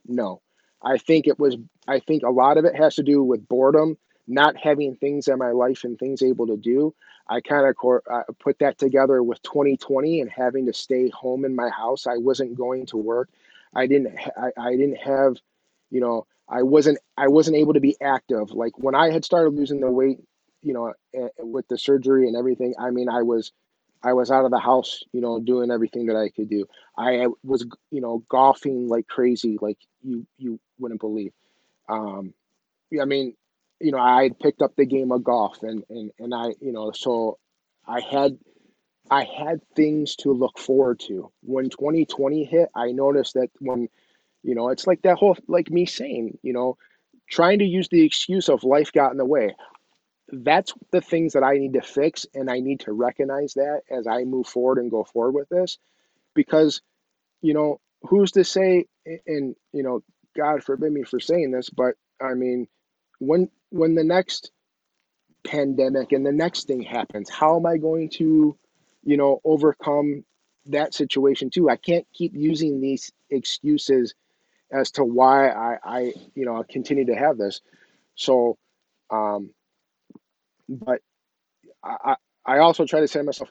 No. 0.06 0.42
I 0.82 0.98
think 0.98 1.26
it 1.26 1.38
was 1.38 1.56
I 1.88 2.00
think 2.00 2.22
a 2.22 2.30
lot 2.30 2.58
of 2.58 2.64
it 2.64 2.76
has 2.76 2.96
to 2.96 3.02
do 3.02 3.22
with 3.22 3.48
boredom, 3.48 3.96
not 4.26 4.56
having 4.56 4.96
things 4.96 5.28
in 5.28 5.38
my 5.38 5.50
life 5.50 5.84
and 5.84 5.98
things 5.98 6.22
able 6.22 6.46
to 6.48 6.56
do. 6.56 6.94
I 7.28 7.40
kind 7.40 7.66
of 7.66 7.76
cor- 7.76 8.02
uh, 8.10 8.24
put 8.38 8.58
that 8.60 8.78
together 8.78 9.22
with 9.22 9.42
2020 9.42 10.20
and 10.20 10.30
having 10.30 10.66
to 10.66 10.72
stay 10.74 11.08
home 11.10 11.44
in 11.44 11.54
my 11.56 11.70
house. 11.70 12.06
I 12.06 12.16
wasn't 12.18 12.56
going 12.56 12.86
to 12.86 12.96
work. 12.96 13.28
I 13.74 13.86
didn't 13.86 14.18
ha- 14.18 14.50
I, 14.56 14.68
I 14.68 14.70
didn't 14.76 14.98
have, 14.98 15.36
you 15.90 16.00
know, 16.00 16.26
I 16.48 16.62
wasn't 16.62 16.98
I 17.16 17.28
wasn't 17.28 17.56
able 17.56 17.74
to 17.74 17.80
be 17.80 17.96
active. 18.00 18.50
Like 18.52 18.78
when 18.78 18.94
I 18.94 19.10
had 19.10 19.24
started 19.24 19.54
losing 19.54 19.80
the 19.80 19.90
weight, 19.90 20.18
you 20.62 20.74
know, 20.74 20.92
with 21.38 21.66
the 21.68 21.78
surgery 21.78 22.28
and 22.28 22.36
everything, 22.36 22.74
I 22.78 22.90
mean, 22.90 23.08
I 23.08 23.22
was 23.22 23.52
I 24.02 24.12
was 24.12 24.30
out 24.30 24.44
of 24.44 24.50
the 24.50 24.58
house, 24.58 25.02
you 25.12 25.20
know, 25.22 25.40
doing 25.40 25.70
everything 25.70 26.06
that 26.06 26.16
I 26.16 26.28
could 26.28 26.50
do. 26.50 26.66
I 26.96 27.26
was, 27.42 27.66
you 27.90 28.02
know, 28.02 28.22
golfing 28.28 28.88
like 28.88 29.06
crazy, 29.08 29.58
like 29.60 29.78
you 30.02 30.26
you 30.36 30.60
wouldn't 30.78 31.00
believe. 31.00 31.32
Um, 31.88 32.34
I 33.00 33.04
mean, 33.06 33.34
you 33.84 33.92
know, 33.92 33.98
I 33.98 34.30
picked 34.42 34.62
up 34.62 34.76
the 34.76 34.86
game 34.86 35.12
of 35.12 35.24
golf, 35.24 35.62
and 35.62 35.84
and 35.90 36.12
and 36.18 36.34
I, 36.34 36.48
you 36.60 36.72
know, 36.72 36.92
so 36.92 37.38
I 37.86 38.00
had 38.00 38.38
I 39.10 39.24
had 39.24 39.60
things 39.76 40.16
to 40.18 40.32
look 40.32 40.58
forward 40.58 41.00
to. 41.08 41.32
When 41.42 41.70
2020 41.70 42.44
hit, 42.44 42.70
I 42.74 42.92
noticed 42.92 43.34
that 43.34 43.50
when, 43.60 43.88
you 44.42 44.54
know, 44.56 44.70
it's 44.70 44.86
like 44.86 45.02
that 45.02 45.18
whole 45.18 45.36
like 45.48 45.70
me 45.70 45.86
saying, 45.86 46.38
you 46.42 46.54
know, 46.54 46.78
trying 47.30 47.60
to 47.60 47.66
use 47.66 47.88
the 47.90 48.04
excuse 48.04 48.48
of 48.48 48.64
life 48.64 48.92
got 48.92 49.12
in 49.12 49.18
the 49.18 49.26
way 49.26 49.54
that's 50.32 50.74
the 50.92 51.00
things 51.02 51.34
that 51.34 51.44
I 51.44 51.58
need 51.58 51.74
to 51.74 51.82
fix, 51.82 52.26
and 52.34 52.50
I 52.50 52.60
need 52.60 52.80
to 52.80 52.92
recognize 52.92 53.54
that 53.54 53.82
as 53.90 54.06
I 54.06 54.24
move 54.24 54.46
forward 54.46 54.78
and 54.78 54.90
go 54.90 55.04
forward 55.04 55.32
with 55.32 55.48
this, 55.50 55.78
because 56.34 56.82
you 57.42 57.54
know 57.54 57.80
who's 58.02 58.32
to 58.32 58.44
say, 58.44 58.86
and 59.26 59.54
you 59.72 59.82
know, 59.82 60.02
God 60.36 60.64
forbid 60.64 60.92
me 60.92 61.04
for 61.04 61.20
saying 61.20 61.52
this, 61.52 61.70
but 61.70 61.94
I 62.20 62.34
mean, 62.34 62.68
when 63.18 63.50
when 63.70 63.94
the 63.94 64.04
next 64.04 64.50
pandemic 65.46 66.12
and 66.12 66.24
the 66.24 66.32
next 66.32 66.66
thing 66.66 66.82
happens, 66.82 67.28
how 67.28 67.56
am 67.56 67.66
I 67.66 67.76
going 67.76 68.08
to, 68.10 68.56
you 69.04 69.16
know, 69.16 69.40
overcome 69.44 70.24
that 70.66 70.94
situation 70.94 71.50
too? 71.50 71.68
I 71.68 71.76
can't 71.76 72.06
keep 72.14 72.32
using 72.34 72.80
these 72.80 73.12
excuses 73.30 74.14
as 74.72 74.92
to 74.92 75.04
why 75.04 75.50
I, 75.50 75.78
I 75.84 76.00
you 76.34 76.44
know, 76.46 76.64
continue 76.68 77.06
to 77.06 77.14
have 77.14 77.36
this. 77.36 77.60
So, 78.14 78.56
um, 79.10 79.50
but 80.68 81.00
I, 81.82 82.16
I 82.46 82.58
also 82.58 82.86
try 82.86 83.00
to 83.00 83.08
say 83.08 83.20
to 83.20 83.24
myself, 83.24 83.50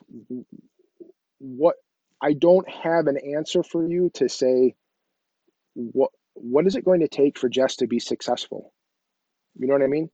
what 1.38 1.76
I 2.20 2.32
don't 2.32 2.68
have 2.68 3.06
an 3.06 3.18
answer 3.18 3.62
for 3.62 3.86
you 3.86 4.10
to 4.14 4.28
say 4.28 4.74
what 5.74 6.10
what 6.34 6.66
is 6.66 6.76
it 6.76 6.84
going 6.84 7.00
to 7.00 7.08
take 7.08 7.38
for 7.38 7.48
Jess 7.48 7.76
to 7.76 7.86
be 7.86 7.98
successful? 7.98 8.72
You 9.58 9.66
know 9.66 9.74
what 9.74 9.82
I 9.82 9.86
mean? 9.88 10.10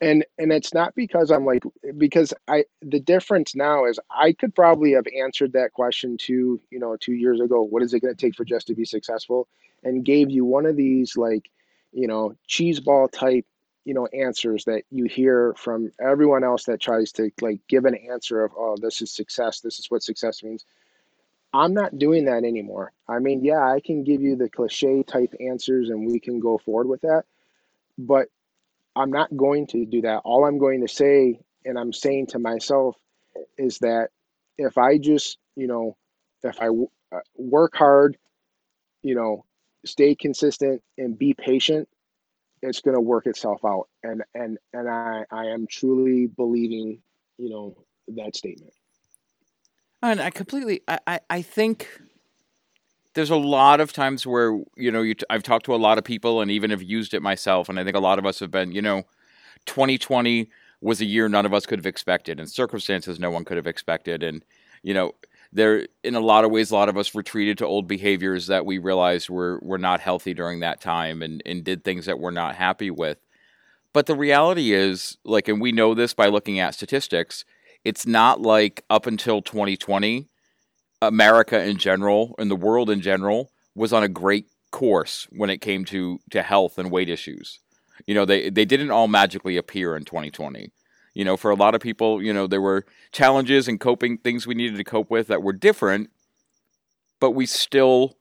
And 0.00 0.24
and 0.38 0.52
it's 0.52 0.72
not 0.72 0.94
because 0.94 1.30
I'm 1.30 1.44
like 1.44 1.64
because 1.98 2.32
I 2.48 2.64
the 2.82 3.00
difference 3.00 3.54
now 3.54 3.86
is 3.86 3.98
I 4.10 4.32
could 4.32 4.54
probably 4.54 4.92
have 4.92 5.06
answered 5.18 5.52
that 5.54 5.72
question 5.72 6.16
two, 6.16 6.60
you 6.70 6.78
know, 6.78 6.96
two 6.98 7.12
years 7.14 7.40
ago. 7.40 7.62
What 7.62 7.82
is 7.82 7.92
it 7.94 8.00
going 8.00 8.14
to 8.14 8.20
take 8.20 8.36
for 8.36 8.44
Jess 8.44 8.64
to 8.64 8.74
be 8.74 8.84
successful? 8.84 9.48
And 9.82 10.04
gave 10.04 10.30
you 10.30 10.44
one 10.44 10.66
of 10.66 10.76
these 10.76 11.16
like, 11.16 11.50
you 11.92 12.06
know, 12.08 12.34
cheese 12.46 12.80
ball 12.80 13.08
type 13.08 13.46
you 13.84 13.94
know 13.94 14.06
answers 14.06 14.64
that 14.64 14.82
you 14.90 15.04
hear 15.04 15.54
from 15.56 15.92
everyone 16.00 16.44
else 16.44 16.64
that 16.64 16.80
tries 16.80 17.12
to 17.12 17.30
like 17.40 17.60
give 17.68 17.84
an 17.84 17.94
answer 18.10 18.44
of 18.44 18.52
oh 18.56 18.76
this 18.80 19.02
is 19.02 19.10
success 19.10 19.60
this 19.60 19.78
is 19.78 19.90
what 19.90 20.02
success 20.02 20.42
means 20.42 20.64
i'm 21.52 21.74
not 21.74 21.98
doing 21.98 22.24
that 22.24 22.44
anymore 22.44 22.92
i 23.08 23.18
mean 23.18 23.44
yeah 23.44 23.62
i 23.62 23.80
can 23.80 24.04
give 24.04 24.22
you 24.22 24.36
the 24.36 24.48
cliche 24.48 25.02
type 25.02 25.34
answers 25.40 25.90
and 25.90 26.06
we 26.06 26.18
can 26.18 26.40
go 26.40 26.58
forward 26.58 26.88
with 26.88 27.02
that 27.02 27.24
but 27.98 28.28
i'm 28.96 29.10
not 29.10 29.34
going 29.36 29.66
to 29.68 29.84
do 29.84 30.02
that. 30.02 30.22
All 30.24 30.44
i'm 30.44 30.58
going 30.58 30.86
to 30.86 30.92
say 30.92 31.40
and 31.64 31.78
i'm 31.78 31.92
saying 31.92 32.28
to 32.28 32.38
myself 32.38 32.96
is 33.58 33.78
that 33.78 34.08
if 34.58 34.78
i 34.78 34.98
just 34.98 35.38
you 35.56 35.66
know 35.66 35.96
if 36.42 36.60
I 36.60 36.68
uh, 36.68 37.20
work 37.36 37.74
hard 37.74 38.16
you 39.02 39.14
know 39.14 39.44
stay 39.84 40.14
consistent 40.14 40.82
and 40.98 41.18
be 41.18 41.34
patient 41.34 41.88
it's 42.64 42.80
going 42.80 42.94
to 42.94 43.00
work 43.00 43.26
itself 43.26 43.64
out. 43.64 43.88
And 44.02 44.22
and 44.34 44.58
and 44.72 44.88
i 44.88 45.24
i 45.30 45.46
am 45.46 45.66
truly 45.66 46.26
believing 46.26 47.00
you 47.38 47.50
know 47.50 47.76
that 48.08 48.34
statement. 48.34 48.72
And 50.02 50.20
i 50.20 50.30
completely 50.30 50.82
i 50.88 50.98
i, 51.06 51.20
I 51.30 51.42
think 51.42 51.88
there's 53.14 53.30
a 53.30 53.36
lot 53.36 53.80
of 53.80 53.92
times 53.92 54.26
where 54.26 54.60
you 54.76 54.90
know 54.90 55.02
you 55.02 55.14
t- 55.14 55.26
i've 55.30 55.42
talked 55.42 55.66
to 55.66 55.74
a 55.74 55.76
lot 55.76 55.98
of 55.98 56.04
people 56.04 56.40
and 56.40 56.50
even 56.50 56.70
have 56.70 56.82
used 56.82 57.14
it 57.14 57.22
myself 57.22 57.68
and 57.68 57.78
i 57.78 57.84
think 57.84 57.96
a 57.96 58.00
lot 58.00 58.18
of 58.18 58.26
us 58.26 58.40
have 58.40 58.50
been 58.50 58.72
you 58.72 58.82
know 58.82 59.04
2020 59.66 60.50
was 60.80 61.00
a 61.00 61.04
year 61.04 61.28
none 61.28 61.46
of 61.46 61.54
us 61.54 61.66
could 61.66 61.78
have 61.78 61.86
expected 61.86 62.38
and 62.38 62.50
circumstances 62.50 63.18
no 63.18 63.30
one 63.30 63.44
could 63.44 63.56
have 63.56 63.66
expected 63.66 64.22
and 64.22 64.44
you 64.82 64.92
know 64.92 65.14
there 65.54 65.86
in 66.02 66.16
a 66.16 66.20
lot 66.20 66.44
of 66.44 66.50
ways 66.50 66.70
a 66.70 66.74
lot 66.74 66.88
of 66.88 66.98
us 66.98 67.14
retreated 67.14 67.56
to 67.58 67.66
old 67.66 67.86
behaviors 67.86 68.48
that 68.48 68.66
we 68.66 68.76
realized 68.76 69.30
were 69.30 69.58
were 69.62 69.78
not 69.78 70.00
healthy 70.00 70.34
during 70.34 70.60
that 70.60 70.80
time 70.80 71.22
and 71.22 71.42
and 71.46 71.64
did 71.64 71.84
things 71.84 72.06
that 72.06 72.18
we're 72.18 72.32
not 72.32 72.56
happy 72.56 72.90
with. 72.90 73.18
But 73.92 74.06
the 74.06 74.16
reality 74.16 74.72
is 74.72 75.16
like 75.24 75.46
and 75.46 75.60
we 75.60 75.70
know 75.70 75.94
this 75.94 76.12
by 76.12 76.26
looking 76.26 76.58
at 76.58 76.74
statistics 76.74 77.44
it's 77.84 78.06
not 78.06 78.40
like 78.40 78.82
up 78.90 79.06
until 79.06 79.40
2020 79.42 80.26
america 81.06 81.62
in 81.62 81.76
general 81.76 82.34
and 82.38 82.50
the 82.50 82.56
world 82.56 82.90
in 82.90 83.00
general 83.00 83.50
was 83.74 83.92
on 83.92 84.02
a 84.02 84.08
great 84.08 84.46
course 84.70 85.26
when 85.30 85.50
it 85.50 85.60
came 85.60 85.84
to 85.84 86.18
to 86.30 86.42
health 86.42 86.78
and 86.78 86.90
weight 86.90 87.08
issues 87.08 87.60
you 88.06 88.14
know 88.14 88.24
they 88.24 88.50
they 88.50 88.64
didn't 88.64 88.90
all 88.90 89.08
magically 89.08 89.56
appear 89.56 89.96
in 89.96 90.04
2020 90.04 90.72
you 91.14 91.24
know, 91.24 91.36
for 91.36 91.50
a 91.50 91.54
lot 91.54 91.74
of 91.74 91.80
people, 91.80 92.20
you 92.20 92.32
know, 92.32 92.46
there 92.46 92.60
were 92.60 92.84
challenges 93.12 93.68
and 93.68 93.78
coping 93.78 94.18
things 94.18 94.46
we 94.46 94.54
needed 94.54 94.76
to 94.76 94.84
cope 94.84 95.10
with 95.10 95.28
that 95.28 95.42
were 95.42 95.52
different, 95.52 96.10
but 97.20 97.30
we 97.30 97.46
still 97.46 98.16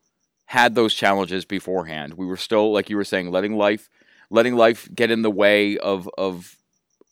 had 0.45 0.75
those 0.75 0.93
challenges 0.93 1.43
beforehand. 1.43 2.13
We 2.13 2.27
were 2.27 2.37
still, 2.37 2.71
like 2.71 2.89
you 2.89 2.95
were 2.95 3.03
saying, 3.03 3.31
letting 3.31 3.57
life 3.57 3.89
letting 4.29 4.55
life 4.55 4.89
get 4.95 5.11
in 5.11 5.21
the 5.21 5.31
way 5.31 5.77
of 5.77 6.09
of 6.17 6.57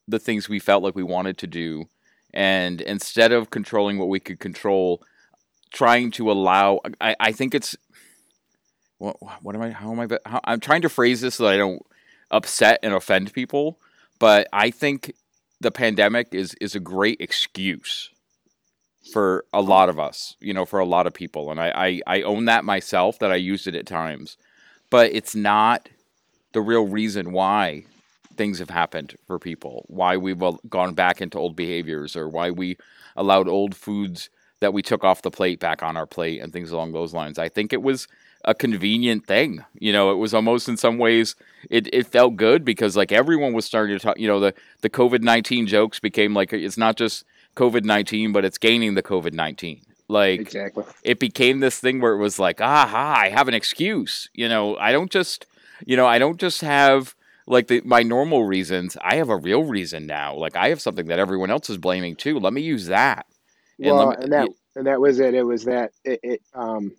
the 0.07 0.19
things 0.19 0.49
we 0.49 0.59
felt 0.59 0.84
like 0.84 0.95
we 0.95 1.03
wanted 1.03 1.38
to 1.39 1.47
do. 1.47 1.86
And 2.34 2.82
instead 2.82 3.32
of 3.32 3.49
controlling 3.49 3.97
what 3.97 4.07
we 4.07 4.19
could 4.19 4.39
control, 4.39 5.03
trying 5.72 6.11
to 6.11 6.32
allow 6.32 6.80
I, 6.99 7.15
I 7.19 7.32
think 7.32 7.55
it's 7.55 7.76
what, 8.97 9.17
what 9.41 9.55
am 9.55 9.61
I 9.61 9.72
how 9.72 9.91
am 9.91 9.99
I 9.99 10.07
how, 10.26 10.41
I'm 10.43 10.59
trying 10.59 10.82
to 10.84 10.89
phrase 10.89 11.22
this 11.22 11.36
so 11.36 11.45
that 11.45 11.53
I 11.53 11.57
don't 11.57 11.82
upset 12.30 12.80
and 12.84 12.93
offend 12.93 13.34
people, 13.34 13.80
but 14.19 14.47
I 14.53 14.72
think 14.72 15.13
the 15.59 15.72
pandemic 15.72 16.30
is 16.34 16.55
is 16.61 16.76
a 16.76 16.80
great 16.80 17.19
excuse 17.19 18.09
for 19.11 19.45
a 19.51 19.61
lot 19.61 19.89
of 19.89 19.99
us, 19.99 20.36
you 20.39 20.53
know, 20.53 20.65
for 20.65 20.80
a 20.80 20.86
lot 20.86 21.07
of 21.07 21.13
people. 21.13 21.51
And 21.51 21.59
I, 21.59 22.01
I, 22.07 22.17
I 22.17 22.22
own 22.22 22.45
that 22.45 22.63
myself 22.63 23.19
that 23.19 23.32
I 23.32 23.36
used 23.36 23.67
it 23.67 23.76
at 23.76 23.88
times. 23.88 24.38
But 24.89 25.11
it's 25.13 25.36
not 25.36 25.89
the 26.53 26.61
real 26.61 26.86
reason 26.86 27.32
why 27.32 27.86
things 28.36 28.59
have 28.59 28.69
happened 28.69 29.15
for 29.26 29.39
people, 29.39 29.86
why 29.88 30.17
we've 30.17 30.41
gone 30.69 30.93
back 30.93 31.22
into 31.22 31.38
old 31.38 31.55
behaviors 31.55 32.15
or 32.15 32.28
why 32.28 32.51
we 32.51 32.78
allowed 33.15 33.47
old 33.47 33.76
foods 33.76 34.30
that 34.62 34.74
we 34.74 34.82
took 34.82 35.03
off 35.03 35.22
the 35.22 35.32
plate 35.32 35.59
back 35.59 35.84
on 35.84 35.97
our 35.97 36.05
plate 36.05 36.41
and 36.41 36.53
things 36.53 36.72
along 36.72 36.93
those 36.93 37.14
lines. 37.14 37.38
I 37.38 37.49
think 37.49 37.74
it 37.74 37.82
was 37.82 38.07
a 38.45 38.55
convenient 38.55 39.26
thing. 39.26 39.64
You 39.78 39.91
know, 39.91 40.12
it 40.12 40.16
was 40.16 40.34
almost 40.34 40.70
in 40.70 40.78
some 40.78 40.97
ways 40.97 41.36
it, 41.70 41.93
it 41.93 42.07
felt 42.07 42.38
good 42.38 42.64
because 42.64 42.95
like 42.95 43.12
everyone 43.12 43.53
was 43.53 43.66
starting 43.66 43.97
to 43.97 44.03
talk. 44.03 44.18
You 44.18 44.28
know, 44.28 44.39
the 44.39 44.53
the 44.82 44.89
COVID 44.89 45.22
nineteen 45.22 45.68
jokes 45.68 45.99
became 45.99 46.34
like 46.34 46.53
it's 46.53 46.78
not 46.78 46.95
just 46.95 47.26
COVID 47.55 47.84
nineteen, 47.84 48.32
but 48.32 48.45
it's 48.45 48.57
gaining 48.57 48.95
the 48.95 49.03
COVID 49.03 49.34
nineteen. 49.34 49.82
Like 50.07 50.41
exactly, 50.41 50.84
it 51.03 51.20
became 51.20 51.59
this 51.59 51.80
thing 51.80 51.99
where 51.99 52.14
it 52.14 52.20
was 52.20 52.39
like, 52.39 52.62
aha, 52.62 53.16
I 53.18 53.30
have 53.30 53.47
an 53.47 53.53
excuse. 53.53 54.30
You 54.34 54.47
know, 54.47 54.78
I 54.78 54.91
don't 54.91 55.12
just, 55.12 55.45
you 55.86 55.97
know, 55.97 56.05
I 56.05 56.20
don't 56.20 56.39
just 56.39 56.62
have 56.62 57.16
like 57.47 57.68
the, 57.68 57.82
my 57.84 58.03
normal 58.03 58.45
reasons. 58.45 58.97
I 59.01 59.16
have 59.16 59.30
a 59.30 59.38
real 59.38 59.64
reason 59.64 60.05
now. 60.05 60.36
Like 60.36 60.55
I 60.55 60.70
have 60.70 60.82
something 60.82 61.07
that 61.07 61.20
everyone 61.20 61.49
else 61.49 61.70
is 61.70 61.78
blaming 61.78 62.16
too. 62.16 62.39
Let 62.39 62.53
me 62.53 62.62
use 62.62 62.88
that. 62.88 63.26
And 63.82 63.96
well, 63.96 64.10
me, 64.10 64.16
and 64.20 64.32
that 64.32 64.50
and 64.76 64.88
that 64.88 65.02
was 65.02 65.20
it. 65.20 65.34
It 65.34 65.44
was 65.44 65.66
that 65.66 65.92
it, 66.04 66.20
it 66.24 66.42
um 66.54 66.92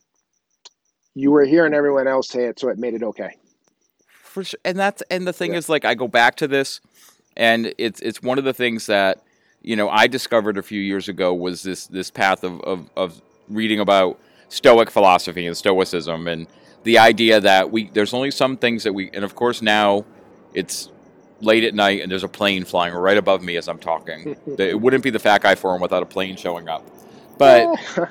you 1.14 1.30
were 1.30 1.44
hearing 1.44 1.74
everyone 1.74 2.08
else 2.08 2.28
say 2.28 2.44
it, 2.44 2.58
so 2.58 2.68
it 2.68 2.78
made 2.78 2.94
it 2.94 3.02
okay. 3.02 3.36
For 4.08 4.44
sure. 4.44 4.60
And 4.64 4.78
that's 4.78 5.02
and 5.10 5.26
the 5.26 5.32
thing 5.32 5.52
yeah. 5.52 5.58
is 5.58 5.68
like 5.68 5.84
I 5.84 5.94
go 5.94 6.08
back 6.08 6.36
to 6.36 6.48
this 6.48 6.80
and 7.36 7.72
it's 7.78 8.00
it's 8.00 8.22
one 8.22 8.38
of 8.38 8.44
the 8.44 8.54
things 8.54 8.86
that 8.86 9.22
you 9.62 9.76
know 9.76 9.88
I 9.88 10.06
discovered 10.06 10.58
a 10.58 10.62
few 10.62 10.80
years 10.80 11.08
ago 11.08 11.34
was 11.34 11.62
this 11.62 11.86
this 11.86 12.10
path 12.10 12.44
of 12.44 12.60
of, 12.62 12.90
of 12.96 13.22
reading 13.48 13.80
about 13.80 14.18
Stoic 14.48 14.90
philosophy 14.90 15.46
and 15.46 15.56
Stoicism 15.56 16.26
and 16.28 16.46
the 16.84 16.98
idea 16.98 17.40
that 17.40 17.70
we 17.70 17.90
there's 17.90 18.12
only 18.12 18.30
some 18.30 18.56
things 18.56 18.84
that 18.84 18.92
we 18.92 19.10
and 19.12 19.24
of 19.24 19.34
course 19.34 19.62
now 19.62 20.04
it's 20.54 20.90
late 21.42 21.64
at 21.64 21.74
night 21.74 22.00
and 22.00 22.10
there's 22.10 22.24
a 22.24 22.28
plane 22.28 22.64
flying 22.64 22.94
right 22.94 23.16
above 23.16 23.42
me 23.42 23.56
as 23.56 23.68
I'm 23.68 23.78
talking. 23.78 24.36
it 24.58 24.80
wouldn't 24.80 25.02
be 25.02 25.10
the 25.10 25.18
Fat 25.18 25.42
Guy 25.42 25.54
Forum 25.54 25.82
without 25.82 26.02
a 26.02 26.06
plane 26.06 26.36
showing 26.36 26.68
up. 26.68 26.86
But 27.36 27.78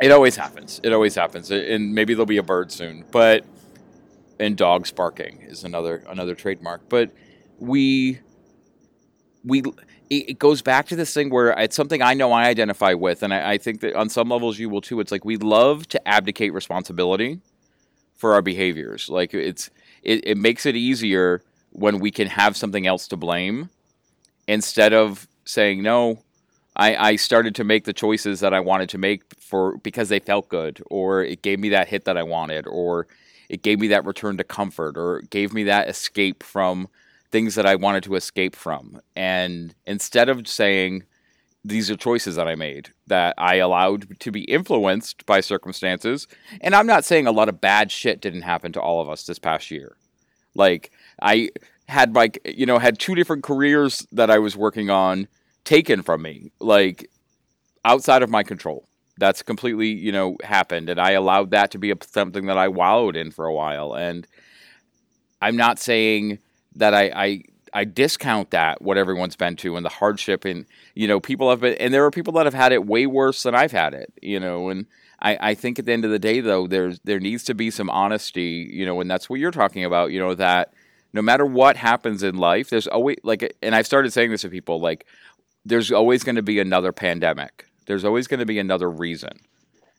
it 0.00 0.10
always 0.10 0.36
happens. 0.36 0.80
It 0.82 0.92
always 0.92 1.14
happens. 1.14 1.50
And 1.50 1.94
maybe 1.94 2.14
there'll 2.14 2.26
be 2.26 2.38
a 2.38 2.42
bird 2.42 2.72
soon. 2.72 3.04
But 3.10 3.46
and 4.38 4.56
dogs 4.56 4.90
barking 4.90 5.42
is 5.42 5.64
another 5.64 6.02
another 6.08 6.34
trademark. 6.34 6.88
But 6.88 7.12
we 7.58 8.20
we 9.44 9.62
it 10.10 10.38
goes 10.38 10.60
back 10.60 10.86
to 10.88 10.96
this 10.96 11.14
thing 11.14 11.30
where 11.30 11.50
it's 11.52 11.76
something 11.76 12.02
I 12.02 12.12
know 12.14 12.32
I 12.32 12.44
identify 12.44 12.92
with, 12.92 13.22
and 13.22 13.32
I, 13.32 13.52
I 13.52 13.58
think 13.58 13.80
that 13.80 13.94
on 13.94 14.08
some 14.10 14.28
levels 14.28 14.58
you 14.58 14.68
will 14.68 14.82
too. 14.82 15.00
It's 15.00 15.12
like 15.12 15.24
we 15.24 15.36
love 15.36 15.88
to 15.88 16.08
abdicate 16.08 16.52
responsibility 16.52 17.40
for 18.16 18.34
our 18.34 18.42
behaviors. 18.42 19.08
Like 19.08 19.32
it's 19.32 19.70
it, 20.02 20.26
it 20.26 20.36
makes 20.36 20.66
it 20.66 20.76
easier 20.76 21.42
when 21.72 21.98
we 21.98 22.10
can 22.10 22.28
have 22.28 22.56
something 22.56 22.86
else 22.86 23.08
to 23.08 23.16
blame 23.16 23.70
instead 24.46 24.92
of 24.92 25.26
saying 25.44 25.82
no 25.82 26.22
I, 26.74 26.96
I 26.96 27.16
started 27.16 27.54
to 27.56 27.64
make 27.64 27.84
the 27.84 27.92
choices 27.92 28.40
that 28.40 28.54
I 28.54 28.60
wanted 28.60 28.88
to 28.90 28.98
make 28.98 29.22
for 29.40 29.76
because 29.78 30.08
they 30.08 30.20
felt 30.20 30.48
good 30.48 30.82
or 30.90 31.22
it 31.22 31.42
gave 31.42 31.58
me 31.58 31.68
that 31.70 31.88
hit 31.88 32.04
that 32.06 32.16
I 32.16 32.22
wanted 32.22 32.66
or 32.66 33.06
it 33.48 33.62
gave 33.62 33.80
me 33.80 33.88
that 33.88 34.06
return 34.06 34.38
to 34.38 34.44
comfort 34.44 34.96
or 34.96 35.20
gave 35.28 35.52
me 35.52 35.64
that 35.64 35.88
escape 35.88 36.42
from 36.42 36.88
things 37.30 37.54
that 37.54 37.66
I 37.66 37.74
wanted 37.74 38.02
to 38.04 38.14
escape 38.14 38.56
from. 38.56 39.00
And 39.14 39.74
instead 39.86 40.28
of 40.28 40.48
saying 40.48 41.04
these 41.64 41.90
are 41.90 41.96
choices 41.96 42.36
that 42.36 42.48
I 42.48 42.54
made 42.54 42.90
that 43.06 43.34
I 43.36 43.56
allowed 43.56 44.18
to 44.20 44.30
be 44.30 44.42
influenced 44.44 45.26
by 45.26 45.40
circumstances, 45.40 46.26
and 46.60 46.74
I'm 46.74 46.86
not 46.86 47.04
saying 47.04 47.26
a 47.26 47.32
lot 47.32 47.50
of 47.50 47.60
bad 47.60 47.90
shit 47.90 48.20
didn't 48.20 48.42
happen 48.42 48.72
to 48.72 48.80
all 48.80 49.02
of 49.02 49.08
us 49.10 49.24
this 49.24 49.38
past 49.38 49.70
year. 49.70 49.96
Like 50.54 50.90
I 51.20 51.50
had 51.88 52.14
like 52.14 52.40
you 52.44 52.66
know 52.66 52.78
had 52.78 52.98
two 52.98 53.14
different 53.14 53.42
careers 53.42 54.06
that 54.12 54.30
I 54.30 54.38
was 54.38 54.56
working 54.56 54.90
on 54.90 55.28
taken 55.64 56.02
from 56.02 56.22
me 56.22 56.52
like 56.60 57.10
outside 57.84 58.22
of 58.22 58.30
my 58.30 58.42
control. 58.42 58.88
That's 59.18 59.42
completely 59.42 59.88
you 59.88 60.12
know 60.12 60.36
happened, 60.42 60.88
and 60.88 61.00
I 61.00 61.12
allowed 61.12 61.50
that 61.50 61.70
to 61.72 61.78
be 61.78 61.92
something 62.06 62.46
that 62.46 62.58
I 62.58 62.68
wallowed 62.68 63.16
in 63.16 63.30
for 63.30 63.46
a 63.46 63.54
while. 63.54 63.94
And 63.94 64.26
I'm 65.40 65.56
not 65.56 65.78
saying 65.78 66.38
that 66.76 66.94
I, 66.94 67.12
I 67.14 67.42
I 67.74 67.84
discount 67.84 68.50
that 68.50 68.82
what 68.82 68.98
everyone's 68.98 69.36
been 69.36 69.56
to 69.56 69.76
and 69.76 69.84
the 69.84 69.90
hardship 69.90 70.44
and 70.44 70.66
you 70.94 71.08
know 71.08 71.20
people 71.20 71.50
have 71.50 71.60
been 71.60 71.74
and 71.74 71.92
there 71.92 72.04
are 72.04 72.10
people 72.10 72.32
that 72.34 72.46
have 72.46 72.54
had 72.54 72.72
it 72.72 72.86
way 72.86 73.06
worse 73.06 73.42
than 73.42 73.54
I've 73.54 73.72
had 73.72 73.94
it 73.94 74.12
you 74.20 74.38
know 74.38 74.68
and 74.68 74.86
I, 75.20 75.38
I 75.50 75.54
think 75.54 75.78
at 75.78 75.86
the 75.86 75.92
end 75.92 76.04
of 76.04 76.10
the 76.10 76.18
day 76.18 76.40
though 76.40 76.66
there's 76.66 77.00
there 77.04 77.20
needs 77.20 77.44
to 77.44 77.54
be 77.54 77.70
some 77.70 77.88
honesty 77.88 78.68
you 78.70 78.84
know 78.84 79.00
and 79.00 79.10
that's 79.10 79.30
what 79.30 79.40
you're 79.40 79.50
talking 79.50 79.84
about 79.84 80.12
you 80.12 80.20
know 80.20 80.34
that 80.34 80.72
no 81.12 81.22
matter 81.22 81.44
what 81.44 81.76
happens 81.76 82.22
in 82.22 82.36
life, 82.36 82.70
there's 82.70 82.86
always 82.86 83.18
like, 83.22 83.56
and 83.62 83.74
I've 83.74 83.86
started 83.86 84.12
saying 84.12 84.30
this 84.30 84.42
to 84.42 84.48
people, 84.48 84.80
like, 84.80 85.06
there's 85.64 85.92
always 85.92 86.24
going 86.24 86.36
to 86.36 86.42
be 86.42 86.58
another 86.58 86.92
pandemic. 86.92 87.66
There's 87.86 88.04
always 88.04 88.26
going 88.26 88.40
to 88.40 88.46
be 88.46 88.58
another 88.58 88.90
reason. 88.90 89.40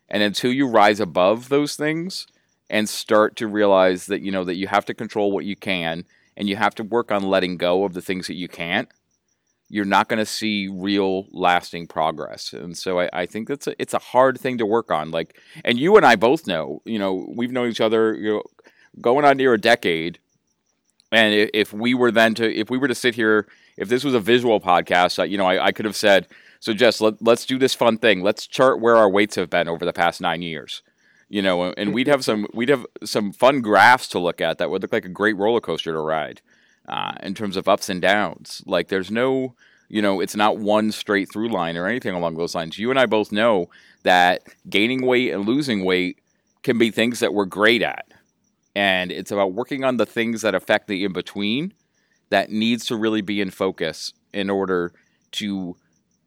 And 0.09 0.23
until 0.23 0.51
you 0.51 0.67
rise 0.67 0.99
above 0.99 1.49
those 1.49 1.75
things 1.75 2.27
and 2.69 2.89
start 2.89 3.35
to 3.37 3.47
realize 3.47 4.07
that, 4.07 4.21
you 4.21 4.31
know, 4.31 4.43
that 4.43 4.55
you 4.55 4.67
have 4.67 4.85
to 4.85 4.93
control 4.93 5.31
what 5.31 5.45
you 5.45 5.55
can 5.55 6.05
and 6.35 6.49
you 6.49 6.55
have 6.55 6.75
to 6.75 6.83
work 6.83 7.11
on 7.11 7.23
letting 7.23 7.57
go 7.57 7.83
of 7.83 7.93
the 7.93 8.01
things 8.01 8.27
that 8.27 8.35
you 8.35 8.47
can't, 8.47 8.89
you're 9.69 9.85
not 9.85 10.09
going 10.09 10.19
to 10.19 10.25
see 10.25 10.67
real 10.67 11.27
lasting 11.31 11.87
progress. 11.87 12.53
And 12.53 12.77
so 12.77 12.99
I, 12.99 13.09
I 13.13 13.25
think 13.25 13.47
that's 13.47 13.67
a, 13.67 13.81
it's 13.81 13.93
a 13.93 13.99
hard 13.99 14.39
thing 14.39 14.57
to 14.57 14.65
work 14.65 14.91
on. 14.91 15.11
Like, 15.11 15.39
and 15.63 15.79
you 15.79 15.95
and 15.97 16.05
I 16.05 16.15
both 16.15 16.47
know, 16.47 16.81
you 16.85 16.99
know, 16.99 17.25
we've 17.35 17.51
known 17.51 17.69
each 17.69 17.81
other, 17.81 18.13
you 18.13 18.33
know, 18.33 18.43
going 19.01 19.25
on 19.25 19.37
near 19.37 19.53
a 19.53 19.59
decade 19.59 20.19
and 21.13 21.49
if 21.53 21.71
we 21.73 21.93
were 21.93 22.11
then 22.11 22.33
to, 22.35 22.53
if 22.53 22.69
we 22.69 22.77
were 22.77 22.87
to 22.87 22.95
sit 22.95 23.15
here, 23.15 23.47
if 23.77 23.87
this 23.87 24.03
was 24.03 24.13
a 24.13 24.19
visual 24.19 24.59
podcast, 24.59 25.29
you 25.29 25.37
know, 25.37 25.45
I, 25.45 25.67
I 25.67 25.71
could 25.71 25.85
have 25.85 25.95
said, 25.95 26.27
so 26.59 26.73
Jess, 26.73 27.01
let, 27.01 27.21
let's 27.21 27.45
do 27.45 27.57
this 27.57 27.73
fun 27.73 27.97
thing. 27.97 28.21
Let's 28.21 28.47
chart 28.47 28.79
where 28.79 28.95
our 28.95 29.09
weights 29.09 29.35
have 29.35 29.49
been 29.49 29.67
over 29.67 29.85
the 29.85 29.93
past 29.93 30.21
nine 30.21 30.41
years. 30.41 30.81
You 31.29 31.41
know, 31.41 31.73
and 31.73 31.93
we'd 31.93 32.07
have 32.07 32.23
some 32.23 32.45
we'd 32.53 32.69
have 32.69 32.85
some 33.03 33.31
fun 33.31 33.61
graphs 33.61 34.07
to 34.09 34.19
look 34.19 34.39
at 34.39 34.59
that 34.59 34.69
would 34.69 34.83
look 34.83 34.93
like 34.93 35.05
a 35.05 35.09
great 35.09 35.35
roller 35.35 35.61
coaster 35.61 35.91
to 35.91 35.99
ride, 35.99 36.41
uh, 36.87 37.13
in 37.23 37.33
terms 37.33 37.57
of 37.57 37.67
ups 37.67 37.89
and 37.89 38.01
downs. 38.01 38.61
Like 38.67 38.89
there's 38.89 39.09
no, 39.09 39.55
you 39.89 40.01
know, 40.01 40.19
it's 40.19 40.35
not 40.35 40.59
one 40.59 40.91
straight 40.91 41.31
through 41.31 41.49
line 41.49 41.75
or 41.75 41.87
anything 41.87 42.13
along 42.13 42.35
those 42.35 42.53
lines. 42.53 42.77
You 42.77 42.91
and 42.91 42.99
I 42.99 43.07
both 43.07 43.31
know 43.31 43.69
that 44.03 44.43
gaining 44.69 45.05
weight 45.05 45.33
and 45.33 45.47
losing 45.47 45.83
weight 45.83 46.19
can 46.61 46.77
be 46.77 46.91
things 46.91 47.19
that 47.19 47.33
we're 47.33 47.45
great 47.45 47.81
at 47.81 48.12
and 48.75 49.11
it's 49.11 49.31
about 49.31 49.53
working 49.53 49.83
on 49.83 49.97
the 49.97 50.05
things 50.05 50.41
that 50.41 50.55
affect 50.55 50.87
the 50.87 51.03
in 51.03 51.13
between 51.13 51.73
that 52.29 52.49
needs 52.49 52.85
to 52.87 52.95
really 52.95 53.21
be 53.21 53.41
in 53.41 53.51
focus 53.51 54.13
in 54.33 54.49
order 54.49 54.91
to 55.31 55.75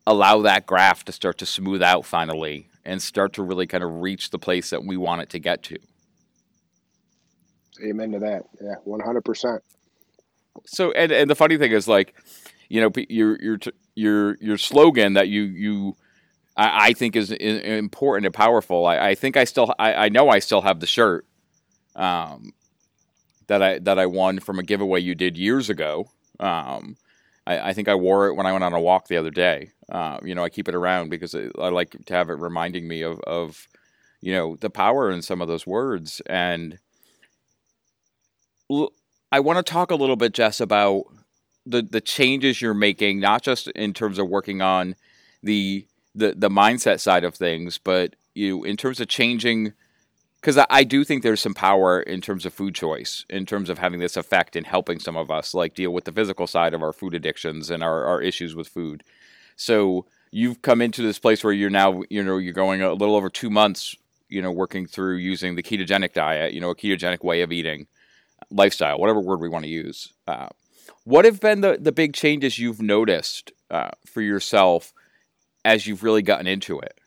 allow 0.06 0.40
that 0.42 0.66
graph 0.66 1.04
to 1.04 1.12
start 1.12 1.38
to 1.38 1.46
smooth 1.46 1.82
out 1.82 2.04
finally 2.04 2.68
and 2.84 3.02
start 3.02 3.32
to 3.32 3.42
really 3.42 3.66
kind 3.66 3.82
of 3.82 4.00
reach 4.00 4.30
the 4.30 4.38
place 4.38 4.70
that 4.70 4.84
we 4.84 4.96
want 4.96 5.20
it 5.20 5.30
to 5.30 5.38
get 5.38 5.62
to. 5.64 5.76
Amen 7.84 8.12
to 8.12 8.18
that. 8.20 8.44
Yeah, 8.62 8.76
one 8.84 9.00
hundred 9.00 9.24
percent. 9.24 9.62
So, 10.64 10.92
and 10.92 11.12
and 11.12 11.28
the 11.28 11.34
funny 11.34 11.58
thing 11.58 11.72
is, 11.72 11.86
like, 11.86 12.14
you 12.68 12.80
know, 12.80 12.90
your 13.08 13.36
your 13.42 13.58
your 13.94 14.36
your 14.40 14.56
slogan 14.56 15.14
that 15.14 15.28
you 15.28 15.42
you 15.42 15.96
I, 16.56 16.88
I 16.88 16.92
think 16.94 17.16
is 17.16 17.32
important 17.32 18.24
and 18.24 18.34
powerful. 18.34 18.86
I, 18.86 19.08
I 19.08 19.14
think 19.14 19.36
I 19.36 19.44
still 19.44 19.74
I, 19.78 19.94
I 20.06 20.08
know 20.08 20.30
I 20.30 20.38
still 20.38 20.62
have 20.62 20.80
the 20.80 20.86
shirt 20.86 21.26
um, 21.96 22.52
that 23.48 23.62
I 23.62 23.78
that 23.80 23.98
I 23.98 24.06
won 24.06 24.38
from 24.38 24.58
a 24.58 24.62
giveaway 24.62 25.00
you 25.00 25.14
did 25.14 25.36
years 25.36 25.68
ago. 25.68 26.10
Um, 26.38 26.96
I, 27.46 27.70
I, 27.70 27.72
think 27.72 27.88
I 27.88 27.94
wore 27.94 28.28
it 28.28 28.34
when 28.34 28.46
I 28.46 28.52
went 28.52 28.64
on 28.64 28.74
a 28.74 28.80
walk 28.80 29.08
the 29.08 29.16
other 29.16 29.30
day. 29.30 29.70
Uh, 29.90 30.18
you 30.22 30.34
know, 30.34 30.44
I 30.44 30.50
keep 30.50 30.68
it 30.68 30.74
around 30.74 31.08
because 31.08 31.34
I 31.34 31.68
like 31.68 31.96
to 32.06 32.14
have 32.14 32.28
it 32.28 32.34
reminding 32.34 32.86
me 32.86 33.02
of, 33.02 33.20
of 33.20 33.68
you 34.20 34.32
know 34.32 34.56
the 34.56 34.70
power 34.70 35.10
in 35.10 35.22
some 35.22 35.40
of 35.40 35.48
those 35.48 35.66
words. 35.66 36.20
And 36.26 36.78
I 39.32 39.40
want 39.40 39.64
to 39.64 39.72
talk 39.72 39.90
a 39.90 39.96
little 39.96 40.16
bit, 40.16 40.34
Jess, 40.34 40.60
about 40.60 41.04
the 41.64 41.82
the 41.82 42.00
changes 42.00 42.60
you're 42.60 42.74
making, 42.74 43.20
not 43.20 43.42
just 43.42 43.68
in 43.68 43.92
terms 43.94 44.18
of 44.18 44.28
working 44.28 44.60
on 44.60 44.94
the 45.42 45.86
the 46.14 46.34
the 46.36 46.50
mindset 46.50 47.00
side 47.00 47.24
of 47.24 47.34
things, 47.34 47.78
but 47.78 48.16
you 48.34 48.64
in 48.64 48.76
terms 48.76 49.00
of 49.00 49.08
changing 49.08 49.72
because 50.40 50.58
I, 50.58 50.66
I, 50.70 50.84
do 50.84 51.02
think 51.04 51.22
there's 51.22 51.40
some 51.40 51.54
power 51.54 52.00
in 52.00 52.20
terms 52.20 52.46
of 52.46 52.52
food 52.54 52.74
choice, 52.74 53.24
in 53.28 53.46
terms 53.46 53.68
of 53.68 53.78
having 53.78 54.00
this 54.00 54.16
effect 54.16 54.56
in 54.56 54.64
helping 54.64 54.98
some 54.98 55.16
of 55.16 55.30
us 55.30 55.54
like 55.54 55.74
deal 55.74 55.92
with 55.92 56.04
the 56.04 56.12
physical 56.12 56.46
side 56.46 56.74
of 56.74 56.82
our 56.82 56.92
food 56.92 57.14
addictions 57.14 57.70
and 57.70 57.82
our, 57.82 58.04
our 58.04 58.20
issues 58.20 58.54
with 58.54 58.68
food. 58.68 59.02
So 59.56 60.06
you've 60.30 60.62
come 60.62 60.80
into 60.80 61.02
this 61.02 61.18
place 61.18 61.42
where 61.42 61.52
you're 61.52 61.70
now, 61.70 62.02
you 62.10 62.22
know, 62.22 62.38
you're 62.38 62.52
going 62.52 62.82
a 62.82 62.92
little 62.92 63.16
over 63.16 63.30
two 63.30 63.50
months, 63.50 63.96
you 64.28 64.42
know, 64.42 64.52
working 64.52 64.86
through 64.86 65.16
using 65.16 65.56
the 65.56 65.62
ketogenic 65.62 66.12
diet, 66.12 66.52
you 66.52 66.60
know, 66.60 66.70
a 66.70 66.76
ketogenic 66.76 67.24
way 67.24 67.42
of 67.42 67.52
eating, 67.52 67.86
lifestyle, 68.50 68.98
whatever 68.98 69.20
word 69.20 69.40
we 69.40 69.48
want 69.48 69.64
to 69.64 69.70
use. 69.70 70.12
Uh, 70.28 70.48
what 71.04 71.24
have 71.24 71.40
been 71.40 71.60
the, 71.60 71.78
the 71.80 71.92
big 71.92 72.12
changes 72.12 72.58
you've 72.58 72.82
noticed 72.82 73.52
uh, 73.70 73.90
for 74.04 74.20
yourself 74.20 74.92
as 75.64 75.86
you've 75.86 76.02
really 76.02 76.22
gotten 76.22 76.46
into 76.46 76.78
it? 76.78 76.98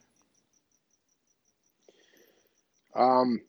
Um, 2.96 3.42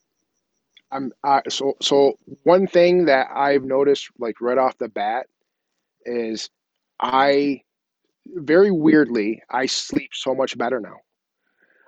I'm 0.93 1.13
I, 1.23 1.43
so 1.49 1.75
so 1.81 2.19
one 2.43 2.67
thing 2.67 3.07
that 3.07 3.29
I've 3.35 3.65
noticed 3.65 4.11
like 4.19 4.41
right 4.41 4.59
off 4.59 4.79
the 4.79 4.89
bat 4.89 5.27
is 6.05 6.51
I 7.01 7.63
very 8.27 8.71
weirdly 8.71 9.43
I 9.51 9.67
sleep 9.67 10.11
so 10.13 10.35
much 10.35 10.59
better 10.59 10.81
now. 10.81 10.97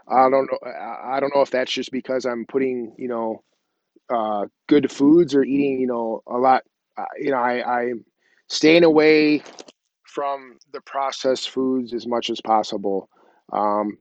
I 0.09 0.29
don't 0.31 0.49
know 0.51 0.59
I 0.71 1.21
don't 1.21 1.35
know 1.35 1.43
if 1.43 1.51
that's 1.51 1.73
just 1.73 1.91
because 1.93 2.25
I'm 2.25 2.45
putting, 2.47 2.95
you 2.99 3.09
know, 3.09 3.43
uh, 4.11 4.47
good 4.69 4.91
foods 4.91 5.35
or 5.35 5.45
eating, 5.45 5.81
you 5.81 5.87
know, 5.87 6.23
a 6.27 6.37
lot. 6.37 6.63
Uh, 6.97 7.05
you 7.19 7.31
know, 7.31 7.39
I, 7.39 7.81
I'm 7.83 8.05
staying 8.49 8.85
away 8.85 9.43
from 10.05 10.59
the 10.73 10.81
processed 10.83 11.51
foods 11.51 11.95
as 11.95 12.07
much 12.07 12.31
as 12.31 12.41
possible. 12.41 13.09
Um, 13.53 13.99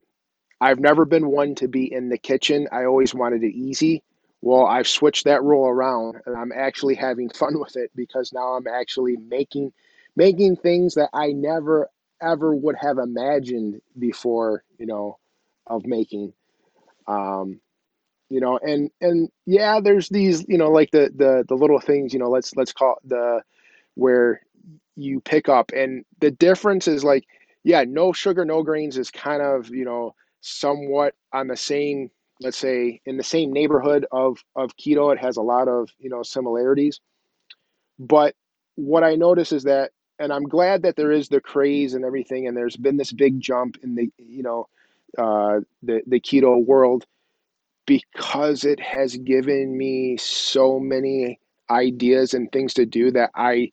I've 0.61 0.79
never 0.79 1.05
been 1.05 1.29
one 1.31 1.55
to 1.57 1.69
be 1.69 1.91
in 1.93 2.09
the 2.09 2.19
kitchen. 2.19 2.69
I 2.71 2.85
always 2.85 3.15
wanted 3.15 3.43
it 3.43 3.55
easy. 3.55 4.03
Well, 4.41 4.65
I've 4.65 4.87
switched 4.89 5.25
that 5.25 5.43
role 5.43 5.67
around 5.67 6.17
and 6.27 6.37
I'm 6.37 6.53
actually 6.53 6.95
having 6.95 7.29
fun 7.35 7.59
with 7.59 7.77
it 7.77 7.91
because 7.95 8.33
now 8.33 8.55
I'm 8.55 8.67
actually 8.67 9.17
making 9.17 9.73
making 10.15 10.57
things 10.57 10.95
that 10.95 11.09
I 11.13 11.29
never 11.33 11.89
ever 12.21 12.55
would 12.55 12.77
have 12.81 12.99
imagined 12.99 13.81
before, 13.99 14.63
you 14.79 14.87
know, 14.87 15.19
of 15.67 15.85
making. 15.87 16.33
Um, 17.07 17.61
you 18.29 18.41
know, 18.41 18.57
and 18.57 18.91
and 19.01 19.29
yeah, 19.45 19.79
there's 19.81 20.09
these, 20.09 20.45
you 20.47 20.57
know, 20.57 20.71
like 20.71 20.91
the 20.91 21.11
the 21.15 21.45
the 21.47 21.55
little 21.55 21.79
things, 21.79 22.13
you 22.13 22.19
know, 22.19 22.29
let's 22.29 22.55
let's 22.55 22.73
call 22.73 22.97
the 23.05 23.43
where 23.95 24.41
you 24.95 25.21
pick 25.21 25.49
up 25.49 25.71
and 25.75 26.05
the 26.19 26.31
difference 26.31 26.87
is 26.87 27.03
like 27.03 27.25
yeah, 27.63 27.85
no 27.87 28.13
sugar, 28.13 28.45
no 28.45 28.63
grains 28.63 28.97
is 28.97 29.11
kind 29.11 29.41
of, 29.41 29.69
you 29.69 29.85
know, 29.85 30.15
somewhat 30.41 31.15
on 31.33 31.47
the 31.47 31.57
same 31.57 32.09
let's 32.41 32.57
say 32.57 32.99
in 33.05 33.17
the 33.17 33.23
same 33.23 33.53
neighborhood 33.53 34.05
of 34.11 34.43
of 34.55 34.75
keto 34.77 35.13
it 35.13 35.19
has 35.19 35.37
a 35.37 35.41
lot 35.41 35.67
of 35.67 35.89
you 35.99 36.09
know 36.09 36.23
similarities. 36.23 36.99
But 37.99 38.35
what 38.75 39.03
i 39.03 39.15
notice 39.15 39.51
is 39.51 39.63
that 39.63 39.91
and 40.19 40.31
i'm 40.33 40.43
glad 40.43 40.83
that 40.83 40.95
there 40.95 41.11
is 41.11 41.27
the 41.29 41.41
craze 41.41 41.93
and 41.93 42.05
everything 42.05 42.47
and 42.47 42.55
there's 42.55 42.77
been 42.77 42.97
this 42.97 43.11
big 43.11 43.39
jump 43.39 43.77
in 43.83 43.95
the 43.95 44.09
you 44.17 44.43
know 44.43 44.67
uh, 45.17 45.59
the 45.83 46.01
the 46.07 46.19
keto 46.19 46.63
world 46.65 47.05
because 47.85 48.63
it 48.63 48.79
has 48.79 49.17
given 49.17 49.77
me 49.77 50.15
so 50.17 50.79
many 50.79 51.39
ideas 51.69 52.33
and 52.33 52.51
things 52.51 52.73
to 52.73 52.85
do 52.85 53.11
that 53.11 53.29
i 53.35 53.69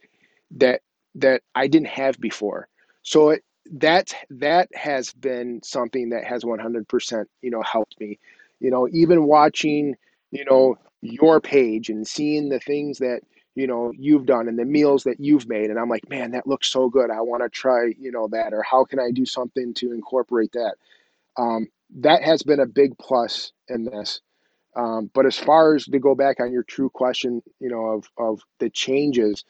that 0.50 0.82
that 1.14 1.42
i 1.54 1.66
didn't 1.66 1.88
have 1.88 2.18
before. 2.20 2.68
So 3.02 3.30
it 3.30 3.44
that 3.72 4.14
that 4.30 4.68
has 4.74 5.12
been 5.12 5.60
something 5.62 6.10
that 6.10 6.24
has 6.24 6.44
100% 6.44 7.24
you 7.42 7.50
know 7.50 7.62
helped 7.62 7.98
me. 8.00 8.18
You 8.60 8.70
know 8.70 8.88
even 8.92 9.24
watching 9.26 9.96
you 10.30 10.44
know 10.44 10.76
your 11.02 11.40
page 11.40 11.90
and 11.90 12.06
seeing 12.06 12.48
the 12.48 12.60
things 12.60 12.98
that 12.98 13.20
you 13.54 13.66
know 13.66 13.92
you've 13.96 14.26
done 14.26 14.48
and 14.48 14.58
the 14.58 14.64
meals 14.64 15.04
that 15.04 15.20
you've 15.20 15.48
made 15.48 15.70
and 15.70 15.78
i'm 15.78 15.88
like 15.88 16.08
man 16.08 16.32
that 16.32 16.46
looks 16.46 16.68
so 16.68 16.88
good. 16.88 17.10
I 17.10 17.20
want 17.20 17.42
to 17.42 17.48
try 17.48 17.92
you 17.98 18.10
know 18.12 18.28
that 18.32 18.52
or 18.52 18.62
how 18.62 18.84
can 18.84 18.98
i 19.00 19.10
do 19.12 19.26
something 19.26 19.74
to 19.74 19.92
incorporate 19.92 20.52
that? 20.52 20.74
Um, 21.36 21.68
that 22.00 22.22
has 22.22 22.42
been 22.42 22.60
a 22.60 22.66
big 22.66 22.98
plus 22.98 23.52
in 23.68 23.84
this. 23.84 24.20
Um, 24.76 25.10
but 25.14 25.26
as 25.26 25.38
far 25.38 25.74
as 25.74 25.86
to 25.86 25.98
go 25.98 26.14
back 26.14 26.40
on 26.40 26.52
your 26.52 26.62
true 26.64 26.90
question 26.90 27.42
you 27.60 27.70
know 27.70 27.86
of 27.86 28.08
of 28.18 28.40
the 28.60 28.70
changes 28.70 29.44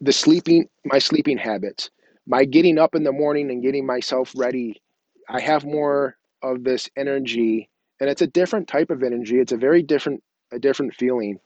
the 0.00 0.12
sleeping 0.12 0.68
my 0.84 0.98
sleeping 0.98 1.38
habits 1.38 1.90
my 2.26 2.44
getting 2.44 2.78
up 2.78 2.94
in 2.94 3.04
the 3.04 3.12
morning 3.12 3.50
and 3.50 3.62
getting 3.62 3.86
myself 3.86 4.32
ready 4.36 4.80
i 5.28 5.40
have 5.40 5.64
more 5.64 6.16
of 6.42 6.64
this 6.64 6.88
energy 6.96 7.68
and 8.00 8.08
it's 8.08 8.22
a 8.22 8.26
different 8.26 8.66
type 8.66 8.90
of 8.90 9.02
energy. 9.02 9.38
It's 9.38 9.52
a 9.52 9.56
very 9.56 9.82
different 9.82 10.22
a 10.52 10.58
different 10.58 10.94
feeling. 10.94 11.38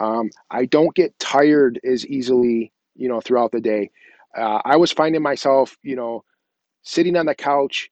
Um, 0.00 0.30
i 0.50 0.64
don't 0.66 0.94
get 0.94 1.18
tired 1.18 1.80
as 1.84 2.06
easily 2.06 2.72
you 2.96 3.08
know 3.08 3.20
throughout 3.20 3.52
the 3.52 3.60
day. 3.60 3.90
Uh, 4.36 4.60
i 4.64 4.76
was 4.76 4.92
finding 4.92 5.22
myself 5.22 5.76
you 5.82 5.96
know 5.96 6.24
sitting 6.82 7.16
on 7.16 7.26
the 7.26 7.34
couch 7.34 7.90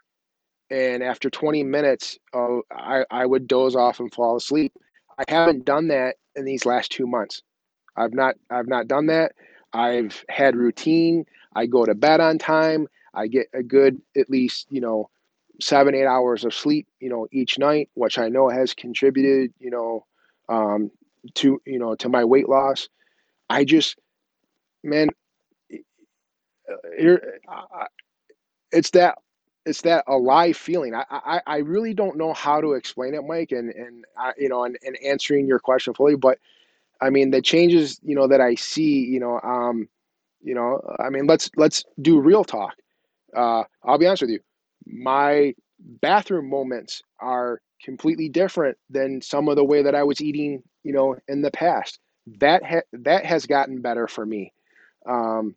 and 0.71 1.03
after 1.03 1.31
20 1.31 1.65
minutes 1.65 2.19
uh, 2.35 2.59
I, 2.73 3.05
I 3.11 3.27
would 3.27 3.49
doze 3.49 3.77
off 3.77 4.01
and 4.01 4.13
fall 4.13 4.37
asleep. 4.37 4.73
I 5.19 5.25
haven't 5.29 5.65
done 5.65 5.89
that 5.89 6.17
in 6.37 6.45
these 6.45 6.67
last 6.67 6.93
two 6.93 7.07
months. 7.07 7.43
I've 7.97 8.15
not 8.15 8.37
I've 8.51 8.69
not 8.69 8.89
done 8.89 9.07
that. 9.07 9.33
I've 9.73 10.25
had 10.29 10.57
routine. 10.57 11.27
I 11.55 11.67
go 11.67 11.85
to 11.85 11.95
bed 11.95 12.21
on 12.21 12.39
time. 12.39 12.89
I 13.15 13.27
get 13.27 13.49
a 13.53 13.63
good 13.63 14.01
at 14.17 14.31
least, 14.31 14.67
you 14.71 14.81
know, 14.81 15.11
seven, 15.61 15.95
eight 15.95 16.07
hours 16.07 16.45
of 16.45 16.55
sleep, 16.55 16.87
you 17.01 17.09
know, 17.09 17.27
each 17.33 17.59
night, 17.59 17.91
which 17.95 18.19
I 18.19 18.29
know 18.29 18.49
has 18.49 18.75
contributed, 18.75 19.53
you 19.59 19.71
know, 19.71 20.07
um, 20.49 20.91
to, 21.35 21.61
you 21.67 21.79
know, 21.79 21.95
to 21.97 22.09
my 22.09 22.25
weight 22.25 22.49
loss. 22.49 22.89
I 23.49 23.65
just, 23.65 23.99
man, 24.83 25.09
it's 28.73 28.91
that, 28.91 29.19
it's 29.67 29.83
that 29.83 30.05
alive 30.07 30.57
feeling. 30.57 30.95
I, 30.95 31.05
I, 31.11 31.41
I 31.47 31.57
really 31.59 31.93
don't 31.95 32.17
know 32.17 32.33
how 32.33 32.61
to 32.61 32.73
explain 32.73 33.15
it, 33.15 33.23
Mike, 33.25 33.53
and, 33.53 33.71
and, 33.71 34.05
I, 34.17 34.33
you 34.39 34.49
know, 34.49 34.65
and, 34.65 34.79
and 34.87 34.97
answering 35.05 35.47
your 35.47 35.59
question 35.59 35.93
fully, 35.95 36.17
but 36.17 36.39
I 37.01 37.11
mean, 37.11 37.31
the 37.31 37.43
changes, 37.43 38.01
you 38.05 38.15
know, 38.15 38.29
that 38.29 38.41
I 38.41 38.55
see, 38.57 39.05
you 39.07 39.21
know, 39.21 39.41
um, 39.43 39.89
you 40.43 40.55
know, 40.55 40.81
I 41.01 41.11
mean, 41.11 41.27
let's 41.27 41.51
let's 41.57 41.85
do 42.01 42.21
real 42.21 42.45
talk. 42.45 42.75
Uh, 43.37 43.65
I'll 43.85 43.99
be 43.99 44.07
honest 44.07 44.23
with 44.23 44.31
you. 44.33 44.41
My 44.87 45.55
bathroom 45.79 46.51
moments 46.51 47.03
are 47.21 47.61
completely 47.85 48.29
different 48.29 48.79
than 48.91 49.23
some 49.23 49.49
of 49.49 49.57
the 49.57 49.65
way 49.65 49.83
that 49.83 49.95
I 49.95 50.05
was 50.05 50.21
eating, 50.21 50.63
you 50.85 50.93
know, 50.93 51.17
in 51.29 51.43
the 51.43 51.51
past. 51.51 52.01
That 52.41 52.65
ha- 52.65 52.83
that 52.93 53.25
has 53.27 53.47
gotten 53.47 53.81
better 53.83 54.09
for 54.09 54.27
me. 54.27 54.53
Um, 55.09 55.57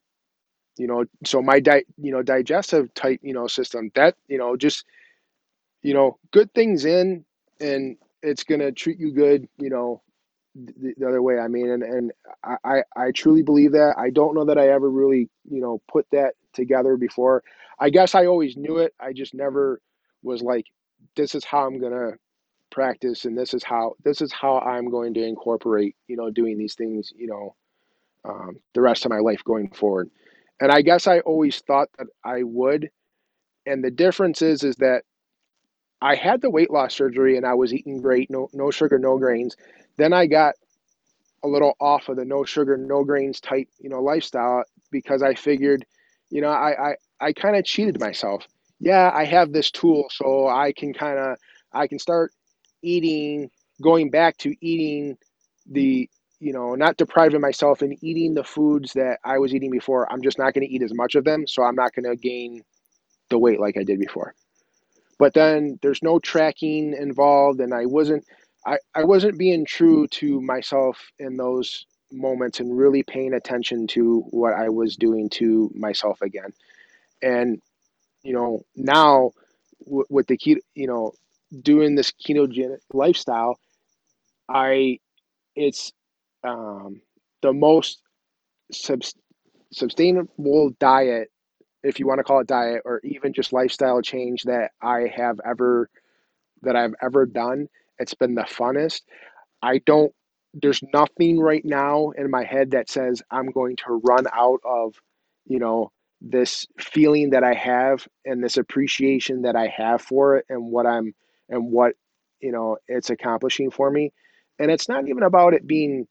you 0.77 0.87
know, 0.87 1.05
so 1.25 1.41
my 1.41 1.59
di- 1.59 1.85
you 1.97 2.11
know, 2.11 2.23
digestive 2.23 2.93
type, 2.93 3.19
you 3.23 3.33
know, 3.33 3.47
system 3.47 3.91
that, 3.95 4.15
you 4.27 4.37
know, 4.37 4.57
just 4.57 4.85
you 5.83 5.93
know, 5.93 6.17
good 6.31 6.53
things 6.53 6.85
in 6.85 7.25
and 7.61 7.97
it's 8.23 8.43
going 8.43 8.61
to 8.61 8.71
treat 8.71 8.99
you 8.99 9.11
good, 9.13 9.47
you 9.59 9.69
know, 9.69 10.01
the, 10.55 10.93
the 10.97 11.07
other 11.07 11.21
way. 11.21 11.39
I 11.39 11.47
mean, 11.47 11.69
and, 11.69 11.83
and 11.83 12.11
I, 12.43 12.83
I, 12.95 13.11
truly 13.11 13.41
believe 13.41 13.71
that. 13.73 13.95
I 13.97 14.09
don't 14.09 14.35
know 14.35 14.45
that 14.45 14.57
I 14.57 14.69
ever 14.69 14.89
really, 14.89 15.29
you 15.49 15.61
know, 15.61 15.81
put 15.91 16.05
that 16.11 16.35
together 16.53 16.97
before. 16.97 17.43
I 17.79 17.89
guess 17.89 18.15
I 18.15 18.25
always 18.25 18.55
knew 18.55 18.77
it. 18.77 18.93
I 18.99 19.13
just 19.13 19.33
never 19.33 19.81
was 20.21 20.41
like, 20.41 20.65
this 21.15 21.35
is 21.35 21.43
how 21.43 21.65
I'm 21.67 21.79
to 21.81 22.17
practice 22.71 23.25
and 23.25 23.37
this 23.37 23.53
is 23.53 23.63
how 23.63 23.93
this 24.03 24.21
is 24.21 24.31
how 24.33 24.57
I'm 24.59 24.89
going 24.89 25.13
to 25.13 25.23
incorporate, 25.23 25.95
you 26.07 26.17
know, 26.17 26.31
doing 26.31 26.57
these 26.57 26.75
things, 26.75 27.13
you 27.15 27.27
know, 27.27 27.55
um, 28.25 28.57
the 28.73 28.81
rest 28.81 29.05
of 29.05 29.11
my 29.11 29.19
life 29.19 29.43
going 29.43 29.69
forward. 29.69 30.09
And 30.59 30.71
I 30.71 30.81
guess 30.81 31.07
I 31.07 31.19
always 31.19 31.59
thought 31.59 31.89
that 31.97 32.07
I 32.23 32.43
would. 32.43 32.89
And 33.65 33.83
the 33.83 33.91
difference 33.91 34.41
is, 34.41 34.63
is 34.63 34.75
that 34.77 35.03
I 36.03 36.15
had 36.15 36.41
the 36.41 36.51
weight 36.51 36.71
loss 36.71 36.95
surgery 36.95 37.37
and 37.37 37.47
I 37.47 37.55
was 37.55 37.73
eating 37.73 38.01
great, 38.01 38.29
no 38.31 38.49
no 38.53 38.71
sugar, 38.71 38.99
no 38.99 39.17
grains. 39.19 39.57
Then 39.97 40.13
I 40.13 40.27
got 40.27 40.55
a 41.43 41.49
little 41.49 41.75
off 41.81 42.09
of 42.09 42.17
the 42.17 42.25
no 42.25 42.45
sugar, 42.45 42.77
no 42.77 43.05
grains 43.05 43.39
type, 43.41 43.69
you 43.79 43.89
know, 43.89 44.01
lifestyle 44.01 44.65
because 44.91 45.23
I 45.23 45.35
figured, 45.35 45.85
you 46.31 46.41
know, 46.41 46.49
I 46.49 46.91
I, 46.91 46.95
I 47.21 47.33
kind 47.33 47.55
of 47.57 47.65
cheated 47.65 48.01
myself. 48.01 48.45
Yeah, 48.81 49.11
I 49.15 49.25
have 49.25 49.53
this 49.53 49.71
tool, 49.71 50.07
so 50.11 50.47
I 50.49 50.73
can 50.73 50.93
kind 50.93 51.19
of 51.19 51.37
I 51.73 51.87
can 51.87 51.99
start 51.99 52.33
eating, 52.83 53.49
going 53.81 54.11
back 54.11 54.37
to 54.39 54.55
eating 54.61 55.17
the 55.69 56.09
you 56.41 56.53
know, 56.53 56.75
not 56.75 56.97
depriving 56.97 57.41
myself 57.41 57.81
and 57.81 57.97
eating 58.03 58.33
the 58.33 58.43
foods 58.43 58.93
that 58.93 59.19
I 59.25 59.39
was 59.39 59.55
eating 59.55 59.71
before. 59.71 60.11
I'm 60.11 60.21
just 60.21 60.37
not 60.39 60.53
going 60.53 60.67
to 60.67 60.73
eat 60.73 60.83
as 60.83 60.93
much 60.93 61.15
of 61.15 61.25
them, 61.25 61.47
so 61.47 61.63
I'm 61.63 61.75
not 61.75 61.93
going 61.95 62.05
to 62.05 62.17
gain 62.17 62.63
the 63.29 63.39
weight 63.39 63.59
like 63.61 63.77
I 63.77 63.83
did 63.83 63.99
before. 63.99 64.35
But 65.19 65.33
then 65.33 65.79
there's 65.81 66.03
no 66.03 66.19
tracking 66.19 66.93
involved, 66.93 67.59
and 67.61 67.73
I 67.73 67.85
wasn't 67.85 68.25
I, 68.65 68.77
I 68.95 69.03
wasn't 69.03 69.37
being 69.39 69.65
true 69.65 70.07
to 70.07 70.41
myself 70.41 70.99
in 71.19 71.37
those 71.37 71.85
moments 72.11 72.59
and 72.59 72.77
really 72.77 73.03
paying 73.03 73.33
attention 73.33 73.87
to 73.87 74.21
what 74.31 74.53
I 74.53 74.69
was 74.69 74.95
doing 74.95 75.29
to 75.31 75.71
myself 75.75 76.21
again. 76.21 76.53
And 77.21 77.61
you 78.23 78.33
know 78.33 78.65
now 78.75 79.31
w- 79.85 80.05
with 80.09 80.27
the 80.27 80.37
keto, 80.37 80.57
you 80.75 80.87
know, 80.87 81.13
doing 81.61 81.95
this 81.95 82.11
ketogenic 82.11 82.79
lifestyle, 82.93 83.57
I 84.49 84.99
it's 85.55 85.91
um, 86.43 87.01
the 87.41 87.53
most 87.53 88.01
sub- 88.71 89.03
sustainable 89.73 90.71
diet, 90.79 91.31
if 91.83 91.99
you 91.99 92.07
want 92.07 92.19
to 92.19 92.23
call 92.23 92.39
it 92.39 92.47
diet, 92.47 92.81
or 92.85 93.01
even 93.03 93.33
just 93.33 93.53
lifestyle 93.53 94.01
change 94.01 94.43
that 94.43 94.71
I 94.81 95.11
have 95.15 95.39
ever 95.45 95.89
that 96.61 96.75
I've 96.75 96.95
ever 97.01 97.25
done. 97.25 97.67
It's 97.99 98.13
been 98.13 98.35
the 98.35 98.43
funnest. 98.43 99.01
I 99.61 99.79
don't. 99.79 100.13
There's 100.53 100.81
nothing 100.93 101.39
right 101.39 101.65
now 101.65 102.11
in 102.11 102.29
my 102.31 102.43
head 102.43 102.71
that 102.71 102.89
says 102.89 103.21
I'm 103.31 103.51
going 103.51 103.75
to 103.77 104.01
run 104.03 104.27
out 104.33 104.59
of, 104.63 104.95
you 105.45 105.59
know, 105.59 105.91
this 106.21 106.65
feeling 106.79 107.31
that 107.31 107.43
I 107.43 107.53
have 107.53 108.07
and 108.25 108.43
this 108.43 108.57
appreciation 108.57 109.41
that 109.43 109.55
I 109.55 109.67
have 109.67 110.01
for 110.01 110.37
it 110.37 110.45
and 110.49 110.67
what 110.71 110.85
I'm 110.85 111.13
and 111.49 111.71
what 111.71 111.95
you 112.39 112.51
know 112.51 112.77
it's 112.87 113.09
accomplishing 113.09 113.71
for 113.71 113.89
me. 113.91 114.11
And 114.59 114.71
it's 114.71 114.87
not 114.89 115.07
even 115.07 115.23
about 115.23 115.53
it 115.53 115.67
being 115.67 116.07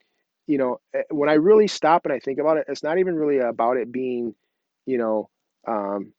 you 0.46 0.58
know, 0.58 0.80
eh, 0.94 1.02
when 1.10 1.28
I 1.28 1.34
really 1.34 1.68
stop 1.68 2.04
and 2.04 2.12
I 2.12 2.18
think 2.18 2.38
about 2.38 2.56
it, 2.58 2.66
it's 2.68 2.82
not 2.82 2.98
even 2.98 3.16
really 3.16 3.38
about 3.38 3.76
it 3.76 3.92
being, 3.92 4.34
you 4.86 4.98
know, 4.98 5.28
um, 5.66 6.12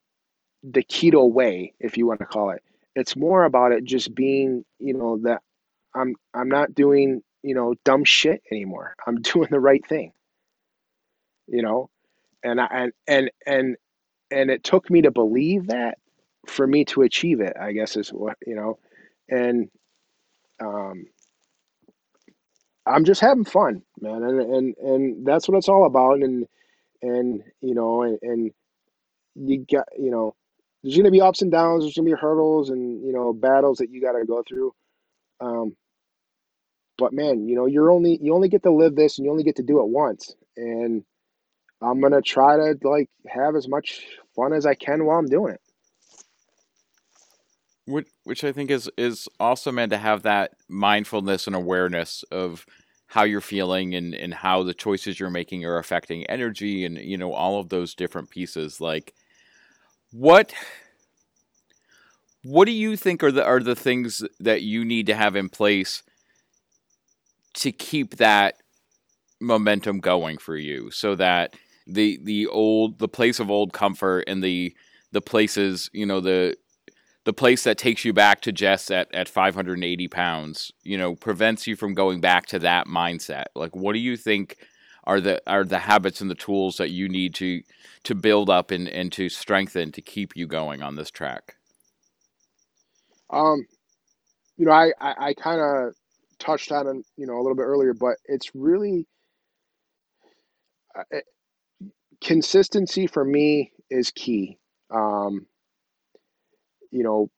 the 0.64 0.84
keto 0.84 1.32
way, 1.32 1.74
if 1.80 1.98
you 1.98 2.08
want 2.08 2.20
to 2.20 2.26
call 2.26 2.52
it. 2.52 2.64
It's 2.96 3.16
more 3.16 3.46
about 3.46 3.72
it 3.72 3.84
just 3.86 4.14
being, 4.14 4.66
you 4.80 4.94
know, 4.94 5.20
that 5.24 5.42
I'm 5.96 6.16
I'm 6.34 6.50
not 6.50 6.76
doing 6.76 7.22
you 7.44 7.54
know, 7.54 7.76
dumb 7.84 8.06
shit 8.06 8.42
anymore. 8.52 8.96
I'm 9.08 9.22
doing 9.22 9.50
the 9.52 9.60
right 9.60 9.86
thing. 9.86 10.14
You 11.48 11.62
know, 11.62 11.90
and 12.44 12.60
I 12.60 12.68
and 12.72 12.94
and 13.08 13.32
and 13.46 13.78
and 14.32 14.50
it 14.50 14.64
took 14.64 14.90
me 14.90 15.02
to 15.04 15.12
believe 15.12 15.68
that 15.68 15.98
for 16.48 16.66
me 16.66 16.86
to 16.86 17.02
achieve 17.02 17.42
it. 17.42 17.54
I 17.60 17.74
guess 17.74 17.98
is 17.98 18.10
what 18.10 18.38
you 18.48 18.56
know, 18.56 18.80
and 19.30 19.70
um, 20.62 21.06
I'm 22.86 23.04
just 23.04 23.20
having 23.22 23.46
fun, 23.46 23.84
man, 24.00 24.24
and 24.24 24.42
and 24.42 24.78
and 24.78 25.28
that's 25.28 25.50
what 25.50 25.58
it's 25.58 25.70
all 25.70 25.86
about. 25.86 26.20
And 26.20 26.48
and 27.02 27.44
you 27.62 27.76
know, 27.76 28.04
and, 28.04 28.20
and 28.22 28.52
you 29.36 29.66
got 29.72 29.88
you 29.98 30.12
know, 30.12 30.36
there's 30.84 30.98
gonna 30.98 31.12
be 31.12 31.22
ups 31.22 31.42
and 31.42 31.52
downs. 31.52 31.84
There's 31.84 31.96
gonna 31.96 32.06
be 32.06 32.20
hurdles 32.20 32.70
and 32.70 33.06
you 33.06 33.14
know 33.14 33.34
battles 33.34 33.78
that 33.80 33.90
you 33.90 34.02
got 34.02 34.14
to 34.14 34.26
go 34.26 34.44
through. 34.48 34.74
Um, 35.40 35.76
but 36.98 37.14
man, 37.14 37.48
you 37.48 37.56
know, 37.56 37.66
you're 37.66 37.92
only 37.92 38.20
you 38.22 38.34
only 38.34 38.50
get 38.50 38.64
to 38.64 38.72
live 38.72 38.96
this, 38.96 39.18
and 39.18 39.26
you 39.26 39.32
only 39.32 39.44
get 39.44 39.58
to 39.58 39.64
do 39.64 39.80
it 39.80 39.88
once. 39.88 40.36
And 40.56 41.04
I'm 41.82 42.02
gonna 42.02 42.22
try 42.22 42.56
to 42.58 42.78
like 42.84 43.10
have 43.28 43.56
as 43.56 43.68
much 43.68 44.06
fun 44.36 44.54
as 44.54 44.66
I 44.66 44.76
can 44.76 45.06
while 45.06 45.20
I'm 45.20 45.28
doing 45.28 45.54
it. 45.54 45.62
Which, 47.86 48.08
which 48.24 48.44
I 48.46 48.54
think 48.54 48.72
is 48.72 48.90
is 48.98 49.28
awesome, 49.40 49.78
and 49.78 49.92
to 49.92 49.98
have 49.98 50.24
that 50.24 50.52
mindfulness 50.70 51.48
and 51.48 51.56
awareness 51.56 52.24
of 52.32 52.66
how 53.08 53.24
you're 53.24 53.42
feeling 53.42 53.94
and 53.96 54.16
and 54.16 54.34
how 54.34 54.64
the 54.64 54.74
choices 54.74 55.20
you're 55.20 55.30
making 55.30 55.66
are 55.66 55.78
affecting 55.78 56.26
energy, 56.28 56.86
and 56.86 56.98
you 56.98 57.18
know 57.18 57.34
all 57.34 57.60
of 57.60 57.70
those 57.70 57.94
different 57.94 58.30
pieces. 58.30 58.80
Like, 58.80 59.14
what 60.14 60.54
what 62.44 62.66
do 62.66 62.72
you 62.72 62.96
think 62.96 63.24
are 63.24 63.32
the 63.32 63.44
are 63.44 63.60
the 63.60 63.76
things 63.76 64.24
that 64.40 64.62
you 64.62 64.86
need 64.86 65.08
to 65.08 65.16
have 65.16 65.36
in 65.36 65.50
place 65.50 66.04
to 67.56 67.72
keep 67.72 68.18
that 68.18 68.56
momentum 69.42 70.00
going 70.00 70.38
for 70.38 70.56
you 70.56 70.92
so 70.92 71.16
that 71.16 71.56
the 71.88 72.20
the 72.24 72.46
old 72.48 73.00
the 73.00 73.08
place 73.08 73.40
of 73.40 73.50
old 73.50 73.74
comfort 73.74 74.24
and 74.28 74.44
the 74.44 74.74
the 75.12 75.22
places 75.22 75.90
you 75.94 76.06
know 76.06 76.20
the 76.20 76.56
the 77.26 77.34
place 77.34 77.64
that 77.64 77.78
takes 77.78 78.04
you 78.04 78.12
back 78.12 78.42
to 78.42 78.52
Jess 78.52 78.92
at, 78.92 79.14
at 79.14 79.30
580 79.30 80.10
pounds, 80.10 80.74
you 80.84 80.98
know, 80.98 81.16
prevents 81.16 81.66
you 81.66 81.78
from 81.78 81.94
going 81.94 82.20
back 82.20 82.48
to 82.48 82.60
that 82.60 82.86
mindset. 82.86 83.46
Like, 83.56 83.74
what 83.74 83.94
do 83.94 84.00
you 84.00 84.18
think 84.18 84.58
are 85.06 85.22
the 85.22 85.42
are 85.48 85.64
the 85.66 85.80
habits 85.80 86.22
and 86.22 86.30
the 86.30 86.36
tools 86.36 86.78
that 86.78 86.90
you 86.92 87.10
need 87.10 87.36
to 87.36 87.62
to 88.04 88.16
build 88.16 88.50
up 88.50 88.72
and, 88.72 88.88
and 88.90 89.12
to 89.14 89.30
strengthen 89.30 89.92
to 89.92 90.02
keep 90.02 90.36
you 90.36 90.48
going 90.48 90.82
on 90.82 90.96
this 90.96 91.12
track? 91.12 91.56
Um, 93.30 93.66
you 94.58 94.66
know, 94.66 94.72
I 94.72 94.92
I, 95.00 95.16
I 95.30 95.34
kind 95.34 95.62
of 95.62 95.94
touched 96.40 96.72
on 96.72 96.88
it, 96.88 97.06
you 97.18 97.28
know, 97.28 97.36
a 97.36 97.42
little 97.42 97.56
bit 97.56 97.64
earlier, 97.64 97.94
but 97.94 98.18
it's 98.26 98.52
really 98.54 99.08
uh, 100.98 101.04
consistency 102.22 103.08
for 103.08 103.24
me 103.24 103.72
is 103.90 104.12
key. 104.12 104.60
Um, 104.94 105.46
you 106.92 107.04
know, 107.04 107.30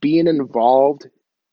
being 0.00 0.26
involved 0.26 1.06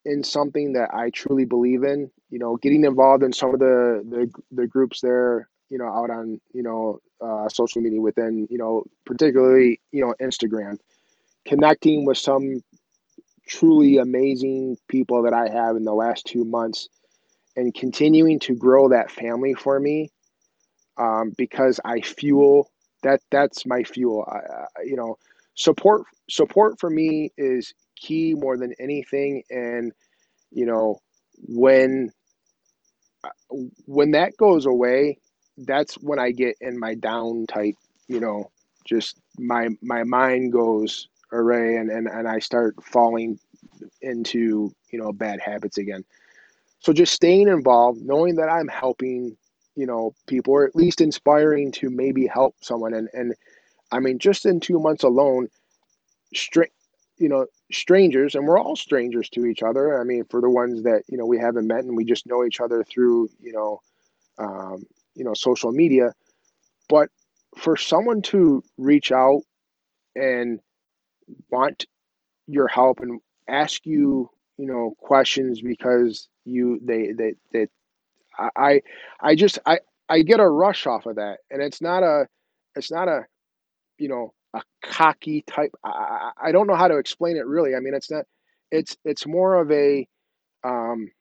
in 0.06 0.24
something 0.24 0.74
that 0.74 0.94
I 0.94 1.10
truly 1.12 1.46
believe 1.46 1.84
in, 1.84 2.12
you 2.30 2.40
know, 2.40 2.58
getting 2.58 2.84
involved 2.84 3.24
in 3.24 3.34
some 3.34 3.54
of 3.54 3.60
the 3.60 4.04
the, 4.10 4.32
the 4.52 4.68
groups 4.68 5.02
there, 5.02 5.50
you 5.74 5.80
know, 5.80 5.88
out 5.88 6.12
on, 6.12 6.40
you 6.54 6.62
know, 6.62 7.00
uh, 7.20 7.50
social 7.50 7.82
media 7.82 8.00
within, 8.00 8.48
you 8.52 8.60
know, 8.60 8.84
particularly, 9.08 9.82
you 9.92 10.06
know, 10.06 10.14
Instagram, 10.22 10.78
connecting 11.48 12.06
with 12.06 12.20
some 12.20 12.62
truly 13.48 13.98
amazing 13.98 14.78
people 14.88 15.24
that 15.24 15.34
I 15.34 15.50
have 15.50 15.76
in 15.76 15.84
the 15.84 15.96
last 15.96 16.28
two 16.28 16.46
months 16.46 16.90
and 17.56 17.74
continuing 17.74 18.38
to 18.42 18.56
grow 18.56 18.90
that 18.90 19.10
family 19.10 19.56
for 19.56 19.80
me 19.80 20.12
um, 20.98 21.34
because 21.36 21.80
I 21.84 22.02
fuel 22.02 22.70
that 23.02 23.22
that's 23.32 23.66
my 23.66 23.82
fuel. 23.82 24.24
I, 24.32 24.36
I, 24.36 24.84
you 24.86 24.96
know, 24.96 25.18
support 25.56 26.04
support 26.30 26.80
for 26.80 26.90
me 26.90 27.32
is 27.36 27.74
key 27.96 28.36
more 28.38 28.58
than 28.58 28.76
anything 28.80 29.44
and 29.50 29.92
you 30.52 30.68
know 30.68 31.00
when 31.48 32.12
when 33.86 34.12
that 34.12 34.38
goes 34.38 34.66
away 34.68 35.18
that's 35.58 35.96
when 35.96 36.20
i 36.20 36.32
get 36.32 36.56
in 36.62 36.80
my 36.80 36.94
down 36.96 37.46
type 37.48 37.76
you 38.08 38.20
know 38.20 38.50
just 38.86 39.18
my 39.38 39.70
my 39.82 40.04
mind 40.04 40.52
goes 40.52 41.08
array 41.32 41.78
and, 41.78 41.90
and 41.90 42.08
and 42.08 42.28
i 42.28 42.40
start 42.40 42.76
falling 42.84 43.40
into 44.02 44.74
you 44.92 45.00
know 45.00 45.12
bad 45.12 45.40
habits 45.40 45.78
again. 45.78 46.04
So 46.80 46.94
just 46.94 47.14
staying 47.14 47.48
involved 47.48 48.02
knowing 48.02 48.36
that 48.36 48.50
i'm 48.50 48.68
helping 48.68 49.36
you 49.76 49.86
know 49.86 50.14
people 50.28 50.54
or 50.54 50.66
at 50.66 50.76
least 50.76 51.02
inspiring 51.02 51.72
to 51.74 51.90
maybe 51.90 52.28
help 52.28 52.56
someone. 52.62 52.94
And 52.94 53.10
and 53.14 53.34
i 53.92 54.00
mean 54.00 54.20
just 54.20 54.46
in 54.46 54.60
two 54.60 54.80
months 54.80 55.04
alone 55.04 55.48
straight 56.34 56.72
you 57.18 57.30
know 57.30 57.46
strangers 57.72 58.36
and 58.36 58.48
we're 58.48 58.60
all 58.60 58.76
strangers 58.76 59.30
to 59.30 59.46
each 59.46 59.64
other. 59.64 60.00
I 60.00 60.04
mean 60.04 60.26
for 60.26 60.42
the 60.42 60.50
ones 60.50 60.84
that 60.84 61.04
you 61.08 61.18
know 61.18 61.26
we 61.26 61.40
haven't 61.40 61.68
met 61.68 61.84
and 61.84 61.96
we 61.96 62.06
just 62.06 62.28
know 62.28 62.46
each 62.46 62.60
other 62.60 62.84
through 62.84 63.30
you 63.42 63.54
know 63.54 63.82
um, 64.38 64.84
you 65.16 65.24
know 65.24 65.34
social 65.34 65.72
media 65.72 66.14
but 66.90 67.10
for 67.58 67.78
someone 67.78 68.22
to 68.22 68.64
reach 68.78 69.12
out 69.12 69.42
and 70.16 70.60
want 71.52 71.86
your 72.48 72.68
help 72.68 73.00
and 73.00 73.22
ask 73.48 73.86
you 73.86 74.30
you 74.58 74.68
know 74.68 74.94
questions 75.00 75.62
because 75.62 76.28
you 76.46 76.80
they 76.84 77.12
they 77.14 77.34
they 77.54 77.68
i 78.58 78.82
i 79.22 79.36
just 79.36 79.60
i 79.66 79.80
i 80.10 80.22
get 80.22 80.40
a 80.40 80.48
rush 80.48 80.88
off 80.88 81.06
of 81.06 81.16
that 81.18 81.40
and 81.52 81.62
it's 81.62 81.82
not 81.82 82.04
a 82.04 82.28
it's 82.76 82.92
not 82.92 83.08
a 83.08 83.26
you 83.98 84.10
know 84.10 84.34
a 84.54 84.62
cocky 84.84 85.44
type. 85.48 85.72
I, 85.84 86.32
I 86.42 86.52
don't 86.52 86.68
know 86.68 86.76
how 86.76 86.88
to 86.88 86.98
explain 86.98 87.38
it 87.38 87.48
really. 87.48 87.76
I 87.76 87.80
mean, 87.80 87.94
it's 87.94 88.12
not. 88.12 88.26
It's 88.72 88.98
it's 89.06 89.28
more 89.28 89.56
of 89.56 89.72
a. 89.72 90.08
Um, 90.64 91.12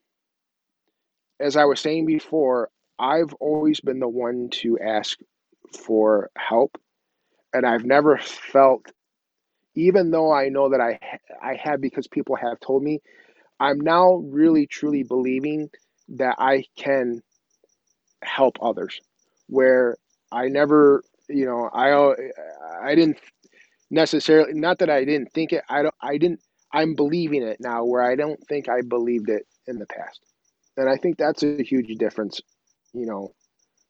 as 1.41 1.57
I 1.57 1.65
was 1.65 1.81
saying 1.81 2.07
before, 2.07 2.71
I've 2.99 3.35
always 3.35 3.81
been 3.81 4.01
the 4.01 4.09
one 4.09 4.49
to 4.63 4.79
ask 4.79 5.19
for 5.85 6.31
help, 6.37 6.79
and 7.53 7.67
I've 7.67 7.85
never 7.85 8.19
felt, 8.19 8.87
even 9.75 10.11
though 10.11 10.33
I 10.33 10.49
know 10.49 10.71
that 10.71 10.81
I 10.81 10.99
I 11.43 11.55
have 11.57 11.81
because 11.81 12.07
people 12.09 12.37
have 12.37 12.61
told 12.61 12.83
me, 12.83 13.01
I'm 13.61 13.81
now 13.81 14.15
really 14.17 14.67
truly 14.67 15.03
believing 15.05 15.71
that 16.11 16.37
I 16.39 16.65
can 16.77 17.23
help 18.23 18.57
others, 18.63 19.01
where 19.49 19.97
I 20.31 20.49
never 20.49 21.03
you 21.29 21.47
know, 21.47 21.71
I 21.73 22.15
I 22.83 22.95
didn't 22.95 23.19
necessarily 23.91 24.55
not 24.55 24.79
that 24.79 24.91
I 24.91 25.05
didn't 25.05 25.33
think 25.33 25.53
it. 25.53 25.63
I 25.69 25.83
don't. 25.83 25.95
I 26.01 26.19
didn't. 26.19 26.41
I'm 26.73 26.95
believing 26.95 27.43
it 27.43 27.59
now, 27.61 27.85
where 27.85 28.03
I 28.03 28.17
don't 28.17 28.41
think 28.49 28.69
I 28.69 28.83
believed 28.83 29.29
it 29.31 29.47
in 29.67 29.79
the 29.79 29.87
past, 29.87 30.21
and 30.77 30.89
I 30.89 30.97
think 30.97 31.19
that's 31.19 31.43
a 31.43 31.63
huge 31.63 31.95
difference. 31.99 32.41
You 32.95 33.07
know, 33.07 33.35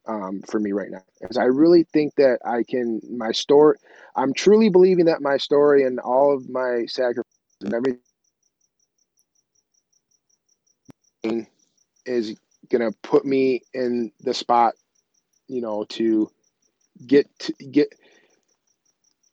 um, 0.08 0.42
for 0.50 0.60
me 0.60 0.72
right 0.72 0.90
now, 0.90 1.04
because 1.20 1.38
I 1.38 1.44
really 1.44 1.84
think 1.92 2.14
that 2.16 2.40
I 2.46 2.64
can. 2.68 3.00
My 3.10 3.32
story. 3.32 3.78
I'm 4.16 4.34
truly 4.34 4.70
believing 4.70 5.06
that 5.06 5.22
my 5.22 5.38
story 5.38 5.84
and 5.84 6.00
all 6.00 6.34
of 6.36 6.50
my 6.50 6.86
sacrifices 6.86 7.26
and 7.62 7.74
everything 7.74 8.00
is 12.06 12.36
gonna 12.70 12.92
put 13.02 13.24
me 13.24 13.62
in 13.74 14.12
the 14.20 14.34
spot. 14.34 14.74
You 15.48 15.62
know, 15.62 15.84
to 15.90 16.30
get 17.06 17.26
to, 17.40 17.52
get 17.70 17.88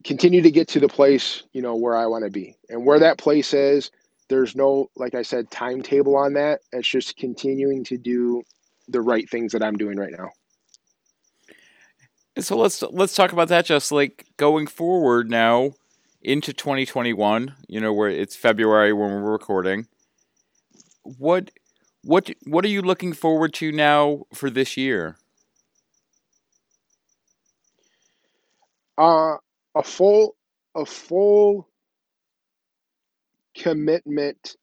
continue 0.05 0.41
to 0.41 0.51
get 0.51 0.67
to 0.69 0.79
the 0.81 0.87
place 0.89 1.43
you 1.53 1.61
know 1.61 1.75
where 1.75 1.95
I 1.97 2.07
want 2.07 2.25
to 2.25 2.31
be 2.31 2.55
and 2.69 2.85
where 2.85 2.99
that 2.99 3.17
place 3.19 3.53
is. 3.53 3.91
There's 4.29 4.55
no 4.55 4.89
like 4.95 5.15
I 5.15 5.21
said 5.23 5.49
timetable 5.51 6.15
on 6.17 6.33
that. 6.33 6.61
It's 6.73 6.87
just 6.87 7.15
continuing 7.17 7.83
to 7.85 7.97
do 7.97 8.43
the 8.89 9.01
right 9.01 9.29
things 9.29 9.53
that 9.53 9.63
I'm 9.63 9.77
doing 9.77 9.97
right 9.97 10.13
now. 10.17 10.29
And 12.35 12.45
so 12.45 12.57
let's 12.57 12.81
let's 12.81 13.15
talk 13.15 13.33
about 13.33 13.49
that. 13.49 13.65
Just 13.65 13.91
like 13.91 14.27
going 14.37 14.67
forward 14.67 15.29
now 15.29 15.73
into 16.21 16.53
2021. 16.53 17.55
You 17.67 17.79
know 17.79 17.93
where 17.93 18.09
it's 18.09 18.35
February 18.35 18.93
when 18.93 19.11
we're 19.11 19.31
recording. 19.31 19.87
What 21.03 21.51
what 22.03 22.29
what 22.45 22.63
are 22.65 22.69
you 22.69 22.81
looking 22.81 23.13
forward 23.13 23.53
to 23.55 23.71
now 23.71 24.23
for 24.33 24.49
this 24.49 24.77
year? 24.77 25.17
Uh, 28.97 29.35
a 29.75 29.83
full 29.83 30.35
a 30.75 30.85
full 30.85 31.67
commitment 33.55 34.55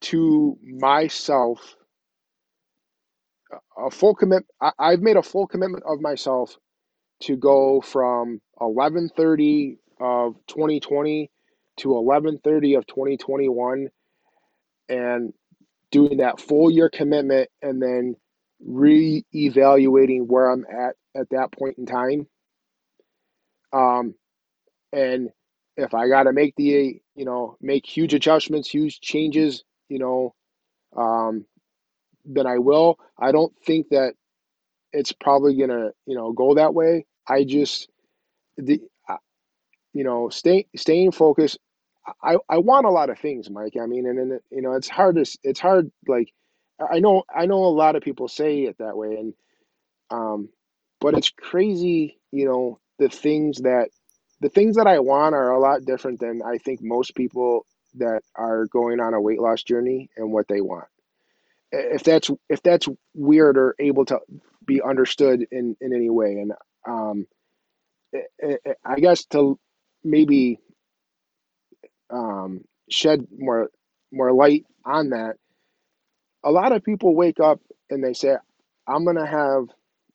to 0.00 0.58
myself 0.62 1.76
a 3.78 3.90
full 3.90 4.14
commit 4.14 4.44
I, 4.60 4.72
i've 4.78 5.00
made 5.00 5.16
a 5.16 5.22
full 5.22 5.46
commitment 5.46 5.84
of 5.86 6.00
myself 6.00 6.56
to 7.22 7.36
go 7.36 7.80
from 7.80 8.40
11:30 8.60 9.78
of 10.00 10.34
2020 10.48 11.30
to 11.78 11.88
11:30 11.88 12.78
of 12.78 12.86
2021 12.86 13.88
and 14.88 15.32
doing 15.90 16.18
that 16.18 16.40
full 16.40 16.70
year 16.70 16.90
commitment 16.90 17.50
and 17.62 17.82
then 17.82 18.16
re-evaluating 18.60 20.26
where 20.28 20.50
I'm 20.50 20.66
at 20.66 20.96
at 21.16 21.30
that 21.30 21.52
point 21.52 21.78
in 21.78 21.86
time. 21.86 22.26
Um, 23.72 24.14
and 24.92 25.30
if 25.76 25.94
I 25.94 26.08
got 26.08 26.24
to 26.24 26.32
make 26.32 26.54
the, 26.56 27.00
you 27.16 27.24
know, 27.24 27.56
make 27.60 27.86
huge 27.86 28.14
adjustments, 28.14 28.68
huge 28.68 29.00
changes, 29.00 29.64
you 29.88 29.98
know, 29.98 30.34
um, 30.96 31.46
then 32.24 32.46
I 32.46 32.58
will. 32.58 32.98
I 33.18 33.32
don't 33.32 33.52
think 33.66 33.90
that 33.90 34.14
it's 34.92 35.12
probably 35.12 35.56
gonna, 35.56 35.90
you 36.06 36.16
know, 36.16 36.32
go 36.32 36.54
that 36.54 36.74
way. 36.74 37.06
I 37.28 37.44
just, 37.44 37.88
the, 38.56 38.80
uh, 39.08 39.16
you 39.94 40.04
know, 40.04 40.28
stay 40.30 40.66
staying 40.76 41.12
focused. 41.12 41.58
I 42.22 42.36
I 42.48 42.58
want 42.58 42.86
a 42.86 42.90
lot 42.90 43.10
of 43.10 43.18
things, 43.18 43.50
Mike. 43.50 43.74
I 43.82 43.86
mean, 43.86 44.06
and 44.06 44.18
then 44.18 44.40
you 44.50 44.62
know, 44.62 44.72
it's 44.74 44.88
hard 44.88 45.16
to, 45.16 45.38
it's 45.44 45.60
hard. 45.60 45.90
Like, 46.08 46.32
I 46.80 47.00
know, 47.00 47.24
I 47.34 47.46
know 47.46 47.64
a 47.64 47.76
lot 47.76 47.96
of 47.96 48.02
people 48.02 48.28
say 48.28 48.60
it 48.64 48.78
that 48.78 48.96
way, 48.96 49.16
and 49.16 49.34
um, 50.10 50.50
but 51.00 51.14
it's 51.16 51.30
crazy, 51.30 52.18
you 52.32 52.46
know, 52.46 52.80
the 52.98 53.08
things 53.08 53.58
that 53.58 53.90
the 54.40 54.48
things 54.48 54.76
that 54.76 54.86
I 54.86 55.00
want 55.00 55.34
are 55.34 55.50
a 55.52 55.60
lot 55.60 55.84
different 55.84 56.20
than 56.20 56.42
I 56.42 56.58
think 56.58 56.80
most 56.82 57.14
people 57.14 57.66
that 57.96 58.22
are 58.36 58.66
going 58.66 59.00
on 59.00 59.14
a 59.14 59.20
weight 59.20 59.40
loss 59.40 59.62
journey 59.62 60.10
and 60.16 60.32
what 60.32 60.48
they 60.48 60.60
want. 60.60 60.86
If 61.72 62.04
that's 62.04 62.30
if 62.48 62.62
that's 62.62 62.88
weird 63.14 63.58
or 63.58 63.76
able 63.78 64.04
to 64.06 64.20
be 64.66 64.82
understood 64.82 65.46
in 65.52 65.76
in 65.80 65.94
any 65.94 66.10
way, 66.10 66.34
and 66.34 66.52
um, 66.88 67.26
I 68.84 69.00
guess 69.00 69.24
to 69.26 69.58
maybe 70.04 70.60
um, 72.10 72.64
shed 72.90 73.26
more 73.36 73.70
more 74.12 74.32
light 74.32 74.66
on 74.84 75.10
that, 75.10 75.36
a 76.44 76.50
lot 76.50 76.72
of 76.72 76.84
people 76.84 77.14
wake 77.14 77.40
up 77.40 77.60
and 77.90 78.04
they 78.04 78.14
say, 78.14 78.36
"I'm 78.86 79.04
gonna 79.04 79.26
have, 79.26 79.66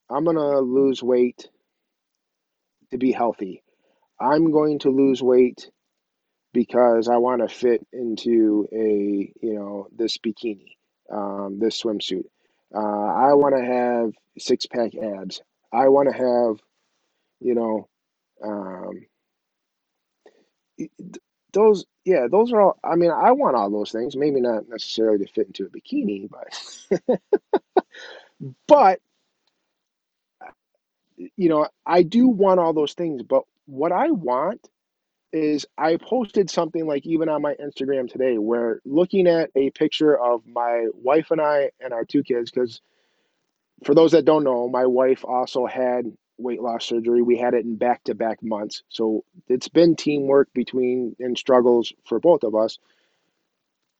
I'm 0.09 0.25
gonna 0.25 0.59
lose 0.59 1.03
weight 1.03 1.49
to 2.91 2.97
be 2.97 3.11
healthy." 3.11 3.63
I'm 4.19 4.51
going 4.51 4.79
to 4.79 4.91
lose 4.91 5.21
weight 5.23 5.69
because 6.53 7.09
I 7.09 7.17
want 7.17 7.41
to 7.41 7.53
fit 7.53 7.85
into 7.93 8.67
a, 8.73 9.33
you 9.41 9.53
know, 9.55 9.87
this 9.95 10.17
bikini, 10.17 10.74
um, 11.11 11.59
this 11.59 11.81
swimsuit. 11.81 12.25
Uh, 12.73 12.79
I 12.79 13.33
want 13.33 13.55
to 13.55 13.63
have 13.63 14.13
six 14.37 14.65
pack 14.65 14.93
abs. 14.95 15.41
I 15.71 15.89
want 15.89 16.09
to 16.09 16.13
have, 16.15 16.61
you 17.39 17.55
know, 17.55 17.87
um, 18.43 19.05
those, 21.53 21.85
yeah, 22.03 22.27
those 22.29 22.51
are 22.51 22.61
all, 22.61 22.79
I 22.83 22.95
mean, 22.95 23.11
I 23.11 23.31
want 23.31 23.55
all 23.55 23.69
those 23.69 23.91
things, 23.91 24.15
maybe 24.15 24.41
not 24.41 24.67
necessarily 24.67 25.25
to 25.25 25.31
fit 25.31 25.47
into 25.47 25.65
a 25.65 25.69
bikini, 25.69 26.29
but, 26.29 27.21
but, 28.67 28.99
you 31.37 31.49
know, 31.49 31.67
I 31.85 32.03
do 32.03 32.27
want 32.27 32.59
all 32.59 32.73
those 32.73 32.93
things, 32.93 33.23
but 33.23 33.43
what 33.65 33.91
I 33.91 34.11
want 34.11 34.67
is 35.35 35.65
I 35.77 35.97
posted 35.97 36.49
something 36.49 36.87
like 36.87 37.05
even 37.05 37.27
on 37.29 37.41
my 37.41 37.55
Instagram 37.55 38.09
today 38.09 38.37
where 38.37 38.81
looking 38.85 39.27
at 39.27 39.51
a 39.55 39.69
picture 39.71 40.17
of 40.17 40.41
my 40.47 40.87
wife 40.93 41.31
and 41.31 41.41
I 41.41 41.71
and 41.81 41.93
our 41.93 42.05
two 42.05 42.23
kids, 42.23 42.51
because 42.51 42.81
for 43.83 43.93
those 43.93 44.13
that 44.13 44.25
don't 44.25 44.45
know, 44.45 44.69
my 44.69 44.85
wife 44.85 45.25
also 45.25 45.65
had 45.65 46.05
weight 46.37 46.61
loss 46.61 46.85
surgery. 46.85 47.21
We 47.21 47.37
had 47.37 47.53
it 47.53 47.65
in 47.65 47.75
back 47.75 48.05
to 48.05 48.15
back 48.15 48.41
months. 48.41 48.83
So 48.89 49.25
it's 49.49 49.67
been 49.67 49.95
teamwork 49.97 50.49
between 50.53 51.15
and 51.19 51.37
struggles 51.37 51.91
for 52.05 52.19
both 52.19 52.43
of 52.43 52.55
us. 52.55 52.79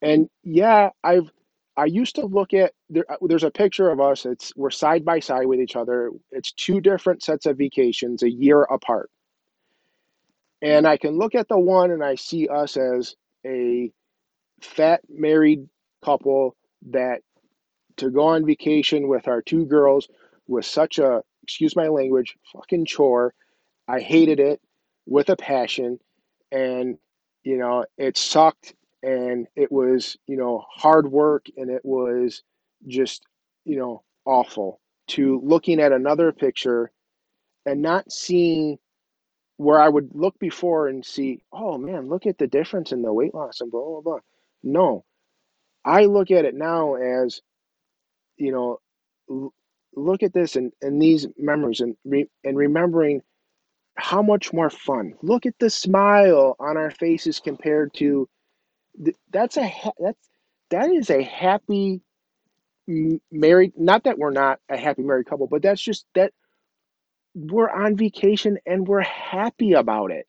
And 0.02 0.30
yeah, 0.42 0.90
I've 1.04 1.30
I 1.76 1.84
used 1.86 2.14
to 2.16 2.26
look 2.26 2.54
at 2.54 2.72
there, 2.88 3.04
uh, 3.10 3.16
there's 3.22 3.44
a 3.44 3.50
picture 3.50 3.90
of 3.90 4.00
us. 4.00 4.24
It's 4.24 4.54
we're 4.56 4.70
side 4.70 5.04
by 5.04 5.20
side 5.20 5.46
with 5.46 5.60
each 5.60 5.76
other. 5.76 6.10
It's 6.32 6.52
two 6.52 6.80
different 6.80 7.22
sets 7.22 7.44
of 7.46 7.58
vacations 7.58 8.22
a 8.22 8.30
year 8.30 8.62
apart. 8.62 9.10
And 10.62 10.86
I 10.86 10.96
can 10.96 11.18
look 11.18 11.34
at 11.34 11.48
the 11.48 11.58
one 11.58 11.90
and 11.90 12.02
I 12.02 12.14
see 12.14 12.48
us 12.48 12.76
as 12.76 13.14
a 13.44 13.92
fat 14.60 15.02
married 15.08 15.68
couple 16.04 16.56
that 16.90 17.22
to 17.98 18.10
go 18.10 18.22
on 18.26 18.46
vacation 18.46 19.08
with 19.08 19.28
our 19.28 19.42
two 19.42 19.66
girls 19.66 20.08
was 20.46 20.66
such 20.66 20.98
a, 20.98 21.22
excuse 21.42 21.76
my 21.76 21.88
language, 21.88 22.36
fucking 22.52 22.86
chore. 22.86 23.34
I 23.88 24.00
hated 24.00 24.40
it 24.40 24.60
with 25.06 25.28
a 25.30 25.36
passion. 25.36 25.98
And, 26.52 26.98
you 27.44 27.58
know, 27.58 27.84
it 27.98 28.16
sucked 28.16 28.74
and 29.02 29.46
it 29.56 29.70
was, 29.70 30.16
you 30.26 30.36
know, 30.36 30.64
hard 30.70 31.10
work 31.10 31.46
and 31.56 31.70
it 31.70 31.84
was 31.84 32.42
just, 32.86 33.24
you 33.64 33.78
know, 33.78 34.02
awful 34.24 34.80
to 35.08 35.40
looking 35.44 35.80
at 35.80 35.92
another 35.92 36.32
picture 36.32 36.90
and 37.64 37.82
not 37.82 38.10
seeing 38.10 38.78
where 39.58 39.80
I 39.80 39.88
would 39.88 40.10
look 40.14 40.38
before 40.40 40.88
and 40.88 41.04
see, 41.06 41.42
oh 41.52 41.78
man, 41.78 42.08
look 42.08 42.26
at 42.26 42.38
the 42.38 42.48
difference 42.48 42.92
in 42.92 43.02
the 43.02 43.12
weight 43.12 43.34
loss 43.34 43.60
and 43.62 43.70
blah 43.70 43.82
blah 43.84 44.02
blah. 44.02 44.20
No, 44.64 45.04
I 45.84 46.06
look 46.06 46.32
at 46.32 46.46
it 46.46 46.54
now 46.56 46.96
as, 46.96 47.42
you 48.38 48.52
know, 48.52 48.80
l- 49.30 49.54
look 49.96 50.22
at 50.24 50.34
this 50.34 50.56
and, 50.56 50.72
and 50.82 51.02
these 51.02 51.26
memories 51.38 51.80
and 51.80 51.96
re- 52.04 52.30
and 52.44 52.56
remembering 52.58 53.22
how 53.96 54.22
much 54.22 54.52
more 54.52 54.70
fun. 54.70 55.14
Look 55.22 55.46
at 55.46 55.54
the 55.60 55.70
smile 55.70 56.56
on 56.60 56.76
our 56.78 56.90
faces 56.92 57.40
compared 57.40 57.94
to 57.96 58.28
th- 59.04 59.16
that's 59.32 59.56
a 59.58 59.68
ha- 59.68 59.92
that's 60.00 60.28
that 60.70 60.90
is 60.90 61.10
a 61.10 61.22
happy 61.22 62.02
married. 63.32 63.74
Not 63.76 64.04
that 64.04 64.18
we're 64.18 64.30
not 64.32 64.60
a 64.70 64.76
happy 64.78 65.02
married 65.02 65.26
couple, 65.26 65.48
but 65.48 65.62
that's 65.62 65.82
just 65.82 66.06
that 66.14 66.32
we're 67.36 67.70
on 67.70 67.96
vacation 67.96 68.58
and 68.66 68.88
we're 68.88 69.02
happy 69.02 69.74
about 69.74 70.10
it. 70.10 70.26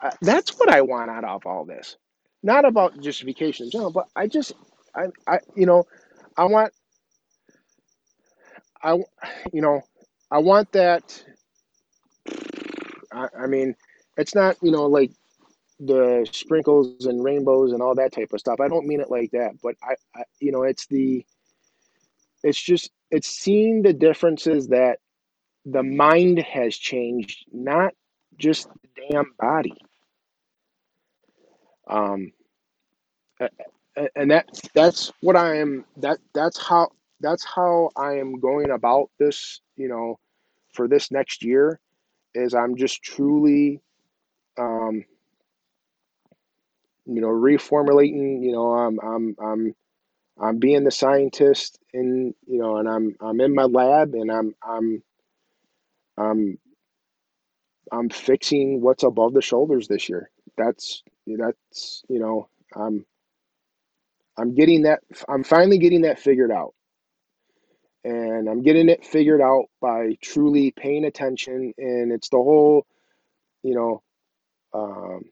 Uh, 0.00 0.12
that's 0.22 0.56
what 0.56 0.70
I 0.70 0.82
want 0.82 1.10
out 1.10 1.24
of 1.24 1.44
all 1.44 1.64
this. 1.64 1.96
Not 2.40 2.64
about 2.64 3.00
just 3.00 3.22
vacation 3.24 3.64
in 3.64 3.70
general, 3.72 3.90
but 3.90 4.06
I 4.14 4.28
just, 4.28 4.52
I, 4.94 5.06
I, 5.26 5.40
you 5.56 5.66
know, 5.66 5.88
I 6.36 6.44
want, 6.44 6.72
I, 8.80 8.92
you 9.52 9.60
know, 9.60 9.82
I 10.30 10.38
want 10.38 10.70
that. 10.72 11.24
I, 13.12 13.26
I 13.36 13.46
mean, 13.48 13.74
it's 14.16 14.36
not, 14.36 14.56
you 14.62 14.70
know, 14.70 14.86
like 14.86 15.10
the 15.80 16.28
sprinkles 16.30 17.06
and 17.06 17.24
rainbows 17.24 17.72
and 17.72 17.82
all 17.82 17.96
that 17.96 18.12
type 18.12 18.32
of 18.32 18.38
stuff. 18.38 18.60
I 18.60 18.68
don't 18.68 18.86
mean 18.86 19.00
it 19.00 19.10
like 19.10 19.32
that, 19.32 19.60
but 19.60 19.74
I, 19.82 19.94
I 20.14 20.22
you 20.38 20.52
know, 20.52 20.62
it's 20.62 20.86
the, 20.86 21.26
it's 22.44 22.62
just, 22.62 22.92
it's 23.10 23.26
seeing 23.26 23.82
the 23.82 23.92
differences 23.92 24.68
that 24.68 25.00
the 25.66 25.82
mind 25.82 26.38
has 26.40 26.76
changed, 26.76 27.46
not 27.52 27.94
just 28.38 28.68
the 28.70 29.08
damn 29.10 29.32
body. 29.38 29.74
Um, 31.88 32.32
and 34.16 34.30
that's 34.30 34.62
that's 34.74 35.12
what 35.20 35.36
I 35.36 35.56
am. 35.58 35.84
That 35.98 36.18
that's 36.34 36.58
how 36.64 36.90
that's 37.20 37.44
how 37.44 37.90
I 37.96 38.14
am 38.18 38.40
going 38.40 38.70
about 38.70 39.10
this. 39.18 39.60
You 39.76 39.88
know, 39.88 40.18
for 40.74 40.88
this 40.88 41.10
next 41.10 41.44
year, 41.44 41.80
is 42.34 42.54
I'm 42.54 42.76
just 42.76 43.02
truly, 43.02 43.80
um, 44.58 45.04
you 47.06 47.20
know, 47.20 47.28
reformulating. 47.28 48.42
You 48.44 48.52
know, 48.52 48.72
I'm 48.72 49.00
I'm 49.00 49.36
I'm 49.42 49.74
I'm 50.40 50.58
being 50.58 50.84
the 50.84 50.90
scientist 50.90 51.78
in 51.94 52.34
you 52.46 52.58
know, 52.60 52.78
and 52.78 52.88
I'm 52.88 53.16
I'm 53.20 53.40
in 53.40 53.54
my 53.54 53.64
lab 53.64 54.14
and 54.14 54.30
I'm 54.32 54.54
I'm 54.62 55.02
I'm 56.18 56.58
I'm 57.92 58.10
fixing 58.10 58.80
what's 58.82 59.04
above 59.04 59.34
the 59.34 59.42
shoulders 59.42 59.88
this 59.88 60.08
year. 60.08 60.30
That's 60.58 61.02
that's 61.26 62.02
you 62.08 62.18
know 62.20 62.48
I'm 62.76 63.06
I'm 64.38 64.54
getting 64.56 64.84
that 64.84 65.00
I'm 65.28 65.44
finally 65.44 65.78
getting 65.78 66.02
that 66.02 66.20
figured 66.20 66.52
out. 66.52 66.74
And 68.04 68.48
I'm 68.48 68.62
getting 68.62 68.88
it 68.88 69.04
figured 69.06 69.42
out 69.42 69.66
by 69.80 70.16
truly 70.22 70.72
paying 70.72 71.04
attention 71.04 71.74
and 71.78 72.12
it's 72.12 72.30
the 72.30 72.36
whole, 72.38 72.86
you 73.62 73.74
know, 73.74 74.02
um, 74.74 75.22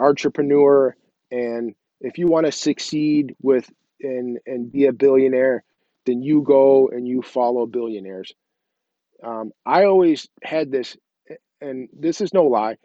entrepreneur 0.00 0.96
and 1.30 1.74
if 2.00 2.18
you 2.18 2.28
want 2.28 2.46
to 2.46 2.52
succeed 2.52 3.34
with 3.42 3.70
and 4.02 4.38
and 4.46 4.72
be 4.72 4.86
a 4.86 4.92
billionaire, 4.92 5.64
then 6.06 6.22
you 6.22 6.42
go 6.42 6.88
and 6.88 7.08
you 7.08 7.22
follow 7.22 7.66
billionaires. 7.66 8.32
Um, 9.22 9.52
I 9.64 9.84
always 9.84 10.28
had 10.42 10.70
this, 10.70 10.96
and 11.60 11.88
this 11.92 12.20
is 12.20 12.34
no 12.34 12.44
lie. 12.44 12.76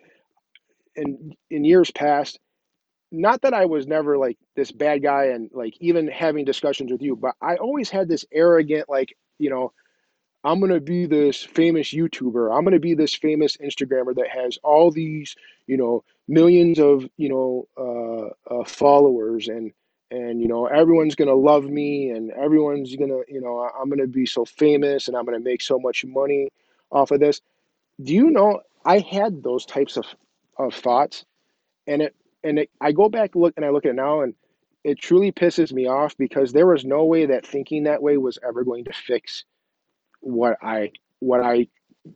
In 0.96 1.34
in 1.50 1.64
years 1.64 1.92
past, 1.92 2.40
not 3.12 3.42
that 3.42 3.54
I 3.54 3.66
was 3.66 3.88
never 3.88 4.18
like 4.18 4.38
this 4.56 4.72
bad 4.72 5.04
guy 5.04 5.26
and 5.26 5.50
like 5.54 5.76
even 5.80 6.08
having 6.08 6.46
discussions 6.46 6.92
with 6.92 7.02
you, 7.02 7.16
but 7.16 7.36
I 7.42 7.56
always 7.56 7.90
had 7.90 8.08
this 8.08 8.26
arrogant, 8.32 8.90
like, 8.90 9.16
you 9.40 9.50
know, 9.50 9.74
I'm 10.44 10.60
going 10.60 10.72
to 10.74 10.82
be 10.82 11.06
this 11.06 11.44
famous 11.44 11.94
YouTuber. 11.94 12.56
I'm 12.56 12.64
going 12.64 12.74
to 12.74 12.80
be 12.80 12.96
this 12.96 13.14
famous 13.14 13.58
Instagrammer 13.58 14.16
that 14.16 14.30
has 14.30 14.58
all 14.64 14.92
these, 14.92 15.36
you 15.68 15.78
know, 15.78 16.04
millions 16.28 16.80
of, 16.80 17.08
you 17.18 17.30
know, 17.30 17.68
uh, 17.78 18.54
uh, 18.54 18.64
followers 18.66 19.48
and, 19.48 19.72
and 20.12 20.42
you 20.42 20.48
know 20.48 20.68
everyone's 20.68 21.16
gonna 21.16 21.34
love 21.34 21.64
me 21.66 22.12
and 22.12 22.32
everyone's 22.32 22.96
gonna 22.96 23.22
you 23.28 23.42
know 23.42 23.70
i'm 23.80 23.90
gonna 23.90 24.08
be 24.08 24.26
so 24.26 24.46
famous 24.46 25.08
and 25.08 25.18
i'm 25.18 25.26
gonna 25.26 25.40
make 25.40 25.62
so 25.62 25.80
much 25.80 26.06
money 26.06 26.50
off 26.92 27.12
of 27.12 27.22
this. 27.22 27.42
Do 28.04 28.14
you 28.14 28.30
know 28.30 28.62
i 28.86 29.00
had 29.00 29.42
those 29.44 29.66
types 29.66 29.98
of, 29.98 30.06
of 30.58 30.74
thoughts 30.76 31.26
and 31.88 32.02
it 32.02 32.16
and 32.44 32.60
it, 32.60 32.70
i 32.82 32.92
go 32.92 33.10
back 33.10 33.36
look 33.36 33.54
and 33.58 33.66
i 33.66 33.70
look 33.70 33.86
at 33.86 33.92
it 33.92 33.96
now 33.96 34.22
and 34.22 34.36
it 34.84 35.00
truly 35.00 35.32
pisses 35.32 35.72
me 35.72 35.88
off 35.88 36.18
because 36.18 36.52
there 36.52 36.68
was 36.68 36.84
no 36.84 37.06
way 37.06 37.28
that 37.28 37.46
thinking 37.46 37.84
that 37.84 38.02
way 38.02 38.18
was 38.18 38.38
ever 38.48 38.64
going 38.64 38.86
to 38.86 38.94
fix 38.94 39.46
what 40.20 40.58
i 40.62 40.92
what 41.20 41.42
i 41.42 41.68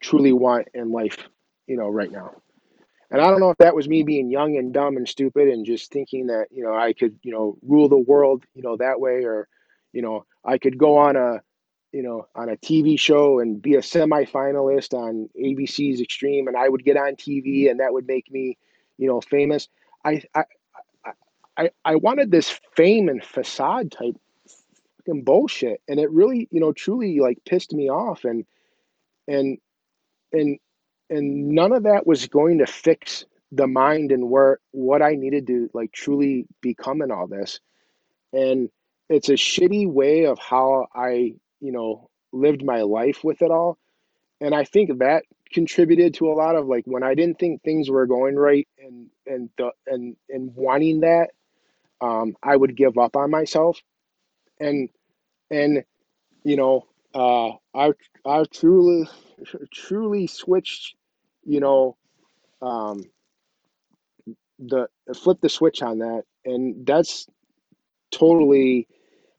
truly 0.02 0.34
want 0.34 0.68
in 0.74 0.92
life 0.92 1.18
you 1.68 1.78
know 1.78 1.88
right 1.90 2.12
now 2.12 2.32
and 3.12 3.22
I 3.22 3.30
don't 3.30 3.40
know 3.40 3.52
if 3.52 3.58
that 3.58 3.76
was 3.76 3.88
me 3.88 4.04
being 4.04 4.30
young 4.30 4.58
and 4.58 4.74
dumb 4.74 4.98
and 4.98 5.08
stupid 5.08 5.48
and 5.48 5.66
just 5.66 5.92
thinking 5.92 6.28
that, 6.28 6.48
you 6.52 6.64
know, 6.64 6.74
I 6.74 6.94
could, 6.94 7.18
you 7.24 7.32
know, 7.32 7.58
rule 7.62 7.88
the 7.90 7.98
world, 7.98 8.44
you 8.54 8.64
know, 8.64 8.78
that 8.78 9.00
way 9.00 9.24
or, 9.24 9.48
you 9.94 10.02
know, 10.02 10.26
I 10.44 10.58
could 10.58 10.78
go 10.78 10.98
on 10.98 11.16
a, 11.16 11.42
you 11.92 12.04
know, 12.04 12.28
on 12.36 12.50
a 12.50 12.58
TV 12.58 13.00
show 13.00 13.40
and 13.40 13.62
be 13.62 13.76
a 13.76 13.82
semi-finalist 13.82 14.94
on 14.94 15.30
ABC's 15.40 16.02
Extreme 16.02 16.48
and 16.48 16.58
I 16.58 16.68
would 16.68 16.84
get 16.84 16.98
on 16.98 17.16
TV 17.16 17.70
and 17.70 17.80
that 17.80 17.94
would 17.94 18.08
make 18.08 18.30
me, 18.32 18.58
you 18.98 19.08
know, 19.08 19.22
famous. 19.22 19.70
I 20.04 20.22
I 20.34 20.44
I, 21.58 21.70
I 21.86 21.96
wanted 21.96 22.32
this 22.32 22.60
fame 22.76 23.08
and 23.08 23.24
facade 23.24 23.92
type 23.92 24.16
fucking 25.06 25.24
bullshit. 25.24 25.82
And 25.88 26.00
it 26.00 26.12
really, 26.12 26.48
you 26.52 26.60
know, 26.60 26.74
truly 26.74 27.20
like 27.20 27.40
pissed 27.46 27.74
me 27.74 27.90
off 27.90 28.26
and 28.26 28.46
and 29.28 29.58
and 30.32 30.60
and 31.10 31.50
none 31.50 31.72
of 31.74 31.84
that 31.84 32.08
was 32.08 32.28
going 32.28 32.60
to 32.60 32.68
fix 32.68 33.26
the 33.52 33.68
mind 33.68 34.12
and 34.12 34.30
where 34.30 34.60
what 34.72 35.02
I 35.02 35.16
needed 35.16 35.48
to 35.48 35.70
like 35.74 35.92
truly 35.92 36.46
become 36.62 37.02
in 37.02 37.12
all 37.12 37.28
this. 37.28 37.60
And 38.34 38.70
it's 39.10 39.30
a 39.30 39.34
shitty 39.34 39.88
way 39.92 40.26
of 40.26 40.40
how 40.40 40.88
I, 40.94 41.34
you 41.60 41.72
know, 41.72 42.10
lived 42.34 42.64
my 42.64 42.82
life 42.82 43.24
with 43.24 43.42
it 43.42 43.52
all. 43.52 43.78
And 44.42 44.54
I 44.54 44.66
think 44.66 45.00
that 45.00 45.24
contributed 45.54 46.16
to 46.16 46.28
a 46.28 46.34
lot 46.34 46.56
of 46.56 46.68
like 46.68 46.84
when 46.86 47.04
I 47.04 47.14
didn't 47.16 47.40
think 47.40 47.62
things 47.62 47.90
were 47.90 48.08
going 48.08 48.36
right 48.36 48.68
and 48.80 49.08
and 49.26 49.50
the 49.58 49.72
and 49.88 50.16
and 50.30 50.54
wanting 50.56 51.02
that, 51.02 51.30
um, 52.02 52.36
I 52.44 52.56
would 52.56 52.76
give 52.76 52.98
up 52.98 53.16
on 53.16 53.32
myself. 53.32 53.80
And 54.60 54.90
and 55.50 55.84
you 56.44 56.58
know, 56.58 56.88
uh, 57.16 57.52
I 57.76 57.94
I 58.26 58.46
truly 58.54 59.10
truly 59.74 60.28
switched, 60.28 60.96
you 61.46 61.62
know, 61.62 61.98
um, 62.62 63.04
the 64.60 64.88
flip 65.16 65.40
the 65.42 65.50
switch 65.50 65.82
on 65.82 66.00
that, 66.00 66.24
and 66.46 66.86
that's 66.88 67.28
totally. 68.12 68.88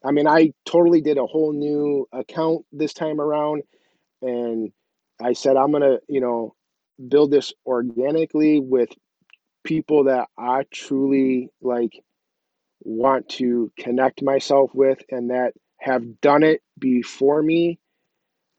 I 0.05 0.11
mean, 0.11 0.27
I 0.27 0.53
totally 0.65 1.01
did 1.01 1.17
a 1.17 1.25
whole 1.27 1.53
new 1.53 2.07
account 2.13 2.65
this 2.71 2.93
time 2.93 3.21
around, 3.21 3.63
and 4.21 4.71
I 5.21 5.33
said 5.33 5.57
I'm 5.57 5.71
gonna, 5.71 5.99
you 6.09 6.21
know, 6.21 6.55
build 7.09 7.31
this 7.31 7.53
organically 7.65 8.59
with 8.61 8.89
people 9.65 10.05
that 10.05 10.29
I 10.37 10.65
truly 10.73 11.49
like 11.61 11.93
want 12.83 13.29
to 13.29 13.71
connect 13.79 14.23
myself 14.23 14.71
with 14.73 14.99
and 15.11 15.31
that 15.31 15.53
have 15.79 16.21
done 16.21 16.43
it 16.43 16.61
before 16.79 17.41
me 17.41 17.79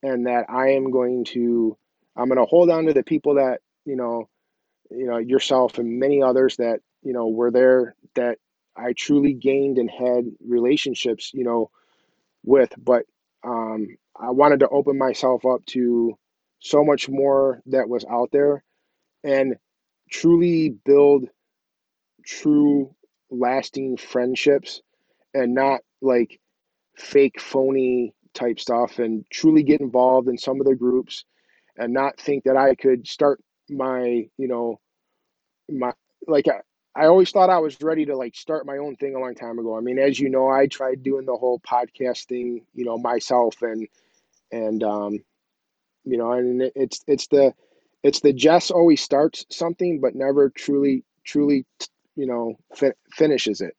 and 0.02 0.26
that 0.26 0.46
I 0.48 0.72
am 0.72 0.90
going 0.90 1.24
to 1.26 1.76
I'm 2.16 2.28
going 2.28 2.38
to 2.38 2.44
hold 2.46 2.70
on 2.70 2.86
to 2.86 2.92
the 2.92 3.02
people 3.02 3.34
that 3.34 3.60
you 3.84 3.96
know 3.96 4.28
you 4.90 5.06
know 5.06 5.18
yourself 5.18 5.78
and 5.78 5.98
many 5.98 6.22
others 6.22 6.56
that 6.56 6.80
you 7.02 7.12
know 7.12 7.28
were 7.28 7.50
there 7.50 7.94
that 8.14 8.38
I 8.76 8.92
truly 8.92 9.32
gained 9.34 9.78
and 9.78 9.90
had 9.90 10.26
relationships 10.46 11.32
you 11.34 11.44
know 11.44 11.70
with. 12.44 12.72
But 12.78 13.04
um, 13.44 13.96
I 14.18 14.30
wanted 14.30 14.60
to 14.60 14.68
open 14.68 14.98
myself 14.98 15.44
up 15.46 15.64
to 15.66 16.18
so 16.60 16.84
much 16.84 17.08
more 17.08 17.60
that 17.66 17.88
was 17.88 18.04
out 18.04 18.30
there 18.32 18.64
and 19.24 19.56
truly 20.10 20.70
build 20.70 21.28
true 22.24 22.94
lasting 23.30 23.96
friendships 23.96 24.80
and 25.34 25.54
not 25.54 25.80
like 26.00 26.40
fake 26.98 27.40
phony 27.40 28.14
type 28.34 28.60
stuff 28.60 28.98
and 28.98 29.24
truly 29.30 29.62
get 29.62 29.80
involved 29.80 30.28
in 30.28 30.38
some 30.38 30.60
of 30.60 30.66
the 30.66 30.74
groups 30.74 31.24
and 31.76 31.92
not 31.92 32.20
think 32.20 32.44
that 32.44 32.56
I 32.56 32.74
could 32.74 33.06
start 33.06 33.40
my, 33.70 34.28
you 34.36 34.48
know, 34.48 34.80
my 35.68 35.92
like 36.26 36.48
I, 36.48 36.60
I 37.00 37.06
always 37.06 37.30
thought 37.30 37.50
I 37.50 37.58
was 37.58 37.80
ready 37.82 38.06
to 38.06 38.16
like 38.16 38.34
start 38.34 38.66
my 38.66 38.78
own 38.78 38.96
thing 38.96 39.14
a 39.14 39.20
long 39.20 39.34
time 39.34 39.58
ago. 39.58 39.76
I 39.76 39.80
mean, 39.80 39.98
as 39.98 40.18
you 40.18 40.30
know, 40.30 40.48
I 40.48 40.66
tried 40.66 41.02
doing 41.02 41.26
the 41.26 41.36
whole 41.36 41.60
podcast 41.60 42.26
thing, 42.26 42.66
you 42.74 42.84
know, 42.84 42.98
myself 42.98 43.62
and 43.62 43.88
and 44.50 44.82
um 44.82 45.18
you 46.04 46.16
know, 46.18 46.32
and 46.32 46.62
it's 46.74 47.02
it's 47.06 47.26
the 47.28 47.54
it's 48.02 48.20
the 48.20 48.32
Jess 48.32 48.70
always 48.70 49.00
starts 49.02 49.46
something 49.50 50.00
but 50.00 50.14
never 50.14 50.50
truly 50.50 51.04
truly 51.24 51.66
you 52.16 52.26
know 52.26 52.56
fi- 52.74 52.94
finishes 53.12 53.60
it. 53.60 53.76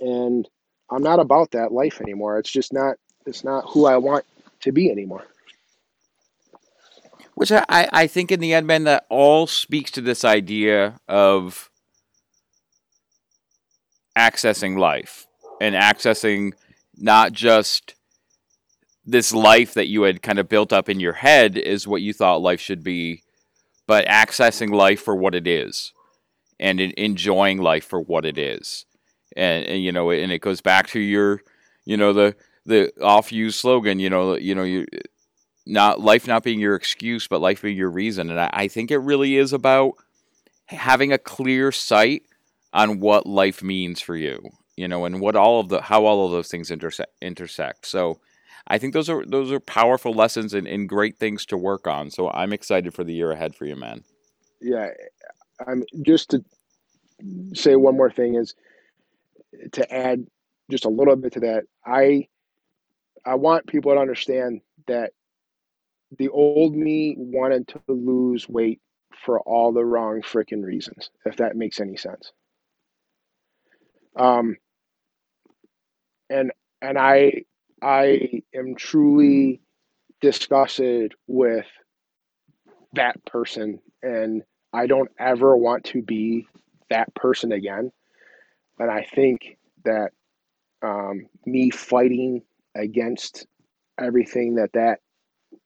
And 0.00 0.48
I'm 0.90 1.02
not 1.02 1.20
about 1.20 1.50
that 1.52 1.72
life 1.72 2.00
anymore. 2.00 2.38
It's 2.38 2.50
just 2.50 2.72
not 2.72 2.96
it's 3.26 3.44
not 3.44 3.64
who 3.68 3.86
I 3.86 3.96
want 3.96 4.24
to 4.60 4.72
be 4.72 4.90
anymore. 4.90 5.24
Which 7.34 7.52
I, 7.52 7.62
I 7.68 8.06
think 8.08 8.32
in 8.32 8.40
the 8.40 8.52
end, 8.52 8.66
man, 8.66 8.84
that 8.84 9.06
all 9.08 9.46
speaks 9.46 9.92
to 9.92 10.00
this 10.00 10.24
idea 10.24 10.98
of 11.06 11.70
accessing 14.16 14.76
life 14.76 15.26
and 15.60 15.76
accessing 15.76 16.52
not 16.96 17.32
just 17.32 17.94
this 19.06 19.32
life 19.32 19.74
that 19.74 19.86
you 19.86 20.02
had 20.02 20.20
kind 20.20 20.38
of 20.38 20.48
built 20.48 20.72
up 20.72 20.88
in 20.88 20.98
your 20.98 21.12
head 21.12 21.56
is 21.56 21.86
what 21.86 22.02
you 22.02 22.12
thought 22.12 22.42
life 22.42 22.60
should 22.60 22.82
be, 22.82 23.22
but 23.86 24.06
accessing 24.06 24.70
life 24.70 25.00
for 25.00 25.14
what 25.14 25.34
it 25.34 25.46
is 25.46 25.92
and 26.58 26.80
enjoying 26.80 27.58
life 27.58 27.84
for 27.84 28.00
what 28.00 28.26
it 28.26 28.36
is. 28.36 28.84
And, 29.36 29.64
and 29.66 29.82
you 29.82 29.92
know, 29.92 30.10
and 30.10 30.32
it 30.32 30.40
goes 30.40 30.60
back 30.60 30.88
to 30.88 31.00
your, 31.00 31.42
you 31.84 31.96
know, 31.96 32.12
the 32.12 32.34
the 32.66 32.92
off 33.02 33.32
used 33.32 33.58
slogan, 33.58 33.98
you 33.98 34.10
know, 34.10 34.36
you 34.36 34.54
know, 34.54 34.62
you 34.62 34.86
not 35.66 36.00
life 36.00 36.26
not 36.26 36.42
being 36.42 36.60
your 36.60 36.74
excuse, 36.74 37.28
but 37.28 37.40
life 37.40 37.62
being 37.62 37.76
your 37.76 37.90
reason. 37.90 38.30
And 38.30 38.40
I, 38.40 38.50
I 38.52 38.68
think 38.68 38.90
it 38.90 38.98
really 38.98 39.36
is 39.36 39.52
about 39.52 39.94
having 40.66 41.12
a 41.12 41.18
clear 41.18 41.72
sight 41.72 42.22
on 42.72 43.00
what 43.00 43.26
life 43.26 43.62
means 43.62 44.00
for 44.00 44.16
you, 44.16 44.50
you 44.76 44.88
know, 44.88 45.04
and 45.04 45.20
what 45.20 45.36
all 45.36 45.60
of 45.60 45.68
the 45.68 45.82
how 45.82 46.04
all 46.04 46.26
of 46.26 46.32
those 46.32 46.48
things 46.48 46.70
intersect 46.70 47.12
intersect. 47.20 47.86
So 47.86 48.18
I 48.66 48.78
think 48.78 48.92
those 48.92 49.08
are 49.08 49.24
those 49.24 49.50
are 49.50 49.60
powerful 49.60 50.12
lessons 50.12 50.52
and, 50.54 50.66
and 50.66 50.88
great 50.88 51.18
things 51.18 51.46
to 51.46 51.56
work 51.56 51.86
on. 51.86 52.10
So 52.10 52.30
I'm 52.30 52.52
excited 52.52 52.94
for 52.94 53.04
the 53.04 53.14
year 53.14 53.32
ahead 53.32 53.54
for 53.54 53.64
you, 53.64 53.76
man. 53.76 54.04
Yeah. 54.60 54.88
I'm 55.66 55.84
just 56.02 56.30
to 56.30 56.44
say 57.54 57.76
one 57.76 57.96
more 57.96 58.10
thing 58.10 58.36
is 58.36 58.54
to 59.72 59.94
add 59.94 60.26
just 60.70 60.84
a 60.84 60.90
little 60.90 61.16
bit 61.16 61.34
to 61.34 61.40
that. 61.40 61.64
I 61.84 62.28
I 63.24 63.34
want 63.34 63.66
people 63.66 63.94
to 63.94 64.00
understand 64.00 64.60
that 64.86 65.12
the 66.18 66.28
old 66.28 66.74
me 66.74 67.14
wanted 67.18 67.68
to 67.68 67.80
lose 67.88 68.48
weight 68.48 68.80
for 69.24 69.40
all 69.40 69.72
the 69.72 69.84
wrong 69.84 70.22
freaking 70.22 70.64
reasons, 70.64 71.10
if 71.26 71.36
that 71.36 71.56
makes 71.56 71.80
any 71.80 71.96
sense. 71.96 72.32
Um, 74.16 74.56
and 76.30 76.52
and 76.82 76.98
I 76.98 77.44
I 77.82 78.42
am 78.54 78.74
truly 78.76 79.60
disgusted 80.20 81.14
with 81.26 81.66
that 82.94 83.24
person, 83.26 83.80
and 84.02 84.42
I 84.72 84.86
don't 84.86 85.10
ever 85.18 85.56
want 85.56 85.84
to 85.86 86.02
be 86.02 86.46
that 86.90 87.14
person 87.14 87.52
again. 87.52 87.92
And 88.78 88.90
I 88.90 89.04
think 89.14 89.58
that 89.84 90.12
um, 90.82 91.26
me 91.46 91.70
fighting 91.70 92.42
against 92.76 93.46
everything 94.00 94.56
that 94.56 94.72
that 94.74 95.00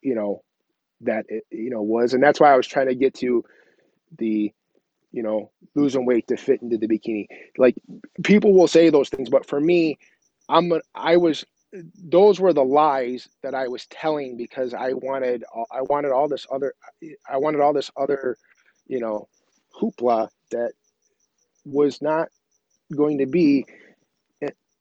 you 0.03 0.15
know 0.15 0.43
that 1.03 1.27
it, 1.29 1.45
you 1.51 1.71
know 1.71 1.83
was 1.83 2.15
and 2.15 2.23
that's 2.23 2.41
why 2.41 2.53
i 2.53 2.57
was 2.57 2.67
trying 2.67 2.89
to 2.89 2.95
get 2.95 3.15
to 3.15 3.45
the 4.19 4.53
you 5.13 5.23
know 5.23 5.51
losing 5.75 6.07
weight 6.07 6.27
to 6.29 6.37
fit 6.37 6.63
into 6.63 6.79
the 6.79 6.89
bikini. 6.89 7.27
Like 7.59 7.77
people 8.25 8.55
will 8.55 8.69
say 8.69 8.91
those 8.91 9.09
things 9.11 9.31
but 9.31 9.47
for 9.47 9.61
me 9.61 9.99
i'm 10.49 10.73
i 10.95 11.17
was 11.17 11.45
those 12.05 12.41
were 12.41 12.53
the 12.53 12.65
lies 12.65 13.29
that 13.43 13.55
i 13.55 13.69
was 13.69 13.87
telling 13.87 14.37
because 14.37 14.75
i 14.75 14.93
wanted 14.95 15.45
i 15.73 15.83
wanted 15.83 16.13
all 16.13 16.29
this 16.29 16.47
other 16.53 16.75
i 17.31 17.37
wanted 17.39 17.61
all 17.61 17.73
this 17.75 17.91
other 17.97 18.37
you 18.87 19.01
know 19.01 19.29
hoopla 19.81 20.29
that 20.51 20.73
was 21.65 22.03
not 22.03 22.29
going 22.97 23.19
to 23.19 23.27
be 23.27 23.67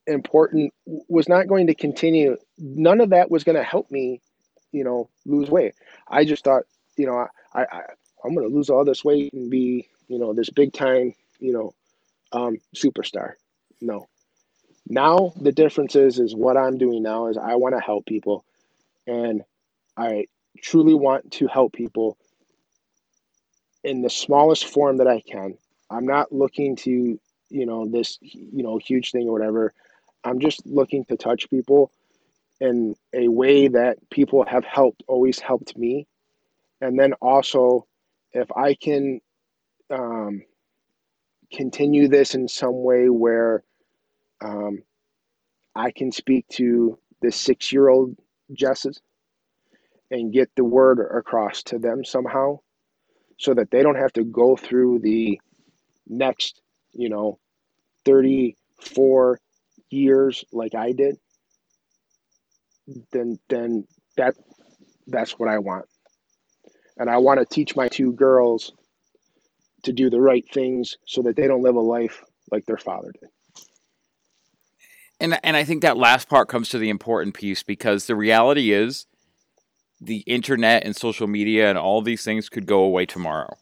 important 0.08 0.74
was 0.86 1.30
not 1.30 1.48
going 1.48 1.68
to 1.68 1.76
continue. 1.76 2.38
None 2.58 3.02
of 3.02 3.12
that 3.12 3.32
was 3.32 3.44
going 3.44 3.58
to 3.58 3.64
help 3.64 3.92
me, 3.92 4.22
you 4.72 4.84
know, 4.84 5.10
lose 5.26 5.50
weight. 5.50 5.76
I 6.08 6.26
just 6.26 6.44
thought, 6.44 6.64
you 6.98 7.08
know, 7.08 7.28
I, 7.54 7.62
I 7.64 7.82
I'm 8.24 8.36
going 8.36 8.50
to 8.50 8.56
lose 8.56 8.70
all 8.70 8.86
this 8.86 9.04
weight 9.06 9.34
and 9.34 9.50
be, 9.52 9.90
you 10.08 10.20
know, 10.20 10.34
this 10.34 10.50
big 10.50 10.74
time, 10.74 11.14
you 11.40 11.54
know, 11.54 11.74
um, 12.34 12.58
superstar. 12.76 13.34
No, 13.82 14.08
Now 14.88 15.34
the 15.38 15.52
difference 15.54 15.96
is 15.96 16.20
is 16.20 16.36
what 16.36 16.58
I'm 16.58 16.78
doing 16.78 17.04
now 17.04 17.28
is 17.28 17.38
I 17.38 17.56
want 17.56 17.76
to 17.76 17.82
help 17.82 18.06
people 18.06 18.46
and 19.08 19.44
I 19.98 20.28
truly 20.62 20.94
want 20.96 21.32
to 21.34 21.48
help 21.48 21.74
people 21.74 22.18
in 23.84 24.02
the 24.02 24.10
smallest 24.10 24.66
form 24.68 24.98
that 24.98 25.08
I 25.08 25.22
can. 25.22 25.58
I'm 25.90 26.06
not 26.06 26.32
looking 26.32 26.76
to, 26.78 27.20
you 27.52 27.66
know, 27.66 27.88
this, 27.88 28.18
you 28.22 28.64
know, 28.64 28.78
huge 28.78 29.12
thing 29.12 29.28
or 29.28 29.34
whatever. 29.34 29.74
I'm 30.24 30.40
just 30.40 30.66
looking 30.66 31.06
to 31.06 31.18
touch 31.18 31.50
people 31.50 31.92
in 32.60 32.96
a 33.14 33.28
way 33.28 33.68
that 33.68 33.98
people 34.10 34.46
have 34.46 34.64
helped, 34.64 35.04
always 35.08 35.40
helped 35.40 35.78
me. 35.78 36.08
And 36.80 36.98
then 36.98 37.14
also, 37.14 37.88
if 38.34 38.48
I 38.56 38.76
can 38.76 39.20
um, 39.90 40.44
continue 41.52 42.08
this 42.08 42.36
in 42.36 42.48
some 42.48 42.84
way 42.84 43.10
where 43.10 43.64
um, 44.44 44.84
I 45.76 45.92
can 45.92 46.12
speak 46.12 46.48
to 46.50 46.98
the 47.22 47.32
six 47.32 47.72
year 47.72 47.90
old 47.90 48.16
Jesses 48.54 49.02
and 50.10 50.34
get 50.34 50.50
the 50.56 50.64
word 50.64 51.00
across 51.00 51.64
to 51.64 51.80
them 51.80 52.04
somehow 52.04 52.60
so 53.38 53.54
that 53.54 53.72
they 53.72 53.82
don't 53.82 53.96
have 53.96 54.14
to 54.14 54.24
go 54.24 54.56
through 54.56 55.00
the 55.00 55.40
next, 56.08 56.62
you 56.94 57.10
know, 57.10 57.40
34 58.06 59.40
years 59.90 60.46
like 60.52 60.76
I 60.76 60.92
did, 60.92 61.18
then 63.12 63.40
then 63.50 63.88
that 64.18 64.36
that's 65.08 65.38
what 65.40 65.50
I 65.50 65.60
want. 65.60 65.86
And 66.98 67.10
I 67.10 67.18
want 67.18 67.40
to 67.40 67.46
teach 67.46 67.76
my 67.76 67.88
two 67.88 68.14
girls 68.14 68.74
to 69.84 69.94
do 69.94 70.10
the 70.10 70.22
right 70.22 70.46
things 70.54 70.98
so 71.06 71.24
that 71.24 71.36
they 71.36 71.48
don't 71.48 71.64
live 71.64 71.76
a 71.76 71.80
life 71.80 72.24
like 72.52 72.66
their 72.66 72.78
father 72.78 73.12
did. 73.20 73.30
And 75.20 75.40
and 75.44 75.56
I 75.56 75.64
think 75.64 75.82
that 75.84 75.98
last 75.98 76.30
part 76.30 76.48
comes 76.48 76.70
to 76.70 76.78
the 76.78 76.90
important 76.90 77.36
piece 77.36 77.64
because 77.64 78.08
the 78.08 78.16
reality 78.16 78.72
is 78.72 79.06
the 80.00 80.18
internet 80.22 80.84
and 80.84 80.96
social 80.96 81.28
media 81.28 81.70
and 81.70 81.78
all 81.78 82.02
these 82.02 82.24
things 82.24 82.50
could 82.50 82.66
go 82.66 82.80
away 82.80 83.06
tomorrow. 83.06 83.56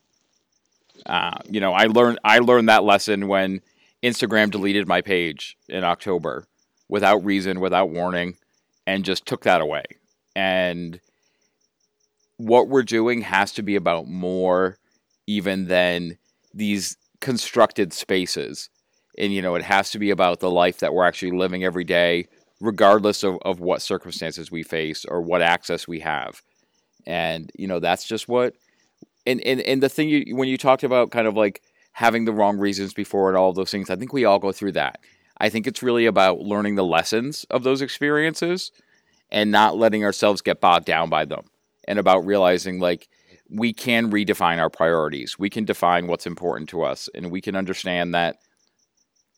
Uh, 1.06 1.38
you 1.50 1.60
know, 1.60 1.74
I 1.74 1.86
learned 1.86 2.20
I 2.24 2.40
learned 2.40 2.70
that 2.70 2.84
lesson 2.84 3.28
when 3.28 3.62
Instagram 4.04 4.52
deleted 4.52 4.88
my 4.88 5.02
page 5.02 5.58
in 5.68 5.84
October 5.84 6.45
without 6.88 7.24
reason, 7.24 7.60
without 7.60 7.89
warning, 7.89 8.36
and 8.88 9.06
just 9.06 9.26
took 9.26 9.43
that 9.43 9.62
away. 9.62 9.84
And 10.36 11.00
what 12.38 12.70
we're 12.70 12.84
doing 12.84 13.22
has 13.22 13.52
to 13.54 13.62
be 13.62 13.76
about 13.76 14.08
more 14.08 14.78
even 15.28 15.68
than 15.68 16.18
these 16.54 16.97
constructed 17.20 17.93
spaces. 17.93 18.70
And 19.18 19.34
you 19.34 19.41
know, 19.41 19.56
it 19.56 19.64
has 19.64 19.91
to 19.91 20.00
be 20.00 20.10
about 20.10 20.39
the 20.39 20.50
life 20.50 20.80
that 20.80 20.93
we're 20.93 21.06
actually 21.06 21.32
living 21.32 21.64
every 21.64 21.84
day, 21.84 22.28
regardless 22.62 23.24
of, 23.24 23.38
of 23.43 23.60
what 23.60 23.82
circumstances 23.82 24.50
we 24.50 24.64
face 24.64 25.04
or 25.06 25.22
what 25.22 25.41
access 25.41 25.88
we 25.88 26.00
have. 26.00 26.41
And, 27.06 27.52
you 27.56 27.68
know, 27.68 27.80
that's 27.80 28.08
just 28.08 28.28
what 28.28 28.56
and, 29.26 29.41
and, 29.41 29.62
and 29.62 29.84
the 29.84 29.89
thing 29.89 30.10
you 30.10 30.36
when 30.36 30.47
you 30.47 30.58
talked 30.58 30.84
about 30.84 31.12
kind 31.12 31.28
of 31.28 31.36
like 31.36 31.62
having 31.92 32.26
the 32.26 32.34
wrong 32.34 32.58
reasons 32.58 32.94
before 32.94 33.30
and 33.30 33.38
all 33.38 33.54
those 33.54 33.72
things, 33.72 33.90
I 33.90 33.96
think 33.96 34.14
we 34.14 34.26
all 34.26 34.40
go 34.40 34.52
through 34.52 34.74
that. 34.74 35.00
I 35.38 35.50
think 35.50 35.68
it's 35.68 35.84
really 35.84 36.06
about 36.06 36.40
learning 36.40 36.76
the 36.76 36.86
lessons 36.86 37.46
of 37.50 37.64
those 37.64 37.82
experiences 37.82 38.72
and 39.32 39.52
not 39.52 39.78
letting 39.78 40.04
ourselves 40.04 40.42
get 40.42 40.62
bogged 40.62 40.86
down 40.86 41.10
by 41.10 41.26
them 41.26 41.46
and 41.88 41.98
about 41.98 42.26
realizing 42.26 42.80
like 42.80 43.08
we 43.50 43.74
can 43.74 44.12
redefine 44.12 44.60
our 44.60 44.70
priorities. 44.70 45.40
We 45.40 45.50
can 45.50 45.66
define 45.66 46.08
what's 46.08 46.28
important 46.28 46.70
to 46.70 46.84
us 46.84 47.10
and 47.16 47.32
we 47.32 47.42
can 47.42 47.56
understand 47.56 48.14
that 48.14 48.38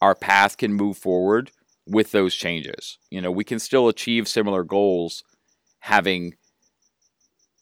our 0.02 0.16
path 0.16 0.58
can 0.58 0.74
move 0.74 0.97
forward 0.97 1.52
with 1.88 2.12
those 2.12 2.36
changes. 2.36 2.97
You 3.10 3.22
know, 3.22 3.32
we 3.32 3.43
can 3.43 3.60
still 3.60 3.88
achieve 3.88 4.28
similar 4.28 4.64
goals 4.64 5.24
having 5.80 6.36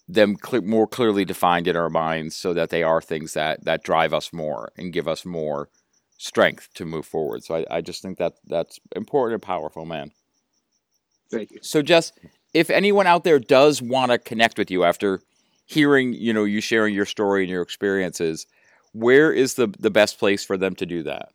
them 0.10 0.36
cl- 0.44 0.64
more 0.64 0.88
clearly 0.88 1.24
defined 1.24 1.68
in 1.68 1.76
our 1.76 1.90
minds 1.90 2.36
so 2.36 2.54
that 2.54 2.70
they 2.70 2.84
are 2.84 3.02
things 3.02 3.34
that 3.34 3.64
that 3.66 3.84
drive 3.84 4.14
us 4.14 4.34
more 4.34 4.72
and 4.78 4.92
give 4.94 5.08
us 5.08 5.26
more 5.26 5.70
strength 6.18 6.70
to 6.74 6.86
move 6.86 7.06
forward. 7.06 7.44
So 7.44 7.56
I, 7.56 7.78
I 7.78 7.82
just 7.82 8.02
think 8.02 8.18
that 8.18 8.34
that's 8.46 8.80
important 8.96 9.36
and 9.36 9.44
powerful, 9.44 9.86
man. 9.86 10.12
Thank 11.32 11.52
you. 11.52 11.60
So 11.62 11.82
just 11.82 12.20
if 12.54 12.70
anyone 12.70 13.08
out 13.08 13.24
there 13.24 13.40
does 13.40 13.82
want 13.82 14.12
to 14.12 14.18
connect 14.18 14.58
with 14.58 14.72
you 14.72 14.84
after 14.84 15.22
hearing, 15.66 16.14
you 16.14 16.34
know, 16.34 16.44
you 16.44 16.60
sharing 16.60 16.94
your 16.94 17.06
story 17.06 17.44
and 17.44 17.52
your 17.52 17.62
experiences, 17.62 18.48
where 18.92 19.32
is 19.32 19.54
the 19.54 19.74
the 19.80 19.92
best 19.92 20.20
place 20.20 20.44
for 20.44 20.58
them 20.58 20.76
to 20.76 20.86
do 20.86 21.04
that? 21.04 21.30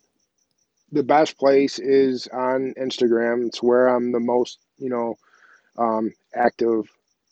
the 0.91 1.03
best 1.03 1.37
place 1.37 1.79
is 1.79 2.27
on 2.27 2.73
Instagram. 2.79 3.47
It's 3.47 3.61
where 3.61 3.87
I'm 3.87 4.11
the 4.11 4.19
most, 4.19 4.59
you 4.77 4.89
know, 4.89 5.15
um, 5.77 6.13
active, 6.33 6.85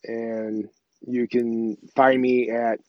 and 0.04 0.68
you 1.06 1.28
can 1.28 1.78
find 1.96 2.22
me 2.22 2.50
at 2.50 2.80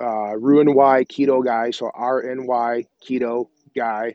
uh, 0.00 0.34
RNY 0.36 1.06
Keto 1.08 1.44
Guy. 1.44 1.70
So 1.70 1.90
R 1.94 2.28
N 2.28 2.46
Y 2.46 2.84
Keto 3.06 3.48
Guy, 3.76 4.14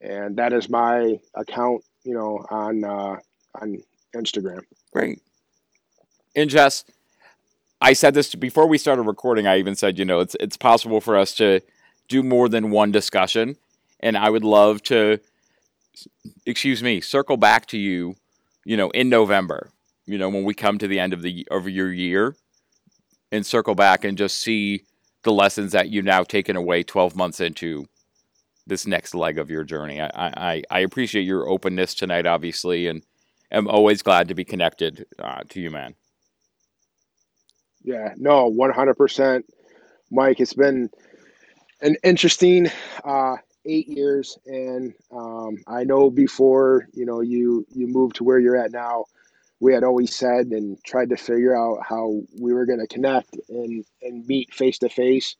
and 0.00 0.36
that 0.36 0.52
is 0.52 0.68
my 0.68 1.18
account, 1.34 1.84
you 2.04 2.14
know, 2.14 2.44
on 2.50 2.84
uh, 2.84 3.16
on 3.60 3.82
Instagram. 4.14 4.62
Great. 4.92 5.20
And 6.36 6.48
Jess, 6.48 6.84
I 7.80 7.92
said 7.92 8.14
this 8.14 8.34
before 8.34 8.66
we 8.66 8.78
started 8.78 9.02
recording. 9.02 9.46
I 9.46 9.58
even 9.58 9.74
said, 9.74 9.98
you 9.98 10.04
know, 10.04 10.20
it's 10.20 10.36
it's 10.40 10.56
possible 10.56 11.00
for 11.00 11.16
us 11.16 11.34
to 11.34 11.60
do 12.08 12.22
more 12.22 12.48
than 12.48 12.70
one 12.70 12.90
discussion 12.90 13.56
and 14.00 14.16
I 14.16 14.30
would 14.30 14.44
love 14.44 14.82
to, 14.84 15.18
excuse 16.46 16.82
me, 16.82 17.00
circle 17.00 17.36
back 17.36 17.66
to 17.66 17.78
you, 17.78 18.16
you 18.64 18.76
know, 18.76 18.90
in 18.90 19.08
November, 19.08 19.70
you 20.08 20.18
know, 20.18 20.28
when 20.28 20.44
we 20.44 20.54
come 20.54 20.78
to 20.78 20.88
the 20.88 20.98
end 20.98 21.12
of 21.12 21.22
the 21.22 21.46
of 21.50 21.68
your 21.68 21.92
year, 21.92 22.34
and 23.30 23.44
circle 23.44 23.74
back 23.74 24.04
and 24.04 24.16
just 24.18 24.40
see 24.40 24.84
the 25.22 25.32
lessons 25.32 25.72
that 25.72 25.90
you've 25.90 26.04
now 26.04 26.22
taken 26.22 26.56
away 26.56 26.82
12 26.82 27.14
months 27.14 27.40
into 27.40 27.86
this 28.66 28.86
next 28.86 29.14
leg 29.14 29.38
of 29.38 29.50
your 29.50 29.64
journey. 29.64 30.00
I, 30.00 30.10
I, 30.14 30.62
I 30.70 30.78
appreciate 30.80 31.22
your 31.22 31.48
openness 31.48 31.94
tonight, 31.94 32.26
obviously, 32.26 32.86
and 32.86 33.02
am 33.50 33.68
always 33.68 34.02
glad 34.02 34.28
to 34.28 34.34
be 34.34 34.44
connected 34.44 35.06
uh, 35.18 35.42
to 35.50 35.60
you, 35.60 35.70
man. 35.70 35.94
Yeah, 37.82 38.14
no, 38.16 38.50
100%. 38.50 39.42
Mike, 40.10 40.40
it's 40.40 40.54
been 40.54 40.90
an 41.80 41.96
interesting 42.02 42.70
uh, 43.04 43.36
eight 43.64 43.88
years, 43.88 44.38
and 44.46 44.94
um, 45.12 45.58
I 45.66 45.84
know 45.84 46.10
before 46.10 46.88
you 46.92 47.04
know 47.04 47.20
you 47.20 47.66
you 47.70 47.86
moved 47.86 48.16
to 48.16 48.24
where 48.24 48.38
you're 48.38 48.56
at 48.56 48.72
now, 48.72 49.04
we 49.60 49.72
had 49.74 49.84
always 49.84 50.14
said 50.14 50.46
and 50.48 50.82
tried 50.84 51.10
to 51.10 51.16
figure 51.16 51.56
out 51.56 51.78
how 51.82 52.20
we 52.40 52.52
were 52.52 52.66
going 52.66 52.80
to 52.80 52.86
connect 52.86 53.36
and 53.48 53.84
and 54.02 54.26
meet 54.26 54.52
face 54.54 54.78
to 54.78 54.88
face. 54.88 55.36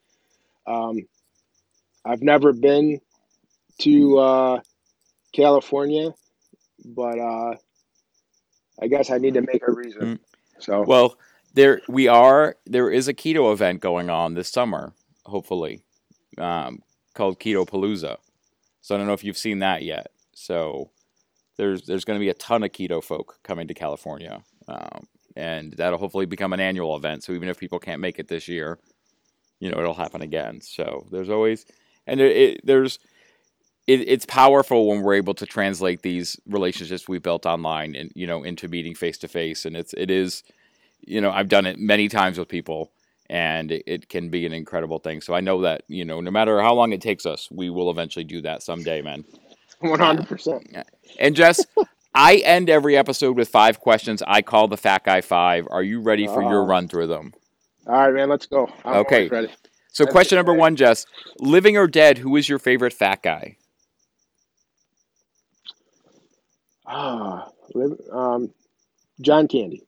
I've 2.09 2.23
never 2.23 2.53
been 2.55 3.01
to 3.81 4.19
uh, 4.19 4.61
California, 5.35 6.15
but 6.85 7.19
uh, 7.19 7.55
I 8.81 8.87
guess 8.89 9.11
I 9.11 9.19
need 9.19 9.35
to 9.35 9.43
make 9.43 9.63
a 9.67 9.73
reason. 9.73 10.01
Mm. 10.01 10.19
So 10.59 10.83
well, 10.83 11.19
there 11.55 11.83
we 11.87 12.09
are. 12.09 12.57
There 12.67 12.91
is 12.91 13.09
a 13.09 13.15
keto 13.15 13.53
event 13.53 13.81
going 13.81 14.09
on 14.09 14.35
this 14.35 14.49
summer, 14.49 14.95
hopefully. 15.27 15.83
Um, 16.39 16.83
called 17.15 17.39
Keto 17.39 17.69
Palooza. 17.69 18.17
So 18.81 18.95
I 18.95 18.99
don't 18.99 19.07
know 19.07 19.13
if 19.13 19.25
you've 19.25 19.37
seen 19.37 19.59
that 19.59 19.83
yet. 19.83 20.13
So 20.33 20.91
there's 21.59 21.83
there's 21.83 22.05
going 22.05 22.19
to 22.19 22.25
be 22.25 22.31
a 22.31 22.35
ton 22.35 22.63
of 22.63 22.71
keto 22.71 23.05
folk 23.05 23.39
coming 23.43 23.69
to 23.69 23.75
California, 23.75 24.43
um, 24.67 25.07
and 25.37 25.75
that'll 25.75 25.99
hopefully 25.99 26.25
become 26.25 26.55
an 26.55 26.61
annual 26.61 26.97
event. 26.97 27.25
So 27.25 27.33
even 27.33 27.51
if 27.51 27.59
people 27.59 27.79
can't 27.79 28.01
make 28.01 28.19
it 28.19 28.29
this 28.29 28.49
year, 28.49 28.79
you 29.61 29.71
know 29.71 29.79
it'll 29.79 29.95
happen 29.95 30.23
again. 30.23 30.61
So 30.63 31.07
there's 31.11 31.29
always 31.29 31.67
and 32.07 32.21
it, 32.21 32.37
it, 32.37 32.61
there's 32.65 32.99
it, 33.87 34.01
it's 34.09 34.25
powerful 34.25 34.89
when 34.89 35.03
we're 35.03 35.15
able 35.15 35.35
to 35.35 35.47
translate 35.47 36.03
these 36.03 36.41
relationships 36.47 37.09
we 37.09 37.19
built 37.19 37.45
online 37.45 37.95
and 37.95 38.11
you 38.15 38.27
know 38.27 38.43
into 38.45 38.69
meeting 38.69 38.95
face 38.95 39.19
to 39.19 39.29
face. 39.29 39.67
And 39.67 39.77
it's 39.77 39.93
it 39.95 40.11
is 40.11 40.45
you 41.01 41.21
know 41.21 41.31
I've 41.31 41.49
done 41.49 41.67
it 41.67 41.79
many 41.79 42.09
times 42.09 42.39
with 42.39 42.49
people 42.49 42.93
and 43.31 43.71
it, 43.73 44.09
can 44.09 44.31
be 44.31 44.47
an 44.47 44.53
incredible 44.53 44.99
thing. 44.99 45.21
So 45.21 45.35
I 45.35 45.41
know 45.41 45.61
that 45.63 45.83
you 45.89 46.05
know, 46.05 46.21
no 46.21 46.31
matter 46.31 46.61
how 46.61 46.75
long 46.75 46.93
it 46.93 47.03
takes 47.03 47.27
us, 47.27 47.49
we 47.51 47.69
will 47.69 47.91
eventually 47.91 48.25
do 48.25 48.41
that 48.43 48.63
someday, 48.63 49.03
man. 49.03 49.25
One 49.81 50.01
hundred 50.01 50.27
percent. 50.27 50.77
And 51.19 51.37
Jess, 51.37 51.65
I 52.15 52.37
end 52.37 52.69
every 52.69 52.97
episode 52.97 53.37
with 53.37 53.49
five 53.49 53.81
questions. 53.81 54.23
I 54.27 54.43
call 54.43 54.69
the 54.69 54.77
Fat 54.77 55.05
Guy 55.05 55.21
Five. 55.21 55.69
Are 55.71 55.83
you 55.83 56.01
ready 56.01 56.27
for 56.27 56.43
uh, 56.43 56.51
your 56.51 56.65
run 56.65 56.89
through 56.89 57.07
them? 57.07 57.33
All 57.87 57.95
right, 57.95 58.13
man. 58.13 58.29
Let's 58.29 58.47
go. 58.47 58.69
I'm 58.85 58.97
okay. 58.99 59.29
Ready. 59.29 59.49
So, 59.93 60.05
That's 60.05 60.13
question 60.13 60.37
number 60.37 60.55
one, 60.55 60.77
Jess: 60.77 61.07
Living 61.39 61.77
or 61.77 61.87
dead? 61.87 62.19
Who 62.19 62.37
is 62.37 62.49
your 62.49 62.59
favorite 62.59 62.93
fat 62.93 63.23
guy? 63.23 63.57
Ah, 66.87 67.51
um, 68.13 68.53
John 69.21 69.47
Candy. 69.47 69.83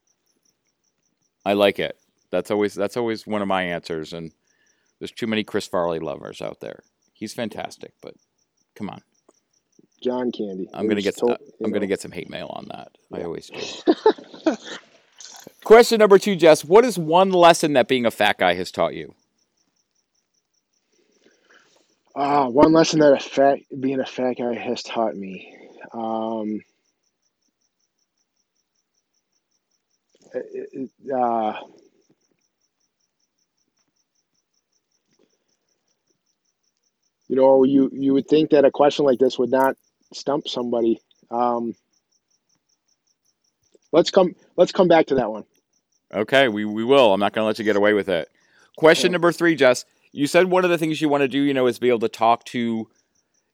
I 1.45 1.55
like 1.55 1.78
it. 1.78 1.99
That's 2.30 2.51
always 2.51 2.74
that's 2.74 2.97
always 2.97 3.26
one 3.26 3.43
of 3.43 3.49
my 3.49 3.62
answers. 3.62 4.12
And 4.12 4.32
there's 4.99 5.12
too 5.12 5.26
many 5.26 5.43
Chris 5.43 5.66
Farley 5.66 5.99
lovers 5.99 6.43
out 6.43 6.61
there. 6.61 6.80
He's 7.12 7.34
fantastic, 7.34 7.93
but 8.01 8.14
come 8.74 8.88
on. 8.88 9.03
John 10.03 10.32
Candy. 10.32 10.68
I'm 10.72 10.88
gonna 10.88 11.03
get 11.03 11.16
to, 11.18 11.38
I'm 11.62 11.70
gonna 11.70 11.86
get 11.86 12.01
some 12.01 12.11
hate 12.11 12.30
mail 12.30 12.48
on 12.51 12.66
that. 12.68 12.96
Yeah. 13.11 13.18
I 13.18 13.24
always 13.24 13.48
do. 13.48 14.57
Question 15.64 15.98
number 15.98 16.18
two, 16.18 16.36
Jess. 16.36 16.64
What 16.64 16.84
is 16.84 16.98
one 16.98 17.30
lesson 17.30 17.74
that 17.74 17.86
being 17.86 18.07
a 18.07 18.11
fat 18.11 18.38
guy 18.38 18.55
has 18.55 18.70
taught 18.70 18.94
you? 18.94 19.14
Uh, 22.14 22.46
one 22.46 22.72
lesson 22.72 23.01
that 23.01 23.12
a 23.12 23.20
fat 23.20 23.59
being 23.78 24.01
a 24.01 24.07
fat 24.07 24.34
guy 24.38 24.55
has 24.55 24.82
taught 24.82 25.14
me. 25.14 25.55
Um, 25.92 26.61
uh, 30.34 31.55
you 37.28 37.36
know, 37.36 37.64
you 37.64 37.90
you 37.92 38.12
would 38.14 38.26
think 38.28 38.51
that 38.51 38.64
a 38.64 38.70
question 38.70 39.05
like 39.05 39.18
this 39.18 39.38
would 39.38 39.51
not 39.51 39.76
stump 40.12 40.48
somebody. 40.48 41.00
Um, 41.30 41.74
let's 43.92 44.11
come 44.11 44.34
let's 44.56 44.72
come 44.72 44.88
back 44.88 45.06
to 45.06 45.16
that 45.16 45.30
one. 45.30 45.44
Okay, 46.12 46.48
we, 46.48 46.64
we 46.64 46.82
will. 46.84 47.14
I'm 47.14 47.20
not 47.20 47.32
going 47.32 47.44
to 47.44 47.46
let 47.46 47.58
you 47.58 47.64
get 47.64 47.76
away 47.76 47.92
with 47.92 48.08
it. 48.08 48.28
Question 48.76 49.12
number 49.12 49.30
three, 49.30 49.54
Jess. 49.54 49.84
You 50.12 50.26
said 50.26 50.50
one 50.50 50.64
of 50.64 50.70
the 50.70 50.78
things 50.78 51.00
you 51.00 51.08
want 51.08 51.20
to 51.20 51.28
do, 51.28 51.40
you 51.40 51.54
know, 51.54 51.68
is 51.68 51.78
be 51.78 51.88
able 51.88 52.00
to 52.00 52.08
talk 52.08 52.44
to, 52.46 52.88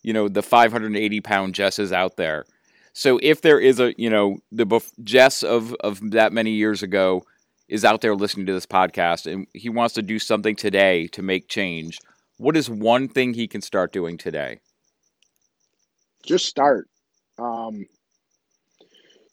you 0.02 0.12
know, 0.12 0.28
the 0.28 0.42
580 0.42 1.20
pound 1.20 1.54
Jesses 1.54 1.92
out 1.92 2.16
there. 2.16 2.46
So 2.94 3.20
if 3.22 3.42
there 3.42 3.60
is 3.60 3.78
a, 3.78 3.92
you 3.98 4.08
know, 4.08 4.38
the 4.50 4.80
Jess 5.04 5.42
of 5.42 5.74
of 5.80 6.12
that 6.12 6.32
many 6.32 6.52
years 6.52 6.82
ago 6.82 7.24
is 7.68 7.84
out 7.84 8.00
there 8.00 8.14
listening 8.14 8.46
to 8.46 8.54
this 8.54 8.64
podcast 8.64 9.30
and 9.30 9.46
he 9.52 9.68
wants 9.68 9.94
to 9.94 10.02
do 10.02 10.18
something 10.18 10.56
today 10.56 11.08
to 11.08 11.20
make 11.20 11.48
change, 11.48 11.98
what 12.38 12.56
is 12.56 12.70
one 12.70 13.08
thing 13.08 13.34
he 13.34 13.46
can 13.46 13.60
start 13.60 13.92
doing 13.92 14.16
today? 14.16 14.60
Just 16.26 16.46
start. 16.46 16.88
Um, 17.38 17.86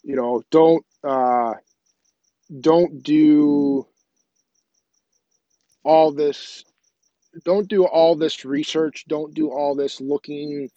you 0.03 0.15
know, 0.15 0.43
don't 0.51 0.85
uh, 1.03 1.53
don't 2.61 3.03
do 3.03 3.87
all 5.83 6.11
this 6.11 6.63
don't 7.45 7.67
do 7.67 7.85
all 7.85 8.15
this 8.15 8.45
research. 8.45 9.05
Don't 9.07 9.33
do 9.33 9.49
all 9.49 9.75
this 9.75 9.99
looking. 9.99 10.69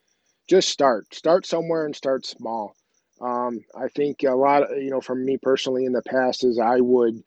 Just 0.48 0.70
start. 0.70 1.14
Start 1.14 1.46
somewhere 1.46 1.84
and 1.86 1.94
start 1.94 2.26
small. 2.26 2.74
Um, 3.20 3.60
i 3.74 3.88
think 3.88 4.24
a 4.24 4.34
lot 4.34 4.70
of 4.70 4.76
you 4.76 4.90
know 4.90 5.00
from 5.00 5.24
me 5.24 5.38
personally 5.38 5.86
in 5.86 5.92
the 5.92 6.02
past 6.02 6.44
is 6.44 6.58
i 6.58 6.80
would 6.80 7.22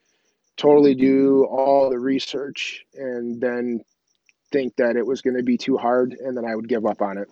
totally 0.57 0.93
do 0.93 1.45
all 1.45 1.89
the 1.89 1.97
research 1.97 2.85
and 2.93 3.41
then 3.41 3.81
think 4.51 4.75
that 4.77 4.97
it 4.97 5.05
was 5.05 5.21
going 5.21 5.37
to 5.37 5.43
be 5.43 5.57
too 5.57 5.77
hard 5.77 6.13
and 6.13 6.37
then 6.37 6.45
i 6.45 6.55
would 6.55 6.69
give 6.69 6.85
up 6.85 7.01
on 7.01 7.17
it 7.17 7.27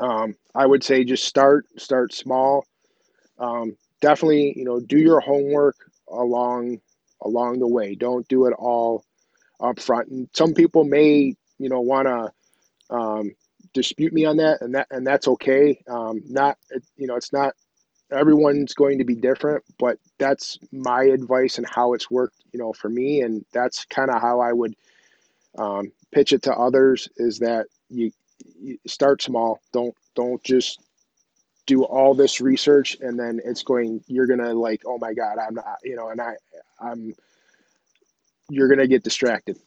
um, 0.00 0.34
i 0.54 0.66
would 0.66 0.82
say 0.84 1.04
just 1.04 1.24
start 1.24 1.66
start 1.78 2.12
small. 2.12 2.66
Um, 3.38 3.76
definitely 4.00 4.54
you 4.56 4.64
know 4.64 4.80
do 4.80 4.98
your 4.98 5.20
homework 5.20 5.76
along 6.08 6.80
along 7.22 7.58
the 7.58 7.68
way. 7.68 7.94
Don't 7.94 8.26
do 8.28 8.46
it 8.46 8.54
all 8.58 9.04
up 9.60 9.80
front 9.80 10.08
and 10.08 10.28
some 10.34 10.54
people 10.54 10.84
may 10.84 11.34
you 11.58 11.68
know 11.68 11.80
want 11.80 12.08
to 12.08 12.32
um, 12.94 13.32
dispute 13.74 14.12
me 14.12 14.24
on 14.24 14.36
that 14.38 14.60
and 14.62 14.74
that 14.74 14.86
and 14.90 15.06
that's 15.06 15.28
okay. 15.28 15.82
Um, 15.88 16.22
not 16.26 16.58
you 16.96 17.06
know 17.06 17.16
it's 17.16 17.32
not 17.32 17.54
everyone's 18.12 18.74
going 18.74 18.98
to 18.98 19.04
be 19.04 19.16
different 19.16 19.64
but 19.80 19.98
that's 20.18 20.58
my 20.72 21.02
advice 21.04 21.58
and 21.58 21.66
how 21.68 21.92
it's 21.94 22.10
worked 22.10 22.36
you 22.52 22.58
know 22.58 22.72
for 22.72 22.88
me. 22.88 23.22
And 23.22 23.44
that's 23.52 23.84
kind 23.86 24.10
of 24.10 24.20
how 24.20 24.40
i 24.40 24.52
would 24.52 24.74
um, 25.58 25.92
pitch 26.12 26.32
it 26.32 26.42
to 26.42 26.52
others 26.54 27.08
is 27.16 27.38
that 27.38 27.66
you, 27.88 28.06
you 28.06 28.12
start 28.86 29.22
small. 29.22 29.60
Don't 29.72 29.94
don't 30.14 30.42
just 30.42 30.80
do 31.66 31.84
all 31.84 32.14
this 32.14 32.40
research 32.40 32.96
and 33.00 33.18
then 33.18 33.40
it's 33.44 33.62
going 33.62 34.02
you're 34.06 34.26
gonna 34.26 34.54
like 34.54 34.82
oh 34.86 34.98
my 34.98 35.12
god 35.12 35.36
i'm 35.36 35.54
not 35.54 35.78
you 35.82 35.96
know 35.96 36.08
and 36.10 36.20
i 36.20 36.32
i'm 36.80 37.12
you're 38.48 38.68
gonna 38.68 38.86
get 38.86 39.02
distracted. 39.02 39.58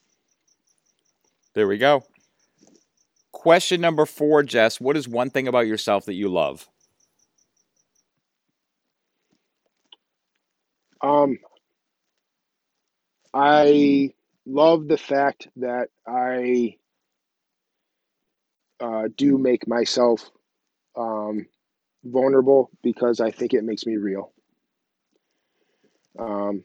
There 1.52 1.68
we 1.68 1.76
go. 1.76 2.04
Question 3.32 3.80
number 3.80 4.06
four 4.06 4.42
jess 4.42 4.80
what 4.80 4.96
is 4.96 5.06
one 5.06 5.30
thing 5.30 5.46
about 5.46 5.66
yourself 5.66 6.06
that 6.06 6.14
you 6.14 6.28
love? 6.28 6.68
Um 11.02 11.38
i 13.32 14.12
love 14.46 14.88
the 14.88 14.98
fact 14.98 15.48
that 15.56 15.88
i 16.06 16.76
uh, 18.80 19.08
do 19.16 19.38
make 19.38 19.68
myself 19.68 20.30
um, 20.96 21.46
vulnerable 22.04 22.70
because 22.82 23.20
I 23.20 23.30
think 23.30 23.54
it 23.54 23.64
makes 23.64 23.86
me 23.86 23.96
real. 23.96 24.32
Um, 26.18 26.64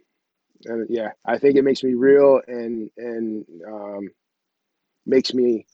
and 0.66 0.88
yeah, 0.90 1.12
I 1.26 1.38
think 1.40 1.58
it 1.58 1.64
makes 1.64 1.84
me 1.84 1.94
real 1.96 2.42
and 2.48 2.90
and 2.98 3.46
um, 3.68 4.10
makes 5.06 5.34
me 5.34 5.66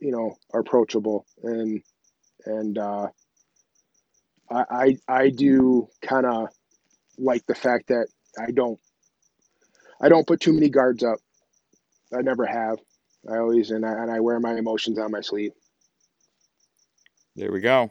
you 0.00 0.12
know 0.12 0.36
approachable 0.54 1.26
and 1.44 1.82
and 2.46 2.78
uh, 2.78 3.08
I 4.50 4.64
I, 4.70 4.98
I 5.08 5.30
do 5.30 5.88
kind 6.02 6.26
of 6.26 6.48
like 7.18 7.46
the 7.46 7.54
fact 7.54 7.88
that 7.88 8.08
I 8.38 8.50
don't 8.52 8.80
I 10.00 10.08
don't 10.10 10.26
put 10.26 10.40
too 10.40 10.52
many 10.54 10.70
guards 10.70 11.04
up. 11.04 11.18
I 12.16 12.22
never 12.22 12.46
have. 12.46 12.78
I 13.30 13.38
always 13.38 13.70
and 13.70 13.86
I, 13.86 13.92
and 13.92 14.10
I 14.10 14.20
wear 14.20 14.40
my 14.40 14.54
emotions 14.56 14.98
on 14.98 15.12
my 15.12 15.20
sleeve. 15.22 15.52
There 17.40 17.50
we 17.50 17.60
go. 17.60 17.90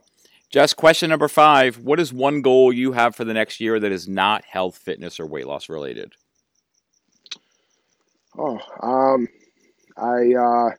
Jess 0.52 0.76
question 0.76 1.10
number 1.10 1.28
five. 1.28 1.80
What 1.80 2.00
is 2.00 2.14
one 2.14 2.43
goal 2.43 2.72
you 2.72 2.91
have 2.91 3.16
for 3.16 3.26
the 3.26 3.34
next 3.34 3.60
year 3.60 3.80
that 3.80 3.91
is 3.91 4.08
not 4.08 4.45
health, 4.45 4.78
fitness, 4.78 5.20
or 5.20 5.26
weight 5.26 5.47
loss 5.47 5.70
related? 5.70 6.14
Oh, 8.38 8.59
um, 8.84 9.28
I 9.97 10.36
uh, 10.36 10.70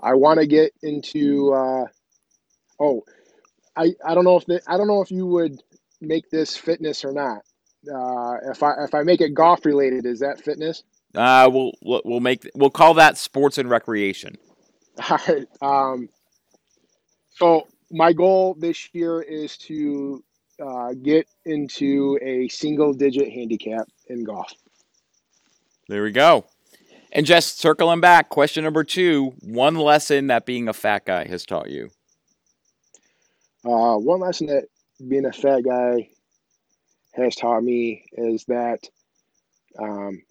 I 0.00 0.14
want 0.14 0.40
to 0.40 0.46
get 0.46 0.72
into. 0.82 1.52
Uh, 1.52 1.84
oh, 2.80 3.04
I 3.76 3.92
I 4.04 4.14
don't 4.16 4.24
know 4.24 4.36
if 4.36 4.46
the, 4.46 4.60
I 4.66 4.76
don't 4.76 4.88
know 4.88 5.02
if 5.02 5.12
you 5.12 5.24
would 5.26 5.62
make 6.00 6.30
this 6.30 6.56
fitness 6.56 7.04
or 7.04 7.12
not. 7.12 7.42
Uh, 7.88 8.38
if 8.50 8.64
I 8.64 8.72
if 8.80 8.92
I 8.92 9.04
make 9.04 9.20
it 9.20 9.34
golf 9.34 9.64
related, 9.64 10.04
is 10.04 10.18
that 10.18 10.40
fitness? 10.40 10.82
Uh, 11.14 11.48
we'll 11.52 11.72
we'll 11.80 12.18
make 12.18 12.50
we'll 12.56 12.70
call 12.70 12.94
that 12.94 13.18
sports 13.18 13.56
and 13.56 13.70
recreation. 13.70 14.36
All 15.08 15.18
right. 15.28 15.46
Um, 15.62 16.08
so 17.34 17.68
my 17.90 18.12
goal 18.12 18.54
this 18.58 18.88
year 18.92 19.20
is 19.20 19.56
to 19.58 20.22
uh, 20.60 20.92
get 21.02 21.26
into 21.44 22.18
a 22.22 22.48
single 22.48 22.92
digit 22.92 23.30
handicap 23.30 23.88
in 24.06 24.24
golf. 24.24 24.52
There 25.88 26.02
we 26.02 26.12
go. 26.12 26.46
And 27.12 27.26
just 27.26 27.58
circling 27.58 28.00
back, 28.00 28.30
question 28.30 28.64
number 28.64 28.84
two 28.84 29.34
one 29.40 29.74
lesson 29.74 30.28
that 30.28 30.46
being 30.46 30.68
a 30.68 30.72
fat 30.72 31.04
guy 31.04 31.26
has 31.26 31.44
taught 31.44 31.70
you. 31.70 31.90
Uh, 33.64 33.96
one 33.96 34.20
lesson 34.20 34.46
that 34.46 34.64
being 35.06 35.26
a 35.26 35.32
fat 35.32 35.60
guy 35.62 36.08
has 37.12 37.36
taught 37.36 37.62
me 37.62 38.06
is 38.12 38.44
that 38.46 38.88
um, 39.78 40.22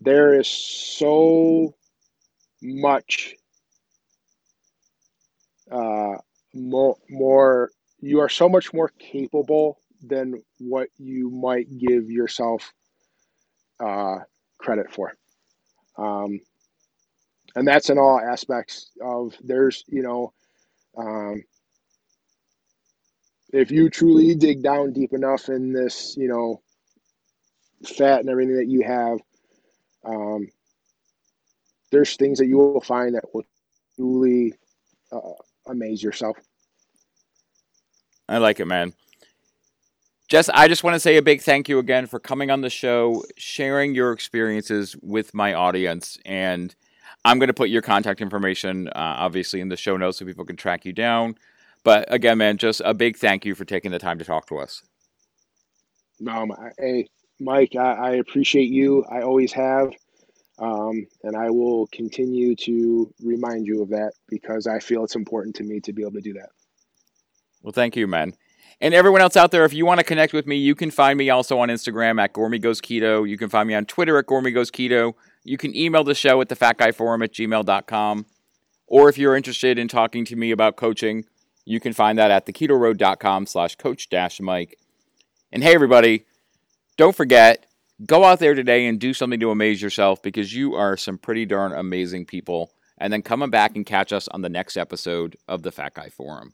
there 0.00 0.38
is 0.38 0.48
so 0.48 1.74
much 2.62 3.34
uh, 5.70 6.14
more, 6.54 6.96
more 7.08 7.70
you 8.00 8.20
are 8.20 8.28
so 8.28 8.48
much 8.48 8.72
more 8.72 8.90
capable 8.98 9.78
than 10.02 10.42
what 10.58 10.88
you 10.98 11.30
might 11.30 11.66
give 11.78 12.10
yourself 12.10 12.72
uh, 13.80 14.16
credit 14.58 14.92
for. 14.92 15.14
Um, 15.96 16.40
and 17.56 17.66
that's 17.66 17.90
in 17.90 17.98
all 17.98 18.20
aspects 18.20 18.90
of 19.00 19.34
there's, 19.42 19.84
you 19.86 20.02
know, 20.02 20.32
um, 20.96 21.42
if 23.52 23.70
you 23.70 23.88
truly 23.88 24.34
dig 24.34 24.62
down 24.62 24.92
deep 24.92 25.12
enough 25.12 25.48
in 25.48 25.72
this, 25.72 26.16
you 26.16 26.28
know, 26.28 26.60
fat 27.96 28.20
and 28.20 28.28
everything 28.28 28.56
that 28.56 28.66
you 28.66 28.82
have, 28.82 29.18
um, 30.04 30.48
there's 31.92 32.16
things 32.16 32.38
that 32.38 32.46
you 32.46 32.58
will 32.58 32.80
find 32.80 33.14
that 33.14 33.24
will 33.32 33.44
truly 33.96 34.54
uh, 35.12 35.20
amaze 35.66 36.02
yourself. 36.02 36.36
I 38.28 38.38
like 38.38 38.60
it, 38.60 38.66
man. 38.66 38.94
Jess, 40.28 40.48
I 40.48 40.68
just 40.68 40.82
want 40.82 40.94
to 40.94 41.00
say 41.00 41.16
a 41.18 41.22
big 41.22 41.42
thank 41.42 41.68
you 41.68 41.78
again 41.78 42.06
for 42.06 42.18
coming 42.18 42.50
on 42.50 42.62
the 42.62 42.70
show, 42.70 43.22
sharing 43.36 43.94
your 43.94 44.12
experiences 44.12 44.96
with 45.02 45.34
my 45.34 45.52
audience. 45.52 46.18
And 46.24 46.74
I'm 47.26 47.38
going 47.38 47.48
to 47.48 47.54
put 47.54 47.68
your 47.68 47.82
contact 47.82 48.22
information, 48.22 48.88
uh, 48.88 48.92
obviously, 48.96 49.60
in 49.60 49.68
the 49.68 49.76
show 49.76 49.96
notes 49.96 50.18
so 50.18 50.24
people 50.24 50.46
can 50.46 50.56
track 50.56 50.86
you 50.86 50.92
down. 50.94 51.36
But 51.84 52.10
again, 52.12 52.38
man, 52.38 52.56
just 52.56 52.80
a 52.84 52.94
big 52.94 53.18
thank 53.18 53.44
you 53.44 53.54
for 53.54 53.66
taking 53.66 53.90
the 53.90 53.98
time 53.98 54.18
to 54.18 54.24
talk 54.24 54.46
to 54.46 54.58
us. 54.58 54.82
Um, 56.26 56.52
hey, 56.78 57.08
Mike, 57.38 57.76
I, 57.76 57.92
I 57.92 58.10
appreciate 58.12 58.70
you. 58.70 59.04
I 59.04 59.20
always 59.20 59.52
have. 59.52 59.92
Um, 60.58 61.06
and 61.22 61.36
I 61.36 61.50
will 61.50 61.88
continue 61.88 62.54
to 62.56 63.12
remind 63.22 63.66
you 63.66 63.82
of 63.82 63.88
that 63.90 64.12
because 64.28 64.66
I 64.66 64.78
feel 64.78 65.04
it's 65.04 65.16
important 65.16 65.56
to 65.56 65.64
me 65.64 65.80
to 65.80 65.92
be 65.92 66.02
able 66.02 66.12
to 66.12 66.20
do 66.20 66.34
that. 66.34 66.50
Well, 67.62 67.72
thank 67.72 67.96
you, 67.96 68.06
man. 68.06 68.34
And 68.80 68.92
everyone 68.92 69.20
else 69.20 69.36
out 69.36 69.50
there, 69.50 69.64
if 69.64 69.72
you 69.72 69.86
want 69.86 70.00
to 70.00 70.04
connect 70.04 70.32
with 70.32 70.46
me, 70.46 70.56
you 70.56 70.74
can 70.74 70.90
find 70.90 71.16
me 71.16 71.30
also 71.30 71.58
on 71.58 71.68
Instagram 71.68 72.20
at 72.20 72.32
Gormy 72.32 72.60
Goes 72.60 72.80
Keto. 72.80 73.28
You 73.28 73.38
can 73.38 73.48
find 73.48 73.66
me 73.68 73.74
on 73.74 73.84
Twitter 73.84 74.18
at 74.18 74.26
Gormy 74.26 74.52
Goes 74.52 74.70
Keto. 74.70 75.14
You 75.44 75.56
can 75.56 75.74
email 75.76 76.04
the 76.04 76.14
show 76.14 76.40
at 76.40 76.48
the 76.48 76.56
Fat 76.56 76.78
Guy 76.78 76.92
Forum 76.92 77.22
at 77.22 77.32
gmail.com. 77.32 78.26
Or 78.86 79.08
if 79.08 79.16
you're 79.16 79.36
interested 79.36 79.78
in 79.78 79.88
talking 79.88 80.24
to 80.26 80.36
me 80.36 80.50
about 80.50 80.76
coaching, 80.76 81.24
you 81.64 81.80
can 81.80 81.92
find 81.92 82.18
that 82.18 82.30
at 82.30 82.46
theketoroad.com 82.46 83.46
slash 83.46 83.76
coach 83.76 84.08
dash 84.08 84.40
Mike. 84.40 84.78
And 85.50 85.62
hey, 85.62 85.74
everybody, 85.74 86.26
don't 86.96 87.16
forget, 87.16 87.66
go 88.06 88.24
out 88.24 88.38
there 88.38 88.54
today 88.54 88.86
and 88.86 88.98
do 88.98 89.14
something 89.14 89.40
to 89.40 89.50
amaze 89.50 89.80
yourself 89.80 90.22
because 90.22 90.54
you 90.54 90.74
are 90.74 90.96
some 90.96 91.18
pretty 91.18 91.46
darn 91.46 91.72
amazing 91.72 92.26
people. 92.26 92.72
And 92.98 93.12
then 93.12 93.22
come 93.22 93.48
back 93.50 93.74
and 93.74 93.84
catch 93.84 94.12
us 94.12 94.28
on 94.28 94.42
the 94.42 94.48
next 94.48 94.76
episode 94.76 95.36
of 95.48 95.62
the 95.62 95.72
Fat 95.72 95.94
Guy 95.94 96.08
Forum. 96.10 96.52